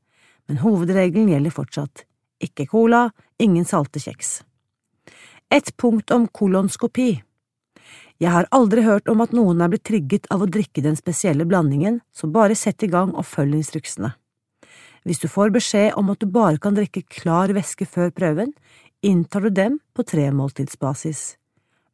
men 0.47 0.63
hovedregelen 0.63 1.31
gjelder 1.31 1.55
fortsatt. 1.55 2.05
Ikke 2.43 2.67
cola, 2.71 3.09
ingen 3.39 3.67
salte 3.67 4.03
kjeks. 4.03 4.41
Et 5.51 5.69
punkt 5.77 6.11
om 6.11 6.27
kolonskopi. 6.27 7.23
Jeg 8.23 8.31
har 8.31 8.47
aldri 8.55 8.85
hørt 8.87 9.09
om 9.11 9.23
at 9.25 9.33
noen 9.35 9.65
er 9.65 9.71
blitt 9.73 9.83
trigget 9.89 10.29
av 10.31 10.45
å 10.45 10.47
drikke 10.47 10.85
den 10.85 10.95
spesielle 10.95 11.43
blandingen, 11.49 11.99
så 12.15 12.29
bare 12.31 12.55
sett 12.55 12.85
i 12.87 12.91
gang 12.91 13.11
og 13.19 13.27
følg 13.27 13.57
instruksene. 13.59 14.13
Hvis 15.03 15.19
du 15.19 15.27
får 15.27 15.51
beskjed 15.51 15.97
om 15.99 16.13
at 16.13 16.23
du 16.23 16.29
bare 16.31 16.61
kan 16.63 16.77
drikke 16.77 17.03
klar 17.11 17.51
væske 17.51 17.89
før 17.91 18.13
prøven, 18.15 18.53
inntar 19.03 19.43
du 19.43 19.51
dem 19.51 19.81
på 19.91 20.07
tremåltidsbasis. 20.07 21.33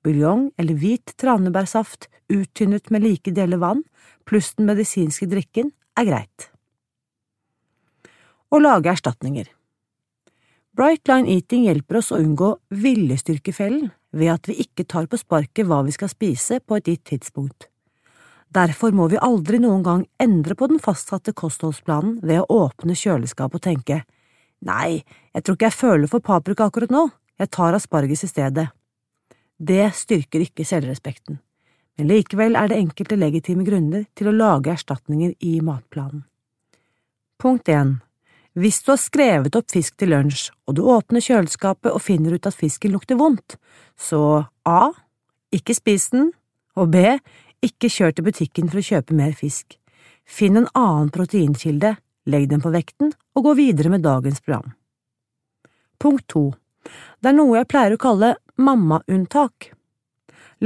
Buljong 0.04 0.50
eller 0.60 0.76
hvit 0.76 1.14
tranebærsaft 1.16 2.10
uttynnet 2.28 2.92
med 2.92 3.06
like 3.06 3.32
deler 3.32 3.62
vann 3.62 3.80
pluss 4.28 4.52
den 4.58 4.68
medisinske 4.68 5.30
drikken 5.30 5.72
er 5.96 6.10
greit. 6.10 6.50
Å 8.52 8.60
lage 8.60 8.92
erstatninger 8.92 9.48
Bright 10.76 11.08
line 11.08 11.32
eating 11.32 11.64
hjelper 11.66 11.98
oss 11.98 12.12
å 12.12 12.20
unngå 12.20 12.52
viljestyrkefellen 12.84 13.88
ved 14.12 14.32
at 14.32 14.48
vi 14.48 14.58
ikke 14.64 14.86
tar 14.88 15.08
på 15.10 15.18
sparket 15.20 15.66
hva 15.68 15.82
vi 15.86 15.92
skal 15.94 16.10
spise 16.12 16.60
på 16.60 16.78
et 16.78 16.88
gitt 16.88 17.04
tidspunkt. 17.10 17.68
Derfor 18.54 18.94
må 18.96 19.10
vi 19.12 19.20
aldri 19.20 19.60
noen 19.60 19.82
gang 19.84 20.06
endre 20.22 20.56
på 20.56 20.70
den 20.70 20.80
fastsatte 20.80 21.34
kostholdsplanen 21.36 22.16
ved 22.24 22.40
å 22.40 22.62
åpne 22.64 22.96
kjøleskapet 22.96 23.60
og 23.60 23.66
tenke 23.66 23.98
nei, 24.64 25.04
jeg 25.34 25.44
tror 25.44 25.54
ikke 25.54 25.68
jeg 25.68 25.78
føler 25.78 26.10
for 26.10 26.24
paprika 26.24 26.66
akkurat 26.66 26.90
nå, 26.90 27.04
jeg 27.38 27.50
tar 27.54 27.76
asparges 27.76 28.24
i 28.26 28.30
stedet. 28.30 28.64
Det 29.58 29.84
styrker 29.94 30.42
ikke 30.42 30.66
selvrespekten, 30.66 31.38
men 31.98 32.10
likevel 32.10 32.58
er 32.58 32.72
det 32.72 32.80
enkelte 32.80 33.18
legitime 33.20 33.66
grunner 33.66 34.08
til 34.18 34.30
å 34.30 34.34
lage 34.34 34.72
erstatninger 34.74 35.36
i 35.46 35.58
matplanen. 35.62 36.24
Punkt 37.38 37.70
1. 37.70 38.00
Hvis 38.58 38.80
du 38.82 38.90
har 38.90 38.98
skrevet 38.98 39.54
opp 39.54 39.70
fisk 39.70 39.98
til 40.00 40.10
lunsj, 40.10 40.48
og 40.66 40.74
du 40.74 40.82
åpner 40.90 41.22
kjøleskapet 41.22 41.92
og 41.92 42.02
finner 42.02 42.34
ut 42.34 42.48
at 42.48 42.56
fisken 42.56 42.90
lukter 42.94 43.18
vondt, 43.20 43.54
så 43.94 44.48
a. 44.66 44.80
Ikke 45.54 45.76
spis 45.76 46.08
den, 46.10 46.32
og 46.74 46.90
b. 46.90 47.04
Ikke 47.62 47.90
kjør 47.92 48.16
til 48.16 48.26
butikken 48.26 48.70
for 48.70 48.80
å 48.80 48.88
kjøpe 48.88 49.14
mer 49.14 49.36
fisk. 49.38 49.78
Finn 50.26 50.58
en 50.58 50.68
annen 50.74 51.12
proteinkilde, 51.14 51.94
legg 52.28 52.50
den 52.50 52.62
på 52.64 52.74
vekten 52.74 53.14
og 53.38 53.46
gå 53.46 53.54
videre 53.60 53.94
med 53.94 54.04
dagens 54.04 54.42
program. 54.42 54.74
Punkt 56.02 56.26
to. 56.28 56.44
Det 57.22 57.30
er 57.30 57.38
noe 57.38 57.60
jeg 57.60 57.70
pleier 57.70 57.94
å 57.94 58.02
kalle 58.02 58.34
mammaunntak. 58.58 59.72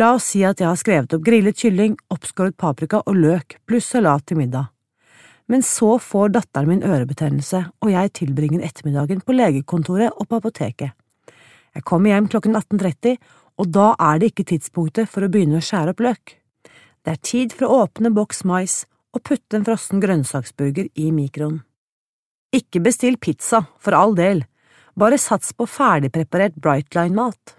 La 0.00 0.14
oss 0.16 0.32
si 0.32 0.46
at 0.48 0.60
jeg 0.60 0.70
har 0.70 0.80
skrevet 0.80 1.12
opp 1.12 1.24
grillet 1.24 1.60
kylling, 1.60 1.98
oppskåret 2.08 2.56
paprika 2.56 3.04
og 3.04 3.20
løk 3.20 3.60
pluss 3.68 3.92
salat 3.92 4.24
til 4.26 4.40
middag 4.40 4.72
men 5.52 5.62
så 5.62 5.98
får 6.00 6.30
datteren 6.32 6.70
min 6.70 6.84
ørebetennelse, 6.86 7.58
og 7.84 7.90
jeg 7.92 8.12
tilbringer 8.16 8.62
ettermiddagen 8.64 9.20
på 9.20 9.34
legekontoret 9.36 10.14
og 10.16 10.30
på 10.30 10.38
apoteket. 10.40 10.94
Jeg 11.76 11.84
kommer 11.88 12.12
hjem 12.12 12.28
klokken 12.32 12.56
18.30, 12.56 13.18
og 13.60 13.68
da 13.68 13.90
er 14.00 14.20
det 14.20 14.30
ikke 14.32 14.46
tidspunktet 14.48 15.10
for 15.12 15.24
å 15.24 15.28
begynne 15.32 15.60
å 15.60 15.64
skjære 15.64 15.92
opp 15.92 16.00
løk. 16.00 16.32
Det 17.04 17.12
er 17.12 17.20
tid 17.28 17.52
for 17.52 17.68
å 17.68 17.82
åpne 17.84 18.14
boks 18.16 18.40
mais 18.48 18.78
og 19.12 19.24
putte 19.28 19.58
en 19.58 19.66
frossen 19.66 20.00
grønnsaksburger 20.00 20.88
i 20.96 21.10
mikroen. 21.12 21.60
Ikke 22.56 22.80
bestill 22.84 23.20
pizza, 23.20 23.66
for 23.76 23.96
all 23.96 24.16
del, 24.16 24.46
bare 24.96 25.20
sats 25.20 25.52
på 25.52 25.68
ferdigpreparert 25.68 26.56
Brightline-mat. 26.64 27.58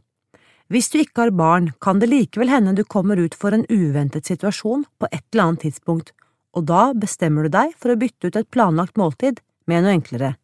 Hvis 0.73 0.89
du 0.89 0.97
ikke 1.03 1.27
har 1.27 1.36
barn, 1.38 1.69
kan 1.77 2.01
det 2.01 2.10
likevel 2.10 2.49
hende 2.49 2.73
du 2.73 2.82
kommer 2.89 3.21
ut 3.21 3.38
for 3.38 3.53
en 3.53 3.67
uventet 3.69 4.25
situasjon 4.25 4.89
på 4.97 5.10
et 5.12 5.25
eller 5.29 5.45
annet 5.51 5.65
tidspunkt 5.67 6.13
og 6.54 6.68
da 6.70 6.84
bestemmer 6.94 7.48
du 7.48 7.54
deg 7.54 7.74
for 7.80 7.94
å 7.94 8.00
bytte 8.00 8.30
ut 8.30 8.38
et 8.38 8.50
planlagt 8.54 8.98
måltid 9.00 9.42
med 9.70 9.84
noe 9.84 9.96
enklere. 9.98 10.36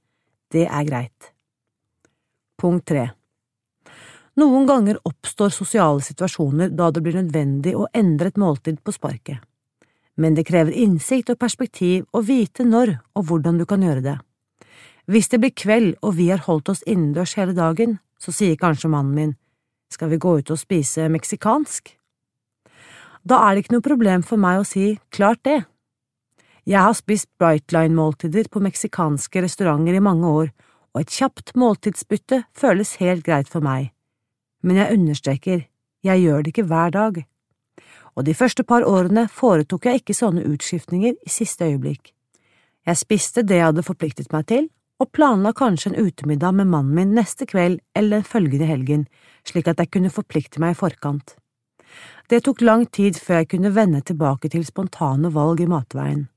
Det 0.49 0.65
er 0.65 0.87
greit. 0.87 1.31
Punkt 2.59 2.87
tre. 2.89 3.09
Noen 4.39 4.65
ganger 4.69 4.99
oppstår 5.07 5.51
sosiale 5.51 6.01
situasjoner 6.05 6.71
da 6.71 6.89
det 6.93 7.03
blir 7.03 7.17
nødvendig 7.17 7.75
å 7.75 7.87
endre 7.93 8.31
et 8.31 8.39
måltid 8.39 8.79
på 8.83 8.93
sparket. 8.95 9.39
Men 10.19 10.35
det 10.35 10.47
krever 10.47 10.75
innsikt 10.75 11.31
og 11.31 11.39
perspektiv 11.39 12.05
å 12.15 12.23
vite 12.25 12.65
når 12.67 12.97
og 13.15 13.29
hvordan 13.29 13.59
du 13.59 13.65
kan 13.67 13.83
gjøre 13.83 14.03
det. 14.05 14.17
Hvis 15.09 15.31
det 15.31 15.39
blir 15.41 15.55
kveld 15.55 15.95
og 16.05 16.15
vi 16.19 16.29
har 16.29 16.43
holdt 16.45 16.69
oss 16.69 16.83
innendørs 16.85 17.35
hele 17.39 17.55
dagen, 17.57 17.97
så 18.19 18.33
sier 18.35 18.59
kanskje 18.59 18.91
mannen 18.91 19.15
min, 19.15 19.31
skal 19.89 20.11
vi 20.11 20.19
gå 20.21 20.35
ut 20.39 20.51
og 20.53 20.59
spise 20.59 21.07
meksikansk? 21.09 21.95
Da 23.25 23.39
er 23.45 23.55
det 23.55 23.63
ikke 23.63 23.77
noe 23.77 23.87
problem 23.87 24.23
for 24.23 24.39
meg 24.39 24.61
å 24.61 24.67
si 24.67 24.99
klart 25.15 25.41
det, 25.47 25.63
jeg 26.69 26.83
har 26.85 26.93
spist 26.93 27.25
Brightline-måltider 27.41 28.45
på 28.53 28.61
meksikanske 28.61 29.41
restauranter 29.41 29.95
i 29.97 30.03
mange 30.05 30.29
år, 30.29 30.51
og 30.93 31.01
et 31.01 31.15
kjapt 31.15 31.55
måltidsbytte 31.57 32.43
føles 32.53 32.99
helt 33.01 33.25
greit 33.25 33.49
for 33.49 33.65
meg. 33.65 33.89
Men 34.61 34.77
jeg 34.77 34.99
understreker, 34.99 35.65
jeg 36.05 36.21
gjør 36.21 36.43
det 36.43 36.53
ikke 36.53 36.67
hver 36.69 36.93
dag. 36.93 37.19
Og 38.13 38.25
de 38.27 38.37
første 38.37 38.63
par 38.63 38.85
årene 38.85 39.25
foretok 39.33 39.89
jeg 39.89 40.03
ikke 40.03 40.17
sånne 40.17 40.45
utskiftninger 40.45 41.17
i 41.17 41.33
siste 41.33 41.65
øyeblikk. 41.65 42.13
Jeg 42.85 43.01
spiste 43.01 43.41
det 43.41 43.57
jeg 43.57 43.71
hadde 43.71 43.89
forpliktet 43.89 44.29
meg 44.33 44.45
til, 44.53 44.69
og 44.99 45.13
planla 45.15 45.55
kanskje 45.55 45.93
en 45.93 46.05
utemiddag 46.05 46.53
med 46.53 46.69
mannen 46.69 46.95
min 46.95 47.13
neste 47.17 47.47
kveld 47.49 47.79
eller 47.95 48.19
den 48.19 48.29
følgende 48.29 48.69
helgen, 48.69 49.05
slik 49.47 49.69
at 49.71 49.79
jeg 49.79 49.89
kunne 49.95 50.13
forplikte 50.13 50.61
meg 50.61 50.75
i 50.75 50.81
forkant. 50.85 51.37
Det 52.29 52.43
tok 52.45 52.61
lang 52.61 52.85
tid 52.93 53.17
før 53.17 53.41
jeg 53.41 53.55
kunne 53.55 53.73
vende 53.73 54.03
tilbake 54.05 54.51
til 54.53 54.67
spontane 54.67 55.31
valg 55.33 55.63
i 55.63 55.69
matveien. 55.71 56.27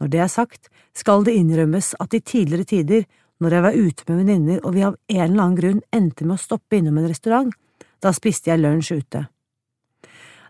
Når 0.00 0.10
det 0.10 0.20
er 0.24 0.30
sagt, 0.30 0.70
skal 0.94 1.24
det 1.26 1.36
innrømmes 1.38 1.94
at 2.02 2.14
i 2.14 2.20
tidligere 2.20 2.68
tider, 2.70 3.04
når 3.40 3.56
jeg 3.56 3.64
var 3.64 3.76
ute 3.76 4.06
med 4.08 4.18
venninner 4.22 4.64
og 4.64 4.74
vi 4.74 4.84
av 4.86 4.96
en 5.08 5.22
eller 5.24 5.42
annen 5.42 5.58
grunn 5.58 5.80
endte 5.94 6.26
med 6.26 6.36
å 6.36 6.42
stoppe 6.42 6.78
innom 6.78 6.98
en 7.00 7.08
restaurant, 7.10 7.54
da 8.02 8.12
spiste 8.14 8.50
jeg 8.50 8.62
lunsj 8.62 8.94
ute. 9.00 9.24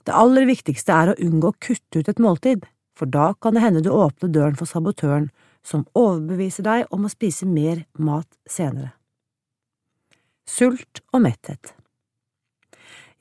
Det 0.04 0.12
aller 0.12 0.44
viktigste 0.48 0.92
er 0.92 1.12
å 1.12 1.20
unngå 1.26 1.52
å 1.52 1.60
kutte 1.60 2.02
ut 2.02 2.10
et 2.10 2.20
måltid, 2.20 2.66
for 2.94 3.10
da 3.10 3.32
kan 3.40 3.56
det 3.56 3.64
hende 3.64 3.82
du 3.82 3.90
åpner 3.90 4.30
døren 4.30 4.58
for 4.58 4.68
sabotøren 4.68 5.30
som 5.64 5.86
overbeviser 5.96 6.66
deg 6.66 6.92
om 6.92 7.06
å 7.06 7.12
spise 7.12 7.48
mer 7.48 7.86
mat 7.96 8.28
senere. 8.46 8.92
Sult 10.44 11.00
og 11.14 11.22
metthet 11.24 11.72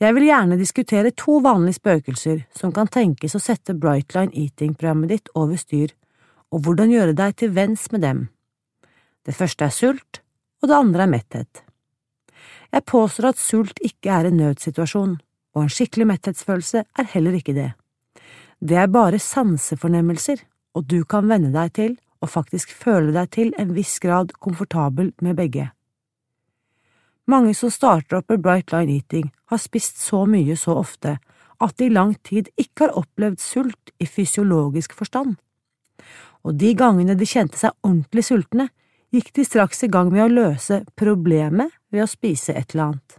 Jeg 0.03 0.15
vil 0.17 0.25
gjerne 0.27 0.59
diskutere 0.59 1.13
to 1.15 1.37
vanlige 1.39 1.79
spøkelser 1.79 2.43
som 2.51 2.73
kan 2.75 2.91
tenkes 2.91 3.37
å 3.37 3.41
sette 3.41 3.77
Brightline 3.79 4.35
Eating-programmet 4.35 5.13
ditt 5.13 5.31
over 5.39 5.55
styr 5.55 5.93
og 6.53 6.61
hvordan 6.61 6.93
gjøre 6.93 7.17
deg 7.17 7.35
til 7.41 7.53
venns 7.55 7.87
med 7.91 8.03
dem. 8.05 8.25
Det 9.25 9.33
første 9.33 9.65
er 9.65 9.73
sult, 9.73 10.21
og 10.61 10.69
det 10.69 10.77
andre 10.77 11.05
er 11.05 11.11
metthet. 11.11 11.63
Jeg 12.73 12.85
påstår 12.89 13.31
at 13.31 13.41
sult 13.41 13.79
ikke 13.85 14.11
er 14.13 14.29
en 14.29 14.37
nødsituasjon, 14.37 15.17
og 15.53 15.61
en 15.61 15.73
skikkelig 15.73 16.07
metthetsfølelse 16.09 16.83
er 16.85 17.09
heller 17.13 17.37
ikke 17.37 17.55
det. 17.57 17.71
Det 18.61 18.77
er 18.79 18.89
bare 18.89 19.19
sansefornemmelser, 19.19 20.41
og 20.73 20.87
du 20.89 21.03
kan 21.05 21.29
venne 21.29 21.51
deg 21.53 21.73
til 21.77 21.95
og 22.23 22.31
faktisk 22.31 22.71
føle 22.71 23.11
deg 23.13 23.31
til 23.35 23.53
en 23.59 23.73
viss 23.75 23.97
grad 23.99 24.31
komfortabel 24.39 25.11
med 25.21 25.37
begge. 25.37 25.69
Mange 27.27 27.53
som 27.55 27.71
starter 27.71 28.19
opp 28.19 28.31
med 28.31 28.41
Bright 28.43 28.71
Line 28.73 28.97
Eating, 28.99 29.29
har 29.51 29.61
spist 29.61 29.99
så 30.01 30.23
mye 30.27 30.55
så 30.59 30.77
ofte 30.79 31.17
at 31.63 31.77
de 31.77 31.87
i 31.87 31.93
lang 31.93 32.15
tid 32.25 32.49
ikke 32.59 32.87
har 32.87 32.97
opplevd 32.99 33.39
sult 33.39 33.93
i 33.99 34.07
fysiologisk 34.09 34.95
forstand 34.97 35.37
og 36.43 36.57
de 36.59 36.73
gangene 36.77 37.15
de 37.15 37.27
kjente 37.27 37.59
seg 37.59 37.75
ordentlig 37.83 38.25
sultne, 38.27 38.67
gikk 39.13 39.31
de 39.35 39.45
straks 39.45 39.83
i 39.85 39.91
gang 39.93 40.09
med 40.11 40.25
å 40.25 40.31
løse 40.31 40.81
problemet 40.99 41.71
ved 41.93 42.03
å 42.03 42.09
spise 42.09 42.55
et 42.57 42.73
eller 42.73 42.91
annet. 42.91 43.17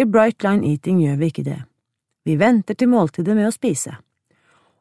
I 0.00 0.06
Bright 0.08 0.42
Line 0.44 0.66
Eating 0.66 1.00
gjør 1.04 1.18
vi 1.20 1.30
ikke 1.30 1.46
det. 1.46 1.58
Vi 2.26 2.36
venter 2.40 2.76
til 2.76 2.90
måltidet 2.90 3.36
med 3.36 3.48
å 3.48 3.54
spise. 3.54 3.96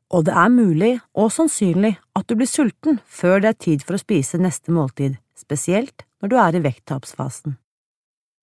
Og 0.09 0.25
det 0.25 0.33
er 0.33 0.51
mulig 0.51 0.93
og 1.13 1.31
sannsynlig 1.31 1.93
at 2.17 2.27
du 2.27 2.35
blir 2.39 2.49
sulten 2.49 2.99
før 3.05 3.43
det 3.43 3.51
er 3.51 3.59
tid 3.65 3.85
for 3.85 3.95
å 3.95 4.01
spise 4.01 4.41
neste 4.41 4.73
måltid, 4.73 5.19
spesielt 5.37 6.05
når 6.19 6.31
du 6.31 6.37
er 6.41 6.57
i 6.57 6.63
vekttapsfasen. 6.65 7.57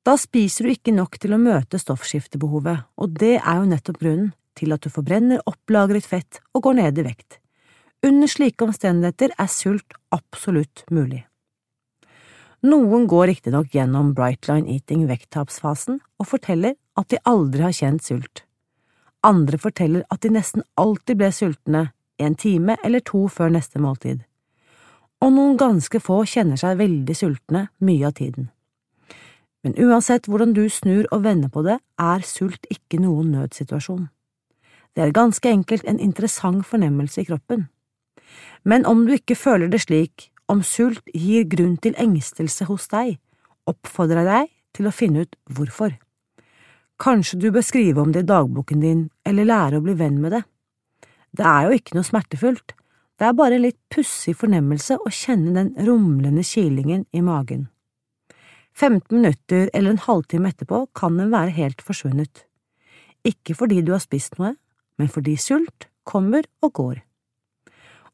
Da 0.06 0.14
spiser 0.20 0.68
du 0.68 0.70
ikke 0.76 0.94
nok 0.94 1.18
til 1.18 1.34
å 1.34 1.42
møte 1.42 1.80
stoffskiftebehovet, 1.82 2.84
og 2.94 3.16
det 3.18 3.40
er 3.40 3.58
jo 3.58 3.70
nettopp 3.72 3.98
grunnen 3.98 4.30
til 4.56 4.72
at 4.72 4.86
du 4.86 4.92
forbrenner 4.92 5.42
opplagret 5.50 6.06
fett 6.06 6.38
og 6.54 6.68
går 6.68 6.78
ned 6.78 7.00
i 7.02 7.06
vekt. 7.08 7.40
Under 8.06 8.30
slike 8.30 8.62
omstendigheter 8.62 9.32
er 9.34 9.48
sult 9.50 9.96
absolutt 10.14 10.84
mulig. 10.94 11.24
Noen 12.62 13.08
går 13.10 13.26
riktignok 13.32 13.72
gjennom 13.74 14.12
Brightline 14.14 14.70
Eating 14.70 15.08
vekttapsfasen 15.08 15.98
og 16.20 16.28
forteller 16.30 16.76
at 16.98 17.10
de 17.10 17.18
aldri 17.26 17.66
har 17.66 17.74
kjent 17.74 18.06
sult. 18.06 18.44
Andre 19.26 19.58
forteller 19.58 20.06
at 20.12 20.22
de 20.22 20.30
nesten 20.36 20.62
alltid 20.78 21.18
ble 21.18 21.32
sultne 21.34 21.82
en 22.22 22.38
time 22.38 22.78
eller 22.86 23.02
to 23.02 23.26
før 23.32 23.50
neste 23.56 23.82
måltid. 23.82 24.22
Og 25.20 25.32
noen 25.34 25.58
ganske 25.58 25.98
få 26.00 26.22
kjenner 26.30 26.60
seg 26.60 26.78
veldig 26.78 27.16
sultne 27.16 27.68
mye 27.82 28.06
av 28.06 28.16
tiden. 28.20 28.50
Men 29.66 29.74
uansett 29.82 30.28
hvordan 30.30 30.54
du 30.54 30.68
snur 30.70 31.08
og 31.10 31.24
vender 31.24 31.50
på 31.50 31.64
det, 31.66 31.80
er 31.98 32.22
sult 32.22 32.68
ikke 32.70 33.00
noen 33.02 33.32
nødsituasjon. 33.34 34.06
Det 34.94 35.02
er 35.02 35.16
ganske 35.16 35.50
enkelt 35.50 35.84
en 35.84 35.98
interessant 35.98 36.62
fornemmelse 36.64 37.24
i 37.24 37.26
kroppen. 37.26 37.66
Men 38.64 38.86
om 38.86 39.04
du 39.06 39.14
ikke 39.16 39.38
føler 39.38 39.70
det 39.72 39.84
slik, 39.84 40.30
om 40.48 40.62
sult 40.62 41.04
gir 41.14 41.46
grunn 41.50 41.76
til 41.82 41.96
engstelse 41.98 42.66
hos 42.68 42.88
deg, 42.92 43.16
oppfordrer 43.66 44.22
jeg 44.22 44.30
deg 44.30 44.52
til 44.76 44.88
å 44.88 44.94
finne 44.94 45.26
ut 45.26 45.38
hvorfor. 45.50 45.94
Kanskje 47.02 47.38
du 47.40 47.50
bør 47.52 47.64
skrive 47.66 48.00
om 48.00 48.12
det 48.14 48.24
i 48.24 48.30
dagboken 48.30 48.80
din, 48.80 49.06
eller 49.26 49.48
lære 49.48 49.80
å 49.80 49.84
bli 49.84 49.96
venn 49.98 50.20
med 50.22 50.32
det. 50.32 50.42
Det 51.36 51.44
er 51.44 51.66
jo 51.66 51.76
ikke 51.76 51.96
noe 51.96 52.08
smertefullt, 52.08 52.76
det 53.16 53.24
er 53.24 53.36
bare 53.36 53.56
en 53.56 53.64
litt 53.64 53.78
pussig 53.92 54.34
fornemmelse 54.36 54.98
å 55.00 55.12
kjenne 55.12 55.54
den 55.56 55.72
rumlende 55.86 56.44
kilingen 56.44 57.06
i 57.16 57.22
magen. 57.24 57.68
15 58.76 59.08
minutter 59.16 59.70
eller 59.72 59.94
en 59.94 60.04
halvtime 60.04 60.50
etterpå 60.52 60.82
kan 60.96 61.16
den 61.16 61.32
være 61.32 61.54
helt 61.56 61.80
forsvunnet. 61.84 62.44
Ikke 63.24 63.56
fordi 63.56 63.80
du 63.80 63.94
har 63.94 64.02
spist 64.04 64.36
noe, 64.36 64.52
men 65.00 65.08
fordi 65.12 65.36
sult 65.40 65.88
kommer 66.04 66.44
og 66.60 66.74
går. 66.76 66.98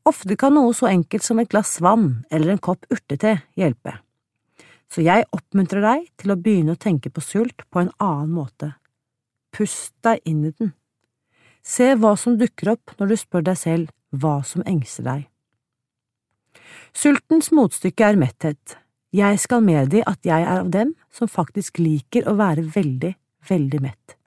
Ofte 0.08 0.36
kan 0.36 0.54
noe 0.56 0.72
så 0.74 0.88
enkelt 0.90 1.22
som 1.22 1.38
et 1.38 1.50
glass 1.52 1.76
vann 1.80 2.24
eller 2.30 2.52
en 2.52 2.62
kopp 2.62 2.86
urtete 2.90 3.38
hjelpe. 3.58 3.98
så 4.92 5.00
jeg 5.00 5.24
oppmuntrer 5.32 5.80
deg 5.80 6.08
til 6.20 6.34
å 6.34 6.36
begynne 6.36 6.74
å 6.74 6.80
tenke 6.80 7.08
på 7.08 7.22
sult 7.24 7.62
på 7.72 7.80
en 7.80 7.90
annen 7.96 8.34
måte. 8.36 8.74
Pust 9.48 9.94
deg 10.04 10.20
inn 10.28 10.44
i 10.44 10.50
den. 10.52 10.74
Se 11.64 11.94
hva 11.96 12.12
som 12.20 12.36
dukker 12.36 12.74
opp 12.74 12.92
når 12.98 13.08
du 13.08 13.16
spør 13.16 13.46
deg 13.46 13.56
selv 13.56 13.88
hva 14.12 14.42
som 14.44 14.64
engster 14.68 15.06
deg. 15.06 15.24
Sultens 16.92 17.48
motstykke 17.56 18.04
er 18.04 18.20
metthet. 18.20 18.76
Jeg 19.16 19.40
skal 19.40 19.64
medgi 19.64 20.04
at 20.04 20.20
jeg 20.28 20.44
er 20.44 20.60
av 20.60 20.68
dem 20.72 20.92
som 21.08 21.28
faktisk 21.28 21.80
liker 21.80 22.28
å 22.28 22.36
være 22.36 22.66
veldig, 22.74 23.14
veldig 23.48 23.80
mett. 23.80 24.18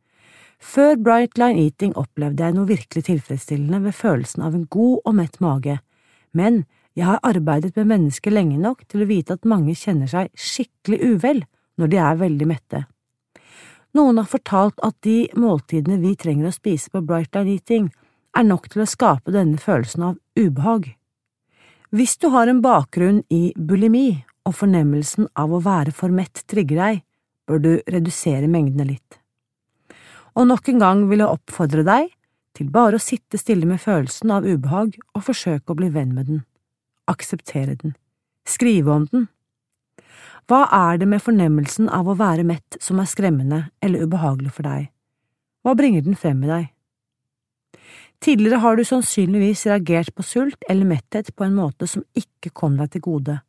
Før 0.60 0.96
Bright 0.96 1.38
Line 1.38 1.60
Eating 1.66 1.94
opplevde 2.00 2.44
jeg 2.44 2.56
noe 2.56 2.70
virkelig 2.70 3.06
tilfredsstillende 3.10 3.82
ved 3.84 3.96
følelsen 3.96 4.46
av 4.46 4.56
en 4.56 4.66
god 4.72 4.98
og 5.04 5.16
mett 5.18 5.40
mage, 5.44 5.78
men 6.36 6.64
jeg 6.96 7.10
har 7.10 7.24
arbeidet 7.28 7.76
med 7.76 7.90
mennesker 7.92 8.32
lenge 8.32 8.58
nok 8.60 8.86
til 8.88 9.04
å 9.04 9.10
vite 9.10 9.36
at 9.36 9.48
mange 9.48 9.76
kjenner 9.76 10.08
seg 10.08 10.32
skikkelig 10.32 11.00
uvel 11.04 11.42
når 11.80 11.92
de 11.92 12.00
er 12.00 12.22
veldig 12.22 12.48
mette. 12.48 12.86
Noen 13.96 14.20
har 14.20 14.28
fortalt 14.28 14.80
at 14.84 14.96
de 15.08 15.26
måltidene 15.40 16.00
vi 16.02 16.16
trenger 16.20 16.50
å 16.50 16.56
spise 16.56 16.92
på 16.92 17.04
Bright 17.04 17.36
Line 17.36 17.56
Eating, 17.56 17.90
er 18.36 18.44
nok 18.44 18.68
til 18.72 18.84
å 18.84 18.88
skape 18.90 19.32
denne 19.32 19.60
følelsen 19.60 20.10
av 20.10 20.16
ubehag. 20.36 20.90
Hvis 21.96 22.18
du 22.20 22.28
har 22.34 22.52
en 22.52 22.64
bakgrunn 22.64 23.22
i 23.32 23.54
bulimi 23.56 24.10
og 24.48 24.58
fornemmelsen 24.60 25.30
av 25.40 25.54
å 25.56 25.62
være 25.64 25.96
for 25.96 26.12
mett 26.12 26.44
trigger 26.52 26.82
deg, 26.82 27.06
bør 27.48 27.62
du 27.64 27.72
redusere 27.92 28.52
mengdene 28.52 28.90
litt. 28.90 29.20
Og 30.36 30.48
nok 30.50 30.68
en 30.70 30.82
gang 30.84 31.06
vil 31.10 31.24
jeg 31.24 31.32
oppfordre 31.32 31.86
deg 31.88 32.10
til 32.56 32.72
bare 32.72 33.00
å 33.00 33.04
sitte 33.04 33.40
stille 33.40 33.68
med 33.68 33.82
følelsen 33.84 34.32
av 34.36 34.48
ubehag 34.48 34.98
og 35.16 35.24
forsøke 35.28 35.72
å 35.72 35.80
bli 35.80 35.92
venn 35.92 36.14
med 36.16 36.30
den. 36.32 36.44
Akseptere 37.12 37.76
den. 37.80 37.96
Skrive 38.48 38.92
om 38.92 39.08
den. 39.12 39.28
Hva 40.46 40.66
er 40.70 41.00
det 41.02 41.08
med 41.10 41.24
fornemmelsen 41.26 41.88
av 41.90 42.08
å 42.08 42.18
være 42.20 42.46
mett 42.46 42.78
som 42.84 43.00
er 43.02 43.10
skremmende 43.10 43.64
eller 43.82 44.06
ubehagelig 44.06 44.54
for 44.54 44.68
deg? 44.68 44.92
Hva 45.66 45.74
bringer 45.78 46.06
den 46.06 46.20
frem 46.20 46.44
i 46.46 46.52
deg? 46.52 46.68
Tidligere 48.22 48.62
har 48.62 48.78
du 48.78 48.84
sannsynligvis 48.86 49.66
reagert 49.70 50.14
på 50.16 50.24
sult 50.24 50.68
eller 50.70 50.88
metthet 50.88 51.32
på 51.36 51.48
en 51.48 51.58
måte 51.58 51.88
som 51.90 52.06
ikke 52.18 52.54
kom 52.54 52.78
deg 52.80 52.94
til 52.94 53.04
gode. 53.08 53.40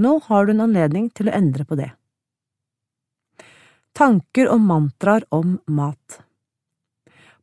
Nå 0.00 0.16
har 0.28 0.46
du 0.46 0.54
en 0.54 0.64
anledning 0.68 1.10
til 1.10 1.28
å 1.28 1.34
endre 1.36 1.66
på 1.66 1.76
det. 1.80 1.90
Tanker 3.96 4.50
og 4.52 4.60
mantraer 4.62 5.24
om 5.34 5.58
mat 5.66 6.20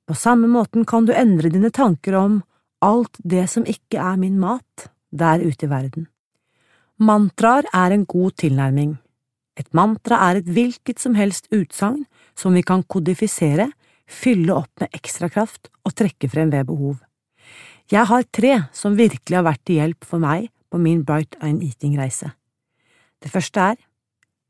På 0.07 0.15
samme 0.15 0.47
måten 0.47 0.85
kan 0.87 1.05
du 1.05 1.11
endre 1.13 1.51
dine 1.51 1.71
tanker 1.71 2.15
om 2.15 2.41
alt 2.81 3.17
det 3.23 3.47
som 3.51 3.65
ikke 3.67 3.99
er 3.99 4.15
min 4.21 4.37
mat, 4.39 4.87
der 5.11 5.41
ute 5.41 5.65
i 5.65 5.69
verden. 5.69 6.07
Mantraer 6.97 7.67
er 7.73 7.91
en 7.91 8.05
god 8.05 8.37
tilnærming. 8.37 8.95
Et 9.57 9.67
mantra 9.73 10.19
er 10.29 10.39
et 10.39 10.47
hvilket 10.49 11.01
som 11.01 11.17
helst 11.17 11.49
utsagn 11.51 12.05
som 12.37 12.53
vi 12.53 12.61
kan 12.61 12.83
kodifisere 12.83 13.71
fylle 14.07 14.53
opp 14.55 14.71
med 14.79 14.93
ekstra 14.95 15.29
kraft 15.33 15.71
og 15.83 15.95
trekke 15.97 16.29
frem 16.31 16.53
ved 16.53 16.69
behov. 16.69 16.95
Jeg 17.91 18.07
har 18.07 18.23
tre 18.31 18.53
som 18.75 18.97
virkelig 18.97 19.37
har 19.39 19.47
vært 19.47 19.63
til 19.65 19.81
hjelp 19.81 20.05
for 20.05 20.23
meg 20.23 20.49
på 20.71 20.79
min 20.79 21.03
Bright 21.07 21.35
Eye 21.41 21.57
Eating-reise. 21.69 22.31
Det 23.23 23.31
første 23.31 23.71
er 23.73 23.77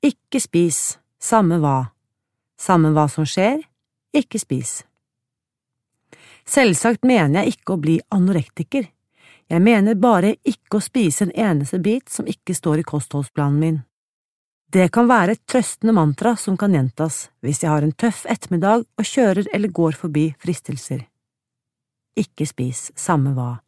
ikke 0.03 0.41
spis, 0.41 0.97
samme 1.19 1.59
hva, 1.63 1.91
samme 2.59 2.93
hva 2.95 3.07
som 3.11 3.25
skjer, 3.25 3.61
ikke 4.15 4.39
spis. 4.41 4.81
Selvsagt 6.47 7.03
mener 7.03 7.43
jeg 7.43 7.57
ikke 7.57 7.75
å 7.75 7.81
bli 7.81 7.97
anorektiker, 8.13 8.87
jeg 9.47 9.63
mener 9.63 9.95
bare 9.95 10.33
ikke 10.43 10.79
å 10.79 10.83
spise 10.83 11.23
en 11.23 11.31
eneste 11.31 11.79
bit 11.79 12.11
som 12.11 12.27
ikke 12.27 12.55
står 12.55 12.81
i 12.81 12.87
kostholdsplanen 12.87 13.59
min. 13.61 13.77
Det 14.67 14.89
kan 14.91 15.07
være 15.07 15.37
et 15.37 15.43
trøstende 15.47 15.93
mantra 15.95 16.33
som 16.35 16.57
kan 16.59 16.73
gjentas 16.75 17.29
hvis 17.39 17.61
jeg 17.63 17.71
har 17.71 17.85
en 17.85 17.95
tøff 17.95 18.25
ettermiddag 18.27 18.83
og 18.83 19.07
kjører 19.07 19.47
eller 19.55 19.71
går 19.71 19.95
forbi 19.95 20.25
fristelser. 20.43 21.05
Ikke 22.19 22.47
spis, 22.49 22.89
samme 22.99 23.31
hva. 23.37 23.61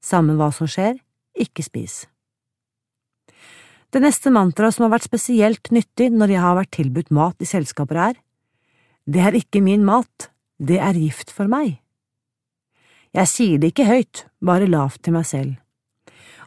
Samme 0.00 0.38
hva 0.38 0.48
som 0.56 0.70
skjer, 0.70 0.96
ikke 1.36 1.66
spis. 1.66 2.06
Det 3.94 4.02
neste 4.02 4.32
mantraet 4.34 4.74
som 4.74 4.86
har 4.86 4.96
vært 4.96 5.08
spesielt 5.08 5.70
nyttig 5.74 6.10
når 6.12 6.34
jeg 6.34 6.42
har 6.42 6.56
vært 6.58 6.74
tilbudt 6.76 7.12
mat 7.14 7.42
i 7.42 7.48
selskaper, 7.48 7.96
er 8.10 8.14
Det 9.06 9.20
er 9.22 9.36
ikke 9.38 9.62
min 9.62 9.84
mat, 9.84 10.30
det 10.58 10.80
er 10.82 10.98
gift 10.98 11.30
for 11.30 11.46
meg. 11.46 11.78
Jeg 13.14 13.30
sier 13.30 13.58
det 13.58 13.70
ikke 13.72 13.86
høyt, 13.86 14.26
bare 14.42 14.66
lavt 14.66 15.04
til 15.06 15.14
meg 15.14 15.24
selv. 15.24 15.54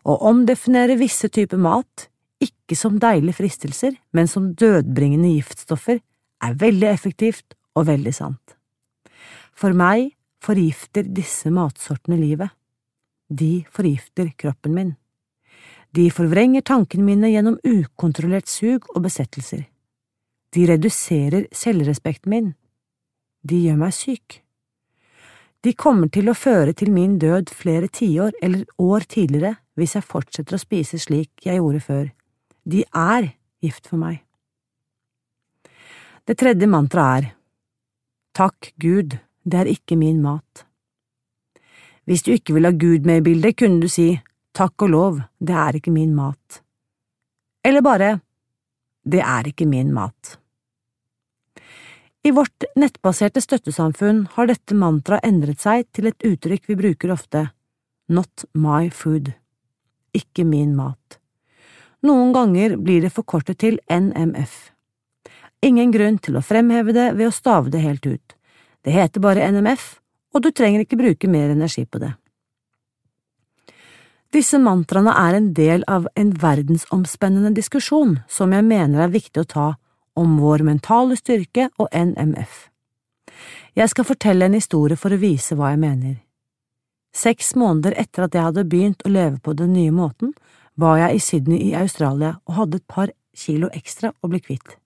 Å 0.03 0.17
omdefinere 0.29 0.99
visse 0.99 1.29
typer 1.31 1.57
mat 1.57 2.09
ikke 2.39 2.75
som 2.77 2.99
deilige 2.99 3.39
fristelser, 3.39 3.95
men 4.15 4.27
som 4.27 4.53
dødbringende 4.55 5.33
giftstoffer, 5.33 5.99
er 6.39 6.55
veldig 6.55 6.87
effektivt 6.87 7.55
og 7.75 7.89
veldig 7.89 8.13
sant. 8.15 8.55
For 9.51 9.75
meg 9.75 10.13
forgifter 10.43 11.03
disse 11.03 11.51
matsortene 11.51 12.19
livet. 12.19 12.53
De 13.27 13.65
forgifter 13.75 14.31
kroppen 14.39 14.75
min. 14.75 14.93
De 15.95 16.09
forvrenger 16.13 16.61
tankene 16.61 17.05
mine 17.05 17.31
gjennom 17.31 17.57
ukontrollert 17.65 18.49
sug 18.49 18.85
og 18.93 19.03
besettelser. 19.07 19.65
De 20.53 20.65
reduserer 20.69 21.47
selvrespekten 21.53 22.29
min. 22.33 22.53
De 23.41 23.57
gjør 23.63 23.79
meg 23.81 23.95
syk. 23.95 24.41
De 25.65 25.73
kommer 25.73 26.07
til 26.13 26.29
å 26.29 26.37
føre 26.37 26.73
til 26.77 26.91
min 26.93 27.17
død 27.19 27.51
flere 27.51 27.89
tiår 27.91 28.37
eller 28.41 28.63
år 28.79 29.05
tidligere 29.09 29.57
hvis 29.79 29.97
jeg 29.97 30.07
fortsetter 30.07 30.55
å 30.55 30.61
spise 30.61 30.99
slik 31.01 31.45
jeg 31.45 31.59
gjorde 31.59 31.81
før. 31.83 32.05
De 32.63 32.85
er 32.95 33.33
gift 33.63 33.89
for 33.89 33.99
meg. 33.99 34.21
Det 36.23 36.37
tredje 36.37 36.69
mantraet 36.69 37.25
er 37.25 37.35
Takk 38.39 38.71
Gud, 38.79 39.17
det 39.43 39.57
er 39.59 39.67
ikke 39.67 39.97
min 39.99 40.21
mat. 40.21 40.63
Hvis 42.05 42.23
du 42.23 42.31
ikke 42.31 42.55
vil 42.55 42.69
ha 42.69 42.71
Gud 42.71 43.07
med 43.09 43.19
i 43.19 43.25
bildet, 43.25 43.57
kunne 43.57 43.81
du 43.81 43.89
si 43.91 44.13
Takk 44.55 44.85
og 44.85 44.89
lov, 44.89 45.21
det 45.39 45.55
er 45.55 45.77
ikke 45.79 45.93
min 45.93 46.15
mat. 46.15 46.61
Eller 47.63 47.81
bare 47.85 48.19
Det 49.03 49.21
er 49.21 49.47
ikke 49.47 49.65
min 49.65 49.93
mat. 49.93 50.37
I 52.23 52.31
vårt 52.35 52.65
nettbaserte 52.75 53.41
støttesamfunn 53.41 54.25
har 54.33 54.49
dette 54.49 54.75
mantraet 54.75 55.23
endret 55.23 55.61
seg 55.63 55.87
til 55.95 56.09
et 56.09 56.25
uttrykk 56.27 56.67
vi 56.67 56.75
bruker 56.75 57.13
ofte, 57.15 57.45
Not 58.09 58.43
my 58.53 58.89
food, 58.89 59.31
ikke 60.13 60.43
min 60.43 60.75
mat. 60.75 61.19
Noen 62.03 62.33
ganger 62.35 62.75
blir 62.77 63.05
det 63.05 63.13
forkortet 63.15 63.61
til 63.63 63.79
NMF. 63.87 64.71
Ingen 65.63 65.91
grunn 65.95 66.19
til 66.19 66.39
å 66.39 66.43
fremheve 66.43 66.95
det 66.95 67.09
ved 67.15 67.29
å 67.29 67.35
stave 67.35 67.71
det 67.71 67.83
helt 67.83 68.05
ut. 68.07 68.35
Det 68.83 68.95
heter 68.95 69.23
bare 69.23 69.47
NMF, 69.51 69.99
og 70.35 70.43
du 70.43 70.51
trenger 70.51 70.83
ikke 70.83 70.99
bruke 70.99 71.31
mer 71.31 71.51
energi 71.55 71.85
på 71.85 72.01
det. 72.03 72.13
Disse 74.29 74.59
mantraene 74.61 75.09
er 75.17 75.35
en 75.39 75.47
del 75.57 75.83
av 75.89 76.05
en 76.19 76.31
verdensomspennende 76.37 77.49
diskusjon 77.57 78.19
som 78.29 78.51
jeg 78.53 78.65
mener 78.67 79.07
er 79.07 79.13
viktig 79.13 79.41
å 79.41 79.49
ta 79.49 79.69
om 80.19 80.35
vår 80.37 80.61
mentale 80.67 81.17
styrke 81.17 81.71
og 81.81 81.89
NMF. 81.89 82.67
Jeg 83.73 83.89
skal 83.89 84.05
fortelle 84.05 84.45
en 84.45 84.57
historie 84.57 84.99
for 85.01 85.15
å 85.15 85.21
vise 85.21 85.57
hva 85.57 85.71
jeg 85.73 85.81
mener. 85.81 86.19
Seks 87.09 87.55
måneder 87.57 87.97
etter 87.97 88.27
at 88.27 88.37
jeg 88.37 88.45
hadde 88.51 88.67
begynt 88.69 89.01
å 89.01 89.13
leve 89.15 89.41
på 89.41 89.55
den 89.57 89.73
nye 89.73 89.93
måten, 89.95 90.35
var 90.77 91.01
jeg 91.01 91.15
i 91.15 91.25
Sydney 91.25 91.65
i 91.71 91.73
Australia 91.79 92.35
og 92.45 92.57
hadde 92.59 92.83
et 92.83 92.87
par 92.87 93.09
kilo 93.33 93.73
ekstra 93.73 94.13
å 94.21 94.29
bli 94.29 94.43
kvitt. 94.45 94.77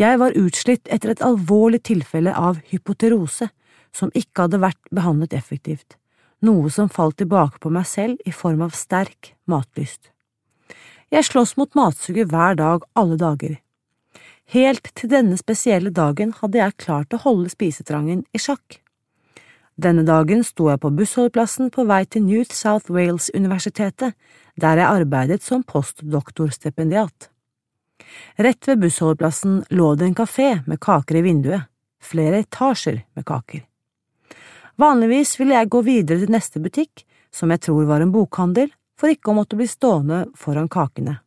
Jeg 0.00 0.16
var 0.22 0.40
utslitt 0.40 0.88
etter 0.88 1.12
et 1.12 1.24
alvorlig 1.26 1.82
tilfelle 1.84 2.32
av 2.32 2.62
hypoterose 2.72 3.50
som 3.92 4.12
ikke 4.16 4.46
hadde 4.46 4.64
vært 4.64 4.80
behandlet 4.94 5.36
effektivt, 5.36 5.99
noe 6.46 6.70
som 6.70 6.88
falt 6.88 7.18
tilbake 7.20 7.60
på 7.60 7.72
meg 7.72 7.86
selv 7.88 8.20
i 8.26 8.32
form 8.32 8.62
av 8.66 8.76
sterk 8.76 9.34
matlyst. 9.50 10.10
Jeg 11.10 11.26
slåss 11.26 11.56
mot 11.58 11.74
matsuget 11.74 12.30
hver 12.30 12.54
dag, 12.58 12.84
alle 12.94 13.16
dager. 13.18 13.56
Helt 14.50 14.90
til 14.98 15.10
denne 15.10 15.38
spesielle 15.38 15.90
dagen 15.94 16.32
hadde 16.40 16.58
jeg 16.58 16.78
klart 16.82 17.14
å 17.14 17.22
holde 17.24 17.50
spisetrangen 17.52 18.24
i 18.34 18.38
sjakk. 18.42 18.80
Denne 19.80 20.02
dagen 20.04 20.42
sto 20.44 20.68
jeg 20.68 20.80
på 20.82 20.90
bussholdeplassen 20.92 21.70
på 21.72 21.86
vei 21.88 22.02
til 22.04 22.26
New 22.26 22.42
South 22.44 22.90
Wales-universitetet, 22.92 24.16
der 24.60 24.82
jeg 24.82 24.90
arbeidet 25.00 25.40
som 25.46 25.62
postdoktorstipendiat. 25.64 27.30
Rett 28.42 28.68
ved 28.68 28.82
bussholdeplassen 28.82 29.62
lå 29.70 29.94
det 29.96 30.10
en 30.10 30.18
kafé 30.18 30.50
med 30.66 30.82
kaker 30.82 31.20
i 31.20 31.24
vinduet, 31.24 31.70
flere 32.02 32.42
etasjer 32.44 33.04
med 33.16 33.26
kaker. 33.28 33.64
Vanligvis 34.80 35.34
ville 35.40 35.58
jeg 35.58 35.68
gå 35.68 35.82
videre 35.84 36.22
til 36.22 36.30
neste 36.32 36.60
butikk, 36.62 37.02
som 37.34 37.50
jeg 37.52 37.60
tror 37.66 37.84
var 37.88 38.00
en 38.00 38.12
bokhandel, 38.14 38.70
for 38.96 39.12
ikke 39.12 39.32
å 39.32 39.36
måtte 39.36 39.58
bli 39.58 39.66
stående 39.68 40.22
foran 40.38 40.70
kakene. 40.72 41.18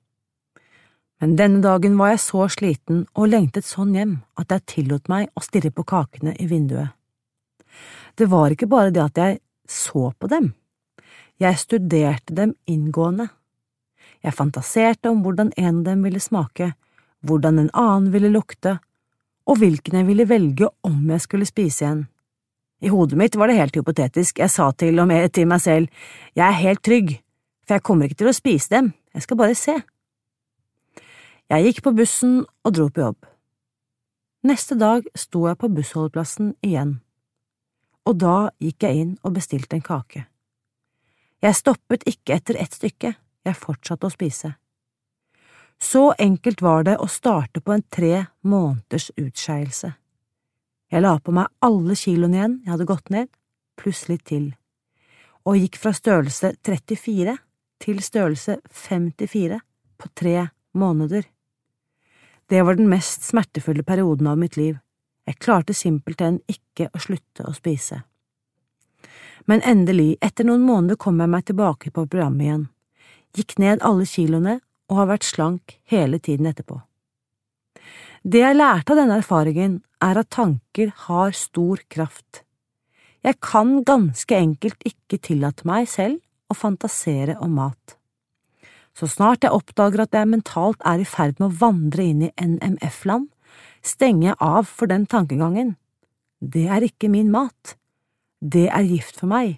Men 1.21 1.35
denne 1.39 1.61
dagen 1.63 1.95
var 1.99 2.13
jeg 2.13 2.23
så 2.23 2.47
sliten 2.51 3.03
og 3.13 3.29
lengtet 3.29 3.67
sånn 3.67 3.93
hjem 3.95 4.15
at 4.39 4.51
jeg 4.51 4.65
tillot 4.73 5.09
meg 5.11 5.29
å 5.37 5.43
stirre 5.45 5.71
på 5.71 5.85
kakene 5.87 6.33
i 6.41 6.47
vinduet. 6.49 6.95
Det 8.17 8.27
var 8.29 8.53
ikke 8.53 8.69
bare 8.69 8.93
det 8.93 9.03
at 9.03 9.21
jeg 9.21 9.39
så 9.69 10.09
på 10.17 10.29
dem, 10.29 10.51
jeg 11.41 11.59
studerte 11.61 12.35
dem 12.35 12.53
inngående. 12.69 13.29
Jeg 14.23 14.37
fantaserte 14.37 15.11
om 15.11 15.21
hvordan 15.23 15.51
en 15.57 15.81
av 15.81 15.85
dem 15.87 16.03
ville 16.05 16.21
smake, 16.21 16.73
hvordan 17.25 17.59
en 17.59 17.71
annen 17.73 18.11
ville 18.13 18.31
lukte, 18.33 18.77
og 19.45 19.59
hvilken 19.59 19.99
jeg 19.99 20.09
ville 20.09 20.27
velge 20.29 20.69
om 20.87 20.99
jeg 21.11 21.25
skulle 21.25 21.49
spise 21.49 21.87
en. 21.89 22.03
I 22.83 22.91
hodet 22.91 23.17
mitt 23.17 23.35
var 23.39 23.47
det 23.47 23.55
helt 23.55 23.75
hypotetisk, 23.79 24.41
jeg 24.43 24.51
sa 24.51 24.71
til 24.75 24.99
og 24.99 25.07
med 25.07 25.31
til 25.31 25.47
meg 25.47 25.61
selv, 25.63 25.87
jeg 26.35 26.43
er 26.43 26.59
helt 26.59 26.81
trygg, 26.83 27.13
for 27.63 27.77
jeg 27.77 27.85
kommer 27.87 28.09
ikke 28.09 28.19
til 28.19 28.31
å 28.31 28.35
spise 28.35 28.73
dem, 28.73 28.89
jeg 29.15 29.23
skal 29.23 29.39
bare 29.39 29.55
se. 29.55 29.75
Jeg 31.53 31.69
gikk 31.69 31.79
på 31.85 31.93
bussen 31.95 32.41
og 32.43 32.75
dro 32.75 32.89
på 32.91 33.05
jobb. 33.05 33.29
Neste 34.43 34.75
dag 34.75 35.07
sto 35.15 35.45
jeg 35.47 35.59
på 35.61 35.71
bussholdeplassen 35.71 36.57
igjen, 36.65 36.97
og 38.03 38.19
da 38.19 38.35
gikk 38.59 38.83
jeg 38.83 39.05
inn 39.05 39.15
og 39.23 39.37
bestilte 39.37 39.79
en 39.79 39.85
kake. 39.85 40.25
Jeg 41.43 41.55
stoppet 41.55 42.03
ikke 42.09 42.35
etter 42.35 42.59
ett 42.59 42.75
stykke, 42.75 43.15
jeg 43.47 43.59
fortsatte 43.63 44.11
å 44.11 44.11
spise. 44.11 44.55
Så 45.79 46.09
enkelt 46.19 46.59
var 46.63 46.83
det 46.87 46.99
å 46.99 47.07
starte 47.07 47.63
på 47.63 47.71
en 47.75 47.83
tre 47.91 48.25
måneders 48.43 49.11
utskeielse. 49.15 49.95
Jeg 50.93 51.01
la 51.01 51.15
på 51.17 51.33
meg 51.33 51.49
alle 51.65 51.95
kiloene 51.97 52.37
igjen 52.37 52.59
jeg 52.61 52.69
hadde 52.69 52.85
gått 52.85 53.07
ned, 53.09 53.29
pluss 53.81 54.03
litt 54.11 54.27
til, 54.29 54.51
og 55.41 55.57
gikk 55.57 55.79
fra 55.81 55.89
størrelse 55.97 56.51
34 56.61 57.33
til 57.81 58.01
størrelse 58.05 58.59
54 58.69 59.57
på 59.97 60.11
tre 60.13 60.35
måneder. 60.77 61.25
Det 62.45 62.61
var 62.61 62.77
den 62.77 62.91
mest 62.91 63.25
smertefulle 63.25 63.81
perioden 63.81 64.29
av 64.29 64.37
mitt 64.37 64.59
liv, 64.59 64.77
jeg 65.25 65.41
klarte 65.41 65.73
simpelthen 65.73 66.43
ikke 66.51 66.91
å 66.93 67.01
slutte 67.01 67.47
å 67.49 67.55
spise. 67.57 68.03
Men 69.49 69.65
endelig, 69.65 70.19
etter 70.21 70.45
noen 70.45 70.61
måneder 70.61 70.99
kom 71.01 71.17
jeg 71.19 71.33
meg 71.33 71.49
tilbake 71.49 71.89
på 71.89 72.05
programmet 72.05 72.45
igjen, 72.45 72.65
gikk 73.33 73.57
ned 73.57 73.81
alle 73.81 74.05
kiloene 74.05 74.59
og 74.91 74.99
har 75.01 75.09
vært 75.15 75.25
slank 75.25 75.79
hele 75.89 76.21
tiden 76.21 76.53
etterpå. 76.53 76.83
Det 78.23 78.39
jeg 78.39 78.55
lærte 78.55 78.93
av 78.93 79.01
denne 79.01 79.17
erfaringen, 79.19 79.81
er 79.99 80.19
at 80.19 80.29
tanker 80.31 80.93
har 81.09 81.33
stor 81.35 81.81
kraft. 81.91 82.45
Jeg 83.23 83.35
kan 83.43 83.81
ganske 83.83 84.35
enkelt 84.35 84.79
ikke 84.87 85.19
tillate 85.19 85.67
meg 85.67 85.89
selv 85.91 86.21
å 86.47 86.55
fantasere 86.55 87.35
om 87.43 87.51
mat. 87.59 87.97
Så 88.95 89.09
snart 89.11 89.43
jeg 89.43 89.51
oppdager 89.51 90.05
at 90.05 90.15
jeg 90.15 90.29
mentalt 90.31 90.79
er 90.87 91.03
i 91.03 91.07
ferd 91.07 91.35
med 91.41 91.49
å 91.49 91.59
vandre 91.65 92.07
inn 92.07 92.23
i 92.29 92.31
NMF-land, 92.39 93.27
stenger 93.83 94.29
jeg 94.29 94.39
av 94.39 94.71
for 94.71 94.87
den 94.87 95.03
tankegangen. 95.09 95.75
Det 96.39 96.69
er 96.71 96.87
ikke 96.87 97.11
min 97.11 97.31
mat. 97.31 97.75
Det 98.39 98.69
er 98.71 98.87
gift 98.87 99.19
for 99.19 99.27
meg. 99.31 99.57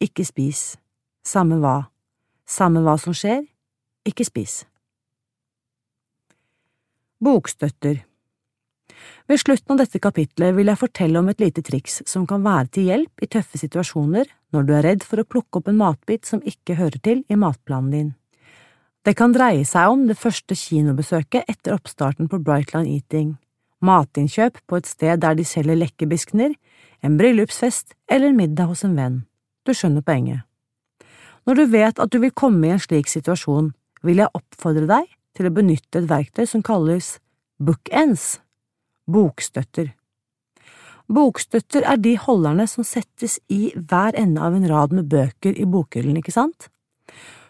Ikke 0.00 0.24
spis. 0.24 0.78
Samme 1.28 1.60
hva. 1.60 1.90
Samme 2.48 2.80
hva 2.84 2.96
som 3.00 3.12
skjer, 3.16 3.44
ikke 4.08 4.24
spis. 4.24 4.62
Bokstøtter 7.22 8.00
Ved 9.30 9.38
slutten 9.38 9.76
av 9.76 9.84
dette 9.84 10.00
kapitlet 10.02 10.56
vil 10.56 10.66
jeg 10.66 10.80
fortelle 10.80 11.20
om 11.20 11.28
et 11.30 11.38
lite 11.38 11.62
triks 11.62 12.00
som 12.10 12.24
kan 12.26 12.42
være 12.42 12.72
til 12.74 12.88
hjelp 12.90 13.22
i 13.22 13.28
tøffe 13.30 13.60
situasjoner 13.60 14.26
når 14.50 14.66
du 14.66 14.72
er 14.74 14.82
redd 14.88 15.06
for 15.06 15.22
å 15.22 15.26
plukke 15.30 15.60
opp 15.60 15.70
en 15.70 15.78
matbit 15.78 16.26
som 16.26 16.42
ikke 16.42 16.80
hører 16.80 16.98
til 16.98 17.20
i 17.30 17.38
matplanen 17.38 17.94
din. 17.94 18.10
Det 19.06 19.14
kan 19.20 19.30
dreie 19.36 19.62
seg 19.62 19.94
om 19.94 20.02
det 20.10 20.18
første 20.18 20.58
kinobesøket 20.58 21.46
etter 21.46 21.76
oppstarten 21.76 22.26
på 22.26 22.42
Brightline 22.42 22.90
Eating, 22.90 23.36
matinnkjøp 23.78 24.58
på 24.66 24.82
et 24.82 24.90
sted 24.90 25.22
der 25.22 25.38
de 25.38 25.46
selger 25.46 25.78
lekkerbiskener, 25.78 26.58
en 27.06 27.22
bryllupsfest 27.22 27.94
eller 28.10 28.34
middag 28.34 28.66
hos 28.74 28.82
en 28.82 28.98
venn. 28.98 29.22
Du 29.62 29.70
skjønner 29.70 30.02
poenget. 30.02 30.42
Når 31.46 31.54
du 31.54 31.66
vet 31.78 32.02
at 32.02 32.10
du 32.10 32.18
vil 32.18 32.34
komme 32.34 32.66
i 32.66 32.74
en 32.74 32.82
slik 32.82 33.06
situasjon, 33.06 33.76
vil 34.02 34.24
jeg 34.26 34.34
oppfordre 34.34 34.90
deg 34.90 35.18
til 35.36 35.48
å 35.48 35.54
benytte 35.54 36.02
et 36.02 36.08
verktøy 36.10 36.46
som 36.48 36.62
kalles 36.64 37.16
bookends, 37.62 38.38
bokstøtter. 39.10 39.92
Bokstøtter 41.12 41.84
er 41.88 41.98
de 42.00 42.14
holderne 42.20 42.66
som 42.70 42.86
settes 42.86 43.38
i 43.52 43.72
hver 43.76 44.16
ende 44.18 44.40
av 44.40 44.54
en 44.56 44.68
rad 44.70 44.94
med 44.96 45.10
bøker 45.12 45.58
i 45.58 45.66
bokhyllen, 45.68 46.16
ikke 46.20 46.34
sant? 46.34 46.70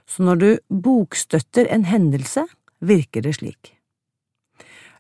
Så 0.08 0.24
når 0.26 0.40
du 0.40 0.48
bokstøtter 0.82 1.68
en 1.70 1.86
hendelse, 1.86 2.46
virker 2.82 3.22
det 3.22 3.36
slik. 3.38 3.76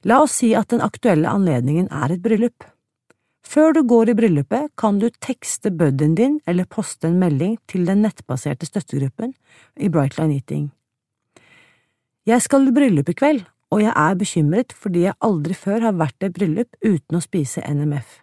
La 0.06 0.20
oss 0.22 0.38
si 0.40 0.52
at 0.58 0.70
den 0.72 0.82
aktuelle 0.82 1.30
anledningen 1.30 1.88
er 1.94 2.14
et 2.14 2.22
bryllup. 2.22 2.66
Før 3.46 3.74
du 3.74 3.82
går 3.86 4.12
i 4.12 4.16
bryllupet, 4.18 4.70
kan 4.78 5.00
du 5.02 5.08
tekste 5.22 5.72
buddyen 5.74 6.14
din 6.18 6.38
eller 6.46 6.68
poste 6.70 7.08
en 7.10 7.18
melding 7.20 7.56
til 7.70 7.86
den 7.86 8.04
nettbaserte 8.06 8.68
støttegruppen 8.68 9.34
i 9.76 9.90
Brightline 9.90 10.38
Eating. 10.38 10.70
Jeg 12.22 12.38
skal 12.44 12.68
i 12.68 12.72
bryllup 12.74 13.08
i 13.10 13.16
kveld, 13.18 13.40
og 13.74 13.80
jeg 13.82 13.90
er 13.98 14.18
bekymret 14.20 14.72
fordi 14.78 15.00
jeg 15.08 15.18
aldri 15.26 15.56
før 15.58 15.88
har 15.88 15.96
vært 15.98 16.22
i 16.22 16.28
et 16.28 16.36
bryllup 16.36 16.76
uten 16.84 17.18
å 17.18 17.22
spise 17.24 17.64
NMF. 17.66 18.20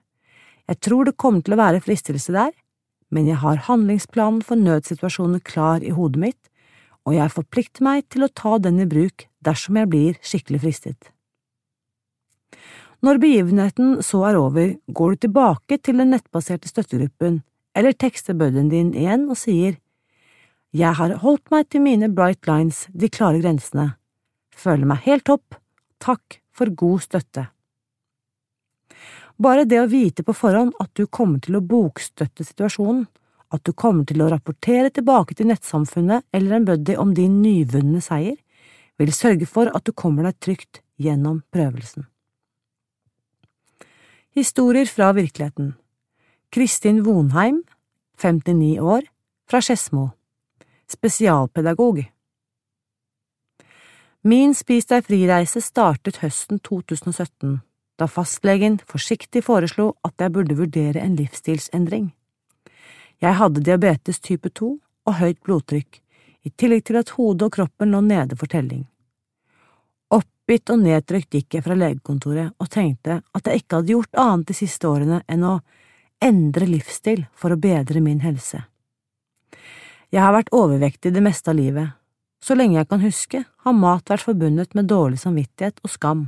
Jeg 0.72 0.80
tror 0.86 1.10
det 1.10 1.18
kommer 1.20 1.44
til 1.44 1.58
å 1.58 1.60
være 1.60 1.82
fristelse 1.84 2.32
der, 2.32 2.54
men 3.12 3.28
jeg 3.28 3.42
har 3.42 3.66
handlingsplanen 3.66 4.40
for 4.46 4.56
nødsituasjoner 4.56 5.44
klar 5.44 5.84
i 5.84 5.92
hodet 5.92 6.22
mitt, 6.22 6.40
og 7.04 7.18
jeg 7.18 7.34
forplikter 7.34 7.84
meg 7.84 8.06
til 8.08 8.24
å 8.24 8.32
ta 8.32 8.56
den 8.64 8.80
i 8.80 8.88
bruk 8.88 9.26
dersom 9.44 9.82
jeg 9.82 9.92
blir 9.92 10.24
skikkelig 10.24 10.62
fristet. 10.64 11.12
Når 13.04 13.20
begivenheten 13.20 14.00
så 14.04 14.24
er 14.30 14.40
over, 14.40 14.78
går 14.88 15.12
du 15.12 15.26
tilbake 15.28 15.80
til 15.84 16.00
den 16.00 16.16
nettbaserte 16.16 16.72
støttegruppen 16.72 17.42
eller 17.76 18.00
tekster 18.00 18.38
buddyen 18.40 18.72
din 18.72 18.96
igjen 18.96 19.28
og 19.28 19.40
sier 19.44 19.76
jeg 20.70 20.94
har 21.00 21.16
holdt 21.24 21.50
meg 21.50 21.70
til 21.74 21.82
mine 21.82 22.12
bright 22.14 22.46
lines, 22.46 22.84
de 22.94 23.10
klare 23.10 23.42
grensene. 23.42 23.96
Føler 24.54 24.86
meg 24.86 25.02
helt 25.08 25.26
topp. 25.26 25.56
Takk 25.98 26.38
for 26.54 26.70
god 26.70 27.02
støtte. 27.02 27.46
Bare 29.40 29.64
det 29.66 29.80
å 29.82 29.88
vite 29.90 30.22
på 30.28 30.36
forhånd 30.36 30.76
at 30.84 30.92
du 31.00 31.08
kommer 31.08 31.40
til 31.42 31.58
å 31.58 31.64
bokstøtte 31.66 32.46
situasjonen, 32.46 33.08
at 33.50 33.64
du 33.66 33.74
kommer 33.74 34.06
til 34.06 34.22
å 34.22 34.28
rapportere 34.30 34.92
tilbake 34.94 35.34
til 35.34 35.50
nettsamfunnet 35.50 36.28
eller 36.36 36.60
en 36.60 36.68
buddy 36.68 36.98
om 37.02 37.16
din 37.18 37.40
nyvunne 37.42 38.04
seier, 38.04 38.38
vil 39.00 39.16
sørge 39.16 39.48
for 39.50 39.72
at 39.74 39.88
du 39.88 39.94
kommer 39.96 40.28
deg 40.28 40.38
trygt 40.44 40.84
gjennom 41.02 41.42
prøvelsen. 41.56 42.06
Historier 44.38 44.86
fra 44.86 45.10
virkeligheten 45.18 45.74
Kristin 46.54 47.02
Vonheim, 47.08 47.64
59 48.22 48.78
år, 48.84 49.08
fra 49.50 49.64
Skedsmo 49.66 50.12
spesialpedagog. 50.92 52.04
Min 54.22 54.52
Spis 54.56 54.90
deg 54.90 55.06
fri-reise 55.08 55.62
startet 55.64 56.20
høsten 56.20 56.60
2017, 56.60 57.60
da 57.96 58.08
fastlegen 58.08 58.80
forsiktig 58.88 59.46
foreslo 59.48 59.94
at 60.04 60.20
jeg 60.20 60.34
burde 60.36 60.58
vurdere 60.60 61.00
en 61.00 61.16
livsstilsendring. 61.16 62.10
Jeg 63.20 63.36
hadde 63.40 63.64
diabetes 63.64 64.20
type 64.20 64.52
2 64.56 64.70
og 65.08 65.18
høyt 65.20 65.40
blodtrykk, 65.44 66.02
i 66.48 66.52
tillegg 66.52 66.86
til 66.88 67.00
at 67.00 67.14
hodet 67.16 67.48
og 67.48 67.56
kroppen 67.56 67.92
lå 67.92 68.02
nede 68.04 68.36
for 68.40 68.52
telling. 68.52 68.86
Oppgitt 70.16 70.72
og 70.74 70.82
nedtrykt 70.84 71.36
gikk 71.36 71.58
jeg 71.58 71.66
fra 71.66 71.76
legekontoret 71.78 72.56
og 72.60 72.70
tenkte 72.72 73.22
at 73.36 73.48
jeg 73.48 73.62
ikke 73.62 73.80
hadde 73.80 73.94
gjort 73.94 74.22
annet 74.24 74.52
de 74.52 74.56
siste 74.58 74.88
årene 74.88 75.22
enn 75.28 75.48
å 75.48 75.60
endre 76.24 76.68
livsstil 76.68 77.26
for 77.36 77.56
å 77.56 77.60
bedre 77.60 78.02
min 78.04 78.24
helse. 78.24 78.64
Jeg 80.10 80.24
har 80.26 80.34
vært 80.34 80.50
overvektig 80.58 81.12
det 81.14 81.22
meste 81.22 81.52
av 81.52 81.60
livet. 81.60 81.94
Så 82.42 82.56
lenge 82.58 82.80
jeg 82.80 82.88
kan 82.90 83.02
huske, 83.04 83.44
har 83.46 83.76
mat 83.78 84.10
vært 84.10 84.26
forbundet 84.26 84.72
med 84.74 84.88
dårlig 84.90 85.20
samvittighet 85.22 85.84
og 85.86 85.92
skam. 85.94 86.24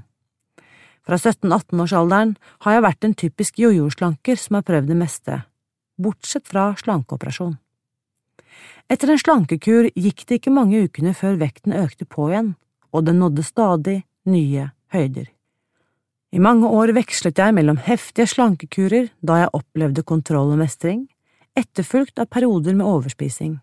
Fra 1.02 1.18
17–18-årsalderen 1.18 2.36
har 2.62 2.76
jeg 2.76 2.84
vært 2.86 3.08
en 3.08 3.16
typisk 3.18 3.58
jojo-slanker 3.58 4.38
som 4.38 4.60
har 4.60 4.66
prøvd 4.68 4.92
det 4.92 4.98
meste, 5.00 5.38
bortsett 5.98 6.46
fra 6.52 6.68
slankeoperasjon. 6.78 7.56
Etter 8.92 9.10
en 9.10 9.24
slankekur 9.24 9.90
gikk 9.96 10.28
det 10.28 10.38
ikke 10.38 10.54
mange 10.54 10.84
ukene 10.86 11.16
før 11.18 11.40
vekten 11.42 11.74
økte 11.74 12.06
på 12.06 12.30
igjen, 12.30 12.54
og 12.94 13.08
den 13.08 13.18
nådde 13.24 13.48
stadig 13.48 13.98
nye 14.30 14.68
høyder. 14.94 15.26
I 16.32 16.44
mange 16.44 16.70
år 16.70 16.94
vekslet 16.94 17.42
jeg 17.42 17.58
mellom 17.58 17.82
heftige 17.82 18.30
slankekurer 18.30 19.10
da 19.26 19.42
jeg 19.42 19.54
opplevde 19.58 20.06
kontroll 20.06 20.54
og 20.54 20.62
mestring, 20.62 21.08
etterfulgt 21.58 22.22
av 22.22 22.30
perioder 22.30 22.78
med 22.78 22.86
overspising 22.86 23.58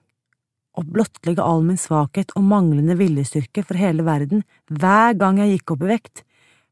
å 0.78 0.84
blottlegge 0.86 1.42
all 1.42 1.64
min 1.66 1.80
svakhet 1.80 2.32
og 2.38 2.46
manglende 2.46 2.96
viljestyrke 2.98 3.64
for 3.66 3.78
hele 3.80 4.06
verden 4.06 4.44
hver 4.70 5.16
gang 5.18 5.40
jeg 5.42 5.56
gikk 5.56 5.74
opp 5.74 5.84
i 5.84 5.92
vekt, 5.92 6.24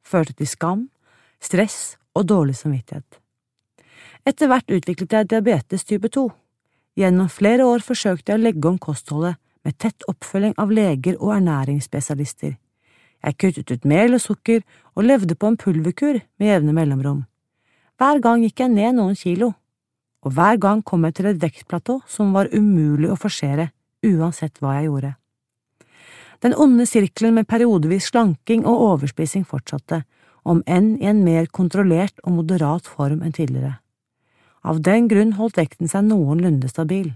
førte 0.06 0.36
til 0.38 0.50
skam, 0.50 0.84
stress 1.42 1.96
og 2.16 2.28
dårlig 2.30 2.56
samvittighet. 2.58 3.20
Etter 4.26 4.50
hvert 4.50 4.70
utviklet 4.70 5.12
jeg 5.14 5.30
diabetes 5.30 5.86
type 5.86 6.10
2. 6.14 6.28
Gjennom 6.96 7.28
flere 7.30 7.66
år 7.66 7.84
forsøkte 7.84 8.32
jeg 8.32 8.40
å 8.40 8.44
legge 8.46 8.70
om 8.70 8.78
kostholdet 8.80 9.36
med 9.66 9.76
tett 9.82 10.06
oppfølging 10.10 10.54
av 10.62 10.72
leger 10.72 11.18
og 11.18 11.34
ernæringsspesialister. 11.36 12.56
Jeg 13.26 13.38
kuttet 13.42 13.70
ut 13.72 13.86
mel 13.88 14.16
og 14.16 14.22
sukker 14.22 14.62
og 14.94 15.06
levde 15.06 15.34
på 15.34 15.50
en 15.50 15.58
pulverkur 15.58 16.20
med 16.38 16.50
jevne 16.50 16.74
mellomrom. 16.76 17.24
Hver 17.98 18.20
gang 18.22 18.42
gikk 18.44 18.60
jeg 18.62 18.74
ned 18.74 18.98
noen 18.98 19.16
kilo, 19.18 19.52
og 20.22 20.34
hver 20.36 20.58
gang 20.62 20.82
kom 20.84 21.06
jeg 21.06 21.16
til 21.18 21.30
et 21.30 21.40
vektplatå 21.42 22.00
som 22.10 22.34
var 22.34 22.50
umulig 22.54 23.10
å 23.12 23.18
forsere 23.18 23.70
uansett 24.04 24.60
hva 24.60 24.76
jeg 24.78 24.90
gjorde. 24.90 25.14
Den 26.44 26.54
onde 26.60 26.84
sirkelen 26.86 27.38
med 27.38 27.48
periodevis 27.48 28.10
slanking 28.10 28.66
og 28.68 28.82
overspising 28.90 29.46
fortsatte, 29.48 30.02
om 30.46 30.62
enn 30.66 30.94
i 31.00 31.08
en 31.10 31.24
mer 31.26 31.48
kontrollert 31.50 32.20
og 32.22 32.36
moderat 32.38 32.86
form 32.86 33.22
enn 33.24 33.34
tidligere. 33.34 33.78
Av 34.66 34.78
den 34.82 35.08
grunn 35.10 35.34
holdt 35.38 35.58
vekten 35.58 35.90
seg 35.90 36.06
noenlunde 36.06 36.68
stabil. 36.70 37.12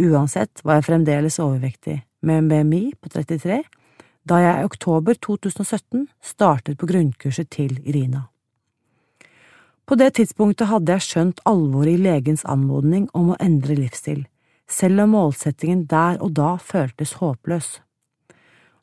Uansett 0.00 0.62
var 0.64 0.80
jeg 0.80 0.88
fremdeles 0.88 1.38
overvektig, 1.42 2.00
med 2.24 2.42
en 2.42 2.50
BMI 2.50 2.82
på 2.98 3.10
33, 3.12 3.62
da 4.24 4.40
jeg 4.40 4.60
i 4.60 4.66
oktober 4.66 5.18
2017 5.20 6.06
startet 6.24 6.78
på 6.80 6.88
grunnkurset 6.88 7.50
til 7.52 7.76
Irina. 7.84 8.28
På 9.84 9.98
det 10.00 10.14
tidspunktet 10.16 10.70
hadde 10.70 10.94
jeg 10.96 11.04
skjønt 11.04 11.42
alvoret 11.44 11.98
i 11.98 12.00
legens 12.00 12.46
anmodning 12.48 13.10
om 13.12 13.34
å 13.34 13.40
endre 13.42 13.76
livsstil, 13.76 14.24
selv 14.70 15.04
om 15.04 15.14
målsettingen 15.14 15.84
der 15.90 16.20
og 16.22 16.34
da 16.38 16.54
føltes 16.60 17.16
håpløs. 17.20 17.78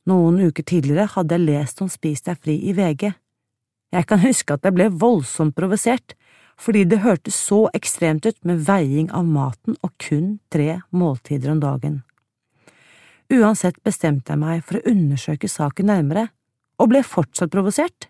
Noen 0.10 0.40
uker 0.42 0.66
tidligere 0.66 1.12
hadde 1.14 1.38
jeg 1.38 1.46
lest 1.46 1.82
om 1.84 1.90
Spis 1.90 2.24
deg 2.26 2.40
fri 2.42 2.58
i 2.70 2.74
VG. 2.78 3.12
Jeg 3.92 4.08
kan 4.08 4.22
huske 4.24 4.56
at 4.56 4.66
jeg 4.66 4.76
ble 4.78 4.88
voldsomt 4.90 5.56
provosert, 5.56 6.16
fordi 6.62 6.84
det 6.86 7.02
hørtes 7.02 7.36
så 7.36 7.66
ekstremt 7.74 8.26
ut 8.26 8.38
med 8.46 8.64
veiing 8.68 9.10
av 9.12 9.26
maten 9.26 9.78
og 9.82 9.94
kun 10.02 10.40
tre 10.54 10.82
måltider 10.90 11.52
om 11.54 11.62
dagen. 11.62 12.02
Uansett 13.32 13.78
bestemte 13.86 14.34
jeg 14.34 14.42
meg 14.42 14.64
for 14.68 14.80
å 14.80 14.92
undersøke 14.92 15.50
saken 15.50 15.90
nærmere, 15.90 16.28
og 16.82 16.90
ble 16.92 17.04
fortsatt 17.06 17.54
provosert. 17.54 18.10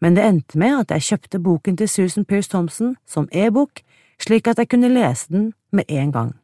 Men 0.00 0.16
det 0.16 0.24
endte 0.26 0.58
med 0.60 0.80
at 0.80 0.96
jeg 0.96 1.06
kjøpte 1.10 1.42
boken 1.44 1.76
til 1.80 1.88
Susan 1.88 2.24
Pearce 2.24 2.50
Thompson 2.52 2.96
som 3.08 3.28
e-bok, 3.32 3.82
slik 4.20 4.48
at 4.48 4.58
jeg 4.60 4.72
kunne 4.72 4.92
lese 4.92 5.32
den 5.32 5.52
med 5.72 5.88
en 5.88 6.12
gang. 6.12 6.34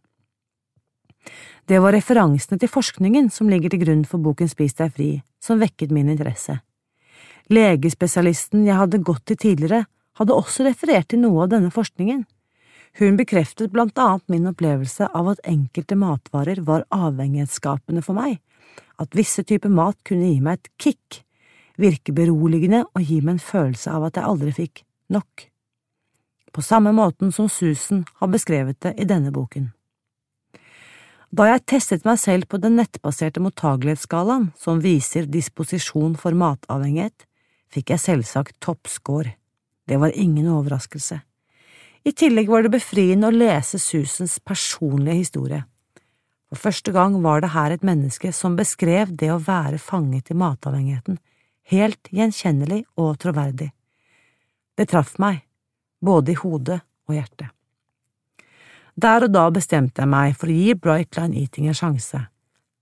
Det 1.67 1.79
var 1.79 1.95
referansene 1.95 2.59
til 2.59 2.71
forskningen 2.71 3.31
som 3.31 3.51
ligger 3.51 3.71
til 3.71 3.85
grunn 3.85 4.05
for 4.09 4.23
boken 4.23 4.51
Spis 4.51 4.75
deg 4.79 4.95
fri, 4.97 5.11
som 5.43 5.61
vekket 5.63 5.95
min 5.95 6.11
interesse. 6.11 6.59
Legespesialisten 7.53 8.65
jeg 8.67 8.79
hadde 8.79 9.03
gått 9.07 9.25
til 9.31 9.39
tidligere, 9.39 9.85
hadde 10.19 10.37
også 10.37 10.67
referert 10.67 11.11
til 11.13 11.23
noe 11.23 11.45
av 11.45 11.53
denne 11.55 11.71
forskningen. 11.73 12.25
Hun 13.01 13.17
bekreftet 13.17 13.73
blant 13.73 13.97
annet 13.97 14.25
min 14.29 14.49
opplevelse 14.51 15.09
av 15.17 15.31
at 15.33 15.45
enkelte 15.49 15.97
matvarer 15.97 16.61
var 16.67 16.85
avhengighetsskapende 16.93 18.03
for 18.05 18.19
meg, 18.19 18.41
at 19.01 19.17
visse 19.17 19.45
typer 19.47 19.73
mat 19.73 19.97
kunne 20.05 20.29
gi 20.29 20.41
meg 20.45 20.59
et 20.59 20.73
kick, 20.83 21.23
virke 21.81 22.13
beroligende 22.13 22.85
og 22.91 23.07
gi 23.07 23.23
meg 23.23 23.39
en 23.39 23.47
følelse 23.47 23.95
av 23.95 24.11
at 24.11 24.19
jeg 24.19 24.29
aldri 24.29 24.53
fikk 24.59 24.85
nok. 25.15 25.47
På 26.53 26.61
samme 26.61 26.93
måten 26.93 27.33
som 27.33 27.49
Susan 27.49 28.05
har 28.21 28.29
beskrevet 28.29 28.83
det 28.85 28.99
i 29.01 29.09
denne 29.09 29.33
boken. 29.33 29.71
Da 31.33 31.47
jeg 31.49 31.63
testet 31.65 32.03
meg 32.05 32.19
selv 32.21 32.45
på 32.53 32.59
den 32.61 32.75
nettbaserte 32.77 33.41
mottagelighetsskalaen 33.41 34.51
som 34.61 34.83
viser 34.85 35.25
disposisjon 35.33 36.13
for 36.21 36.37
matavhengighet, 36.37 37.25
fikk 37.73 37.95
jeg 37.95 38.03
selvsagt 38.03 38.59
toppscore. 38.61 39.33
Det 39.89 39.97
var 39.97 40.13
ingen 40.13 40.51
overraskelse. 40.53 41.23
I 42.05 42.13
tillegg 42.13 42.51
var 42.53 42.67
det 42.67 42.75
befriende 42.75 43.31
å 43.31 43.33
lese 43.33 43.81
Susans 43.81 44.37
personlige 44.45 45.23
historie. 45.23 45.63
For 46.53 46.67
første 46.69 46.93
gang 46.93 47.17
var 47.25 47.41
det 47.41 47.55
her 47.55 47.73
et 47.73 47.87
menneske 47.87 48.35
som 48.37 48.59
beskrev 48.59 49.17
det 49.17 49.31
å 49.33 49.41
være 49.41 49.81
fanget 49.81 50.35
i 50.35 50.37
matavhengigheten, 50.37 51.17
helt 51.73 52.13
gjenkjennelig 52.13 52.83
og 53.01 53.17
troverdig. 53.25 53.71
Det 54.77 54.91
traff 54.93 55.17
meg, 55.23 55.41
både 56.05 56.37
i 56.37 56.41
hodet 56.45 56.83
og 57.09 57.17
hjertet. 57.17 57.49
Der 59.03 59.25
og 59.27 59.33
da 59.35 59.49
bestemte 59.51 60.05
jeg 60.05 60.11
meg 60.13 60.37
for 60.39 60.51
å 60.53 60.55
gi 60.55 60.75
Brightline 60.79 61.35
Eating 61.41 61.67
en 61.67 61.75
sjanse. 61.75 62.21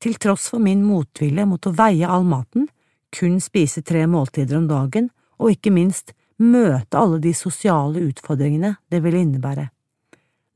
Til 0.01 0.19
tross 0.21 0.51
for 0.53 0.61
min 0.61 0.83
motvilje 0.85 1.47
mot 1.49 1.67
å 1.67 1.73
veie 1.77 2.09
all 2.09 2.27
maten, 2.29 2.67
kun 3.15 3.39
spise 3.41 3.81
tre 3.83 4.05
måltider 4.09 4.59
om 4.59 4.67
dagen, 4.69 5.09
og 5.41 5.55
ikke 5.55 5.73
minst 5.73 6.13
møte 6.41 7.01
alle 7.01 7.23
de 7.25 7.33
sosiale 7.37 8.05
utfordringene 8.05 8.75
det 8.93 9.01
ville 9.05 9.23
innebære. 9.25 9.71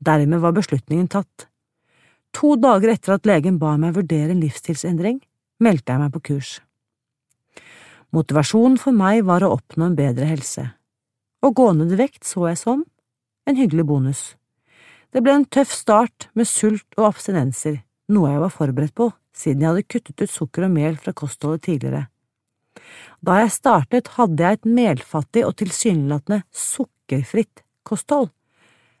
Dermed 0.05 0.43
var 0.43 0.53
beslutningen 0.53 1.09
tatt. 1.09 1.47
To 2.37 2.53
dager 2.61 2.93
etter 2.93 3.15
at 3.15 3.25
legen 3.25 3.57
ba 3.57 3.73
meg 3.81 3.97
vurdere 3.97 4.35
en 4.35 4.43
livsstilsendring, 4.43 5.19
meldte 5.65 5.93
jeg 5.93 6.03
meg 6.03 6.13
på 6.13 6.25
kurs. 6.29 6.55
Motivasjonen 8.13 8.77
for 8.77 8.93
meg 8.93 9.25
var 9.25 9.41
å 9.41 9.55
oppnå 9.57 9.89
en 9.89 9.97
bedre 9.97 10.29
helse, 10.29 10.69
og 11.41 11.57
gå 11.57 11.71
ned 11.73 11.97
vekt 11.97 12.25
så 12.27 12.51
jeg 12.51 12.61
som 12.61 12.85
en 13.49 13.57
hyggelig 13.57 13.85
bonus. 13.89 14.25
Det 15.15 15.21
ble 15.23 15.31
en 15.31 15.45
tøff 15.47 15.71
start 15.71 16.25
med 16.35 16.43
sult 16.43 16.97
og 16.97 17.05
abstinenser, 17.13 17.77
noe 18.11 18.33
jeg 18.33 18.39
var 18.41 18.51
forberedt 18.51 18.93
på 18.99 19.05
siden 19.35 19.61
jeg 19.63 19.69
hadde 19.69 19.87
kuttet 19.87 20.23
ut 20.25 20.31
sukker 20.31 20.65
og 20.67 20.73
mel 20.73 20.97
fra 20.99 21.13
kostholdet 21.15 21.61
tidligere. 21.69 22.01
Da 23.23 23.37
jeg 23.39 23.53
startet, 23.55 24.09
hadde 24.17 24.43
jeg 24.43 24.57
et 24.57 24.67
melfattig 24.67 25.45
og 25.47 25.55
tilsynelatende 25.61 26.41
sukkerfritt 26.51 27.63
kosthold, 27.87 28.27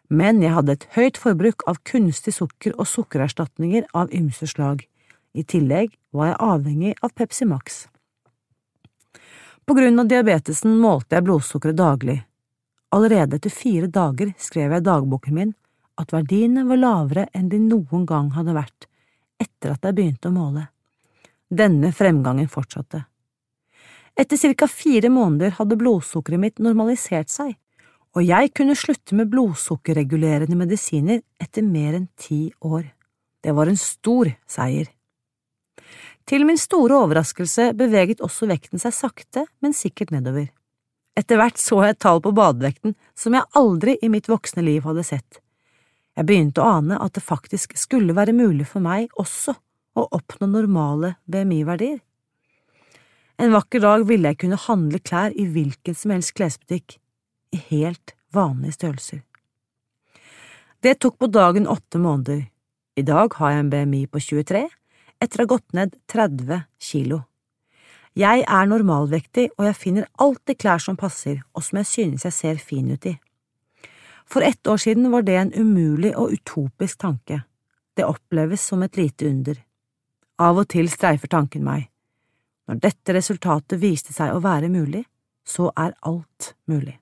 men 0.07 0.39
jeg 0.39 0.55
hadde 0.55 0.77
et 0.77 0.85
høyt 0.95 1.19
forbruk 1.19 1.65
av 1.67 1.81
kunstig 1.83 2.37
sukker 2.37 2.77
og 2.79 2.87
sukkererstatninger 2.87 3.89
av 3.91 4.15
ymse 4.15 4.47
slag. 4.47 4.85
I 5.35 5.43
tillegg 5.43 5.97
var 6.15 6.31
jeg 6.31 6.39
avhengig 6.47 6.95
av 7.03 7.11
Pepsi 7.11 7.49
Max. 7.49 7.89
På 9.67 9.75
grunn 9.75 9.99
av 9.99 10.07
diabetesen 10.07 10.79
målte 10.79 11.19
jeg 11.19 11.27
blodsukkeret 11.27 11.81
daglig. 11.83 12.21
Allerede 12.95 13.35
etter 13.35 13.51
fire 13.51 13.91
dager 13.91 14.31
skrev 14.39 14.77
jeg 14.77 14.87
dagboken 14.87 15.39
min 15.41 15.55
at 16.01 16.13
verdiene 16.13 16.65
var 16.67 16.81
lavere 16.81 17.27
enn 17.33 17.49
de 17.49 17.59
noen 17.61 18.05
gang 18.09 18.31
hadde 18.35 18.55
vært 18.55 18.87
etter 19.41 19.73
at 19.75 19.85
jeg 19.85 19.97
begynte 19.97 20.29
å 20.29 20.35
måle. 20.35 20.63
Denne 21.49 21.91
fremgangen 21.95 22.47
fortsatte. 22.51 23.03
Etter 24.15 24.55
ca. 24.55 24.67
fire 24.67 25.11
måneder 25.11 25.57
hadde 25.57 25.77
blodsukkeret 25.79 26.39
mitt 26.39 26.59
normalisert 26.63 27.29
seg, 27.29 27.55
og 28.15 28.23
jeg 28.23 28.53
kunne 28.55 28.77
slutte 28.79 29.15
med 29.19 29.27
blodsukkerregulerende 29.31 30.55
medisiner 30.55 31.19
etter 31.41 31.65
mer 31.67 31.97
enn 31.97 32.07
ti 32.15 32.47
år. 32.63 32.87
Det 33.43 33.51
var 33.51 33.67
en 33.67 33.79
stor 33.79 34.31
seier. 34.47 34.87
Til 36.25 36.45
min 36.47 36.57
store 36.57 36.95
overraskelse 37.03 37.73
beveget 37.77 38.23
også 38.23 38.47
vekten 38.49 38.81
seg 38.81 38.95
sakte, 38.95 39.43
men 39.61 39.75
sikkert 39.75 40.15
nedover. 40.15 40.47
Etter 41.15 41.37
hvert 41.39 41.59
så 41.61 41.83
jeg 41.83 41.95
et 41.95 42.01
tall 42.01 42.23
på 42.23 42.33
badevekten 42.35 42.95
som 43.15 43.35
jeg 43.35 43.51
aldri 43.55 43.99
i 44.01 44.09
mitt 44.11 44.31
voksne 44.31 44.63
liv 44.65 44.87
hadde 44.87 45.03
sett. 45.05 45.41
Jeg 46.15 46.27
begynte 46.29 46.63
å 46.63 46.77
ane 46.77 46.97
at 47.01 47.15
det 47.17 47.23
faktisk 47.25 47.75
skulle 47.77 48.15
være 48.15 48.35
mulig 48.35 48.67
for 48.69 48.83
meg 48.83 49.11
også 49.19 49.55
å 49.95 50.05
oppnå 50.15 50.47
normale 50.47 51.15
BMI-verdier. 51.31 51.99
En 53.35 53.51
vakker 53.51 53.83
dag 53.83 54.05
ville 54.07 54.31
jeg 54.31 54.39
kunne 54.45 54.59
handle 54.67 55.01
klær 55.03 55.35
i 55.35 55.43
hvilken 55.51 55.97
som 55.97 56.13
helst 56.15 56.35
klesbutikk, 56.37 56.97
i 57.51 57.59
helt 57.69 58.15
vanlige 58.35 58.77
størrelser. 58.77 59.21
Det 60.83 60.97
tok 61.03 61.17
på 61.19 61.27
dagen 61.31 61.67
åtte 61.67 61.99
måneder. 61.99 62.45
I 62.95 63.03
dag 63.03 63.35
har 63.39 63.51
jeg 63.51 63.63
en 63.63 63.71
BMI 63.71 64.05
på 64.11 64.21
23, 64.23 64.65
etter 65.23 65.41
å 65.41 65.43
ha 65.43 65.51
gått 65.51 65.75
ned 65.75 65.95
30 66.11 66.63
kilo. 66.79 67.23
Jeg 68.15 68.45
er 68.47 68.67
normalvektig, 68.71 69.49
og 69.57 69.67
jeg 69.67 69.79
finner 69.79 70.07
alltid 70.23 70.59
klær 70.61 70.79
som 70.79 70.95
passer, 70.99 71.41
og 71.51 71.65
som 71.67 71.81
jeg 71.81 71.91
synes 71.91 72.27
jeg 72.27 72.35
ser 72.37 72.61
fin 72.63 72.87
ut 72.93 73.07
i. 73.11 73.17
For 74.25 74.41
ett 74.41 74.67
år 74.67 74.77
siden 74.77 75.11
var 75.11 75.21
det 75.21 75.35
en 75.37 75.53
umulig 75.53 76.15
og 76.17 76.33
utopisk 76.33 76.97
tanke. 76.97 77.43
Det 77.95 78.05
oppleves 78.05 78.61
som 78.61 78.83
et 78.83 78.97
lite 78.97 79.29
under. 79.29 79.61
Av 80.41 80.57
og 80.57 80.67
til 80.73 80.89
streifer 80.91 81.31
tanken 81.31 81.63
meg. 81.63 81.87
Når 82.67 82.81
dette 82.81 83.13
resultatet 83.13 83.79
viste 83.79 84.13
seg 84.13 84.33
å 84.33 84.41
være 84.43 84.71
mulig, 84.73 85.05
så 85.45 85.69
er 85.77 85.93
alt 86.01 86.55
mulig. 86.67 86.97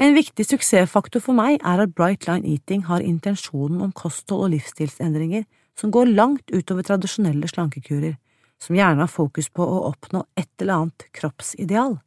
En 0.00 0.14
viktig 0.16 0.46
suksessfaktor 0.46 1.20
for 1.20 1.36
meg 1.36 1.58
er 1.66 1.82
at 1.82 1.92
Bright 1.92 2.24
Line 2.28 2.48
Eating 2.48 2.86
har 2.88 3.04
intensjonen 3.04 3.82
om 3.84 3.92
kosthold 3.92 4.46
og 4.46 4.54
livsstilsendringer 4.54 5.44
som 5.76 5.92
går 5.92 6.14
langt 6.14 6.54
utover 6.54 6.86
tradisjonelle 6.86 7.48
slankekurer, 7.50 8.14
som 8.60 8.78
gjerne 8.78 9.04
har 9.04 9.12
fokus 9.12 9.50
på 9.52 9.64
å 9.64 9.82
oppnå 9.90 10.22
et 10.40 10.48
eller 10.62 10.86
annet 10.86 11.06
kroppsideal. 11.16 11.98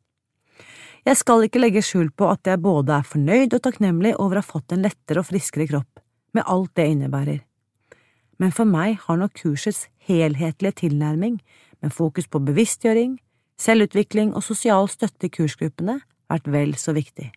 Jeg 1.03 1.19
skal 1.19 1.43
ikke 1.43 1.59
legge 1.59 1.81
skjul 1.83 2.13
på 2.15 2.29
at 2.31 2.47
jeg 2.47 2.61
både 2.63 2.93
er 2.95 3.07
fornøyd 3.07 3.57
og 3.57 3.63
takknemlig 3.65 4.13
over 4.23 4.39
å 4.39 4.43
ha 4.43 4.47
fått 4.47 4.71
en 4.71 4.85
lettere 4.85 5.19
og 5.19 5.27
friskere 5.27 5.67
kropp, 5.67 5.99
med 6.31 6.47
alt 6.47 6.71
det 6.79 6.85
innebærer. 6.93 7.41
Men 8.39 8.53
for 8.55 8.67
meg 8.67 9.01
har 9.03 9.19
nok 9.19 9.35
kursets 9.35 9.89
helhetlige 10.07 10.79
tilnærming 10.85 11.41
med 11.83 11.91
fokus 11.91 12.29
på 12.31 12.39
bevisstgjøring, 12.47 13.17
selvutvikling 13.59 14.31
og 14.31 14.45
sosial 14.47 14.87
støtte 14.91 15.27
i 15.27 15.33
kursgruppene 15.33 15.99
vært 16.31 16.47
vel 16.51 16.71
så 16.79 16.95
viktig. 16.95 17.33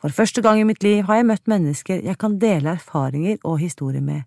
For 0.00 0.12
første 0.12 0.44
gang 0.44 0.60
i 0.60 0.66
mitt 0.68 0.84
liv 0.84 1.06
har 1.08 1.20
jeg 1.20 1.28
møtt 1.30 1.48
mennesker 1.48 2.04
jeg 2.04 2.20
kan 2.20 2.38
dele 2.40 2.76
erfaringer 2.76 3.40
og 3.40 3.56
historier 3.60 4.04
med, 4.04 4.26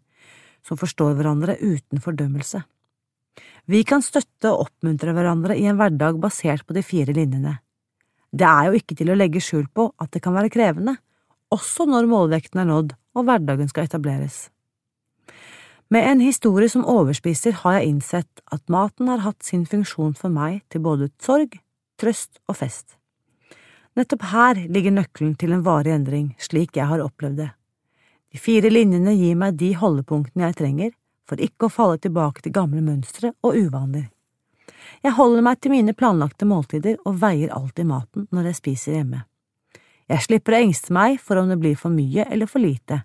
som 0.66 0.80
forstår 0.82 1.14
hverandre 1.20 1.60
uten 1.62 2.02
fordømmelse. 2.02 2.64
Vi 3.70 3.84
kan 3.86 4.02
støtte 4.02 4.50
og 4.50 4.68
oppmuntre 4.68 5.14
hverandre 5.14 5.58
i 5.58 5.68
en 5.70 5.78
hverdag 5.78 6.18
basert 6.22 6.66
på 6.66 6.74
de 6.74 6.84
fire 6.86 7.14
linjene. 7.14 7.60
Det 8.34 8.48
er 8.50 8.70
jo 8.70 8.80
ikke 8.80 8.98
til 8.98 9.12
å 9.14 9.18
legge 9.18 9.42
skjul 9.44 9.68
på 9.70 9.92
at 10.02 10.10
det 10.16 10.24
kan 10.26 10.34
være 10.34 10.50
krevende, 10.54 10.96
også 11.54 11.86
når 11.86 12.10
målvekten 12.10 12.64
er 12.64 12.70
nådd 12.70 12.96
og 13.14 13.28
hverdagen 13.28 13.70
skal 13.70 13.86
etableres. 13.86 14.48
Med 15.94 16.08
en 16.10 16.24
historie 16.24 16.70
som 16.72 16.88
overspiser 16.90 17.60
har 17.62 17.78
jeg 17.78 17.92
innsett 17.92 18.42
at 18.56 18.64
maten 18.74 19.12
har 19.12 19.22
hatt 19.22 19.46
sin 19.46 19.68
funksjon 19.70 20.16
for 20.18 20.34
meg 20.34 20.64
til 20.74 20.82
både 20.82 21.12
sorg, 21.22 21.60
trøst 22.02 22.40
og 22.50 22.58
fest. 22.64 22.96
Nettopp 23.94 24.26
her 24.32 24.64
ligger 24.74 24.96
nøkkelen 24.96 25.36
til 25.38 25.54
en 25.54 25.62
varig 25.66 25.94
endring, 25.94 26.32
slik 26.42 26.80
jeg 26.80 26.90
har 26.90 27.04
opplevd 27.04 27.44
det. 27.44 27.52
De 28.34 28.42
fire 28.42 28.72
linjene 28.74 29.14
gir 29.14 29.38
meg 29.38 29.60
de 29.62 29.76
holdepunktene 29.78 30.48
jeg 30.48 30.58
trenger 30.64 30.96
for 31.30 31.38
ikke 31.38 31.70
å 31.70 31.76
falle 31.76 32.02
tilbake 32.02 32.42
til 32.42 32.56
gamle 32.56 32.82
mønstre 32.82 33.36
og 33.46 33.54
uvaner. 33.54 34.10
Jeg 35.04 35.16
holder 35.18 35.46
meg 35.46 35.60
til 35.62 35.74
mine 35.74 35.96
planlagte 35.98 36.48
måltider 36.48 36.98
og 37.06 37.20
veier 37.22 37.54
alltid 37.56 37.90
maten 37.90 38.28
når 38.32 38.52
jeg 38.52 38.60
spiser 38.60 38.98
hjemme. 38.98 39.24
Jeg 40.12 40.26
slipper 40.26 40.56
å 40.56 40.62
engste 40.66 40.94
meg 40.94 41.20
for 41.24 41.40
om 41.40 41.52
det 41.52 41.60
blir 41.62 41.78
for 41.80 41.94
mye 41.94 42.26
eller 42.30 42.50
for 42.50 42.64
lite, 42.64 43.04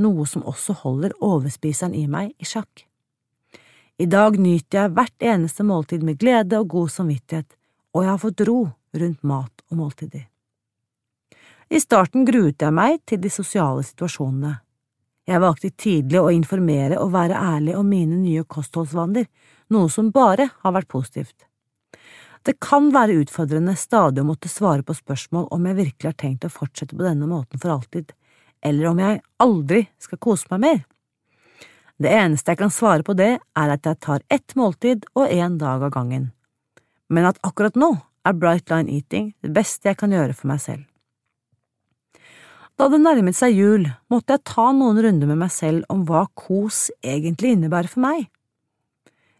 noe 0.00 0.26
som 0.26 0.46
også 0.46 0.78
holder 0.82 1.16
overspiseren 1.24 1.94
i 1.94 2.06
meg 2.10 2.32
i 2.38 2.48
sjakk. 2.48 2.84
I 3.98 4.06
dag 4.06 4.38
nyter 4.38 4.78
jeg 4.78 4.94
hvert 4.94 5.24
eneste 5.26 5.66
måltid 5.66 6.04
med 6.06 6.20
glede 6.20 6.60
og 6.60 6.70
god 6.70 6.92
samvittighet, 6.94 7.50
og 7.94 8.04
jeg 8.04 8.12
har 8.12 8.20
fått 8.22 8.44
ro 8.46 8.58
rundt 8.94 9.24
mat 9.26 9.64
og 9.70 9.80
måltider. 9.80 10.28
I 11.68 11.80
starten 11.82 12.24
gruet 12.24 12.62
jeg 12.62 12.72
meg 12.72 13.02
til 13.04 13.20
de 13.20 13.30
sosiale 13.32 13.82
situasjonene. 13.84 14.54
Jeg 15.28 15.42
valgte 15.44 15.68
tidlig 15.76 16.20
å 16.22 16.30
informere 16.32 16.96
og 17.02 17.12
være 17.12 17.36
ærlig 17.36 17.74
om 17.76 17.88
mine 17.88 18.16
nye 18.16 18.46
kostholdsvaner, 18.48 19.26
noe 19.68 19.90
som 19.92 20.08
bare 20.14 20.48
har 20.62 20.72
vært 20.72 20.88
positivt. 20.88 21.44
Det 22.48 22.54
kan 22.64 22.88
være 22.94 23.18
utfordrende 23.20 23.74
stadig 23.76 24.22
å 24.22 24.28
måtte 24.30 24.48
svare 24.48 24.86
på 24.86 24.96
spørsmål 24.96 25.50
om 25.52 25.66
jeg 25.68 25.76
virkelig 25.82 26.08
har 26.08 26.16
tenkt 26.16 26.46
å 26.48 26.52
fortsette 26.54 26.96
på 26.96 27.04
denne 27.04 27.28
måten 27.28 27.60
for 27.60 27.74
alltid, 27.74 28.14
eller 28.64 28.88
om 28.88 29.04
jeg 29.04 29.20
aldri 29.44 29.84
skal 30.00 30.22
kose 30.24 30.48
meg 30.54 30.64
mer. 30.64 30.80
Det 32.00 32.14
eneste 32.14 32.54
jeg 32.54 32.62
kan 32.62 32.72
svare 32.72 33.04
på 33.04 33.12
det, 33.18 33.34
er 33.36 33.74
at 33.74 33.84
jeg 33.84 34.00
tar 34.00 34.24
ett 34.32 34.56
måltid 34.56 35.04
og 35.12 35.28
én 35.28 35.60
dag 35.60 35.84
av 35.84 35.92
gangen, 35.92 36.30
men 37.12 37.28
at 37.28 37.40
akkurat 37.44 37.76
nå 37.76 37.98
er 38.24 38.38
Bright 38.38 38.72
Line 38.72 38.96
Eating 38.96 39.34
det 39.44 39.52
beste 39.52 39.92
jeg 39.92 40.00
kan 40.00 40.14
gjøre 40.14 40.32
for 40.32 40.48
meg 40.48 40.64
selv. 40.64 40.87
Da 42.78 42.86
det 42.86 43.00
nærmet 43.02 43.34
seg 43.34 43.56
jul, 43.58 43.88
måtte 44.06 44.36
jeg 44.36 44.44
ta 44.46 44.68
noen 44.70 45.00
runder 45.02 45.26
med 45.26 45.40
meg 45.40 45.50
selv 45.50 45.86
om 45.90 46.04
hva 46.06 46.28
kos 46.38 46.92
egentlig 47.02 47.56
innebærer 47.56 47.90
for 47.90 48.04
meg. 48.04 48.28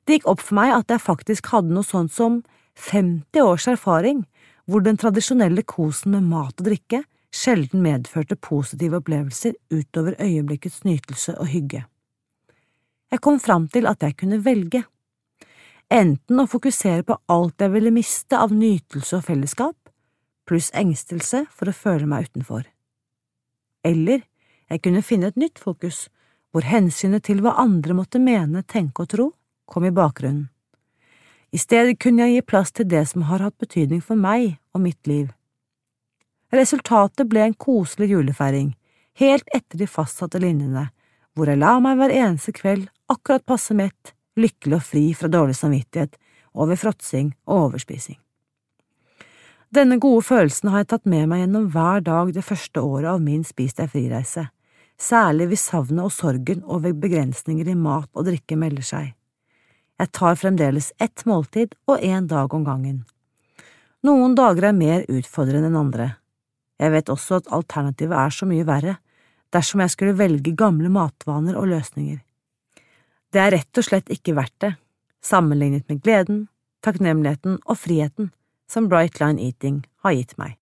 Det 0.03 0.17
gikk 0.17 0.25
opp 0.33 0.41
for 0.43 0.57
meg 0.59 0.73
at 0.75 0.91
jeg 0.91 1.05
faktisk 1.05 1.51
hadde 1.53 1.71
noe 1.71 1.87
sånt 1.87 2.11
som 2.11 2.41
50 2.89 3.45
års 3.45 3.69
erfaring 3.71 4.25
hvor 4.67 4.83
den 4.83 4.99
tradisjonelle 4.99 5.63
kosen 5.63 6.17
med 6.17 6.27
mat 6.27 6.59
og 6.59 6.67
drikke 6.67 7.05
sjelden 7.31 7.85
medførte 7.85 8.35
positive 8.43 8.99
opplevelser 8.99 9.55
utover 9.71 10.17
øyeblikkets 10.19 10.83
nytelse 10.89 11.37
og 11.39 11.47
hygge. 11.53 11.85
Jeg 13.13 13.23
kom 13.23 13.39
fram 13.41 13.69
til 13.71 13.87
at 13.87 14.03
jeg 14.03 14.17
kunne 14.19 14.41
velge, 14.45 14.83
enten 15.95 16.43
å 16.43 16.49
fokusere 16.51 17.07
på 17.07 17.21
alt 17.31 17.63
jeg 17.63 17.73
ville 17.77 17.95
miste 17.95 18.37
av 18.37 18.51
nytelse 18.53 19.21
og 19.21 19.25
fellesskap, 19.31 19.79
pluss 20.49 20.73
engstelse 20.75 21.45
for 21.55 21.71
å 21.71 21.77
føle 21.77 22.09
meg 22.11 22.29
utenfor. 22.29 22.67
Eller 23.89 24.27
jeg 24.69 24.85
kunne 24.85 25.03
finne 25.03 25.33
et 25.33 25.41
nytt 25.41 25.59
fokus, 25.63 26.07
hvor 26.53 26.69
hensynet 26.69 27.25
til 27.25 27.41
hva 27.45 27.57
andre 27.61 27.97
måtte 27.97 28.21
mene, 28.21 28.63
tenke 28.69 29.05
og 29.05 29.11
tro, 29.15 29.31
kom 29.69 29.89
i 29.89 29.95
bakgrunnen. 29.95 30.51
I 31.53 31.59
stedet 31.61 31.97
kunne 31.97 32.27
jeg 32.27 32.37
gi 32.37 32.47
plass 32.53 32.75
til 32.77 32.89
det 32.89 33.07
som 33.09 33.25
har 33.31 33.41
hatt 33.41 33.57
betydning 33.57 34.05
for 34.05 34.21
meg 34.21 34.59
og 34.77 34.85
mitt 34.85 35.09
liv, 35.09 35.31
Resultatet 36.49 37.29
ble 37.29 37.43
en 37.45 37.57
koselig 37.61 38.09
julefeiring, 38.09 38.71
helt 39.21 39.51
etter 39.53 39.81
de 39.81 39.89
fastsatte 39.89 40.41
linjene, 40.41 40.87
hvor 41.37 41.51
jeg 41.51 41.61
la 41.61 41.75
meg 41.85 41.99
hver 42.01 42.15
eneste 42.15 42.55
kveld 42.57 42.87
akkurat 43.13 43.45
passe 43.45 43.77
mett, 43.77 44.15
lykkelig 44.39 44.79
og 44.79 44.87
fri 44.87 45.05
fra 45.19 45.29
dårlig 45.29 45.59
samvittighet 45.59 46.17
over 46.57 46.81
fråtsing 46.81 47.35
og 47.45 47.67
overspising. 47.67 48.17
Denne 49.69 49.99
gode 50.01 50.23
følelsen 50.25 50.71
har 50.73 50.81
jeg 50.81 50.89
tatt 50.95 51.09
med 51.13 51.27
meg 51.29 51.43
gjennom 51.43 51.67
hver 51.75 52.01
dag 52.05 52.31
det 52.33 52.45
første 52.47 52.81
året 52.81 53.11
av 53.11 53.21
min 53.21 53.43
Spis 53.45 53.77
deg 53.77 53.91
fri-reise, 53.93 54.47
særlig 54.97 55.51
hvis 55.51 55.67
savnet 55.69 56.07
og 56.09 56.15
sorgen 56.15 56.63
over 56.65 56.95
begrensninger 56.97 57.69
i 57.69 57.75
mat 57.77 58.09
og 58.15 58.31
drikke 58.31 58.57
melder 58.57 58.87
seg. 58.89 59.11
Jeg 60.01 60.13
tar 60.17 60.39
fremdeles 60.41 60.93
ett 61.03 61.27
måltid 61.29 61.75
og 61.91 62.01
én 62.01 62.31
dag 62.31 62.55
om 62.55 62.65
gangen. 62.65 63.03
Noen 64.07 64.39
dager 64.39 64.71
er 64.71 64.79
mer 64.79 65.05
utfordrende 65.11 65.69
enn 65.69 65.77
andre, 65.77 66.09
jeg 66.79 66.95
vet 66.95 67.11
også 67.11 67.41
at 67.41 67.53
alternativet 67.53 68.15
er 68.15 68.33
så 68.33 68.47
mye 68.49 68.65
verre, 68.65 68.97
dersom 69.53 69.83
jeg 69.83 69.93
skulle 69.93 70.17
velge 70.17 70.55
gamle 70.57 70.89
matvaner 70.93 71.59
og 71.59 71.69
løsninger. 71.73 72.21
Det 73.35 73.43
er 73.43 73.53
rett 73.59 73.81
og 73.81 73.85
slett 73.85 74.09
ikke 74.15 74.37
verdt 74.39 74.57
det, 74.65 74.73
sammenlignet 75.21 75.89
med 75.91 76.01
gleden, 76.05 76.47
takknemligheten 76.87 77.59
og 77.67 77.81
friheten 77.81 78.31
som 78.71 78.89
Bright 78.89 79.21
Line 79.21 79.41
Eating 79.41 79.83
har 80.05 80.17
gitt 80.17 80.37
meg. 80.39 80.57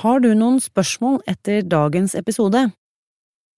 Har 0.00 0.20
du 0.22 0.30
noen 0.34 0.60
spørsmål 0.62 1.18
etter 1.28 1.64
dagens 1.66 2.14
episode? 2.16 2.68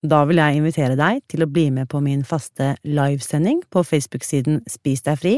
Da 0.03 0.23
vil 0.27 0.41
jeg 0.41 0.59
invitere 0.59 0.97
deg 0.99 1.21
til 1.31 1.45
å 1.45 1.51
bli 1.51 1.69
med 1.71 1.87
på 1.93 2.01
min 2.03 2.25
faste 2.27 2.73
livesending 2.83 3.61
på 3.71 3.85
Facebook-siden 3.87 4.65
Spis 4.71 5.05
deg 5.07 5.21
fri, 5.21 5.35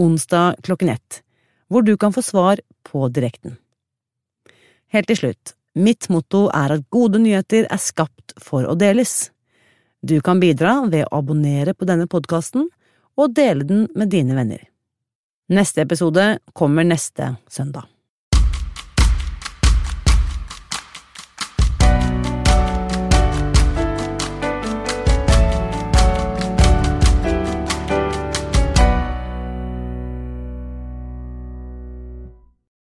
onsdag 0.00 0.62
klokken 0.64 0.94
ett 0.94 1.20
hvor 1.70 1.84
du 1.86 1.92
kan 1.96 2.10
få 2.10 2.22
svar 2.22 2.58
på 2.82 3.08
direkten. 3.14 3.54
Helt 4.90 5.06
til 5.06 5.20
slutt, 5.20 5.52
mitt 5.78 6.08
motto 6.10 6.48
er 6.50 6.74
at 6.74 6.88
gode 6.90 7.20
nyheter 7.22 7.68
er 7.70 7.78
skapt 7.78 8.34
for 8.42 8.66
å 8.66 8.74
deles. 8.74 9.30
Du 10.02 10.18
kan 10.24 10.40
bidra 10.42 10.80
ved 10.90 11.06
å 11.06 11.20
abonnere 11.20 11.76
på 11.76 11.86
denne 11.86 12.08
podkasten 12.10 12.66
og 13.14 13.36
dele 13.36 13.68
den 13.68 13.86
med 13.94 14.10
dine 14.10 14.34
venner. 14.34 14.69
Neste 15.50 15.82
episode 15.82 16.38
kommer 16.54 16.86
neste 16.86 17.32
søndag. 17.50 17.88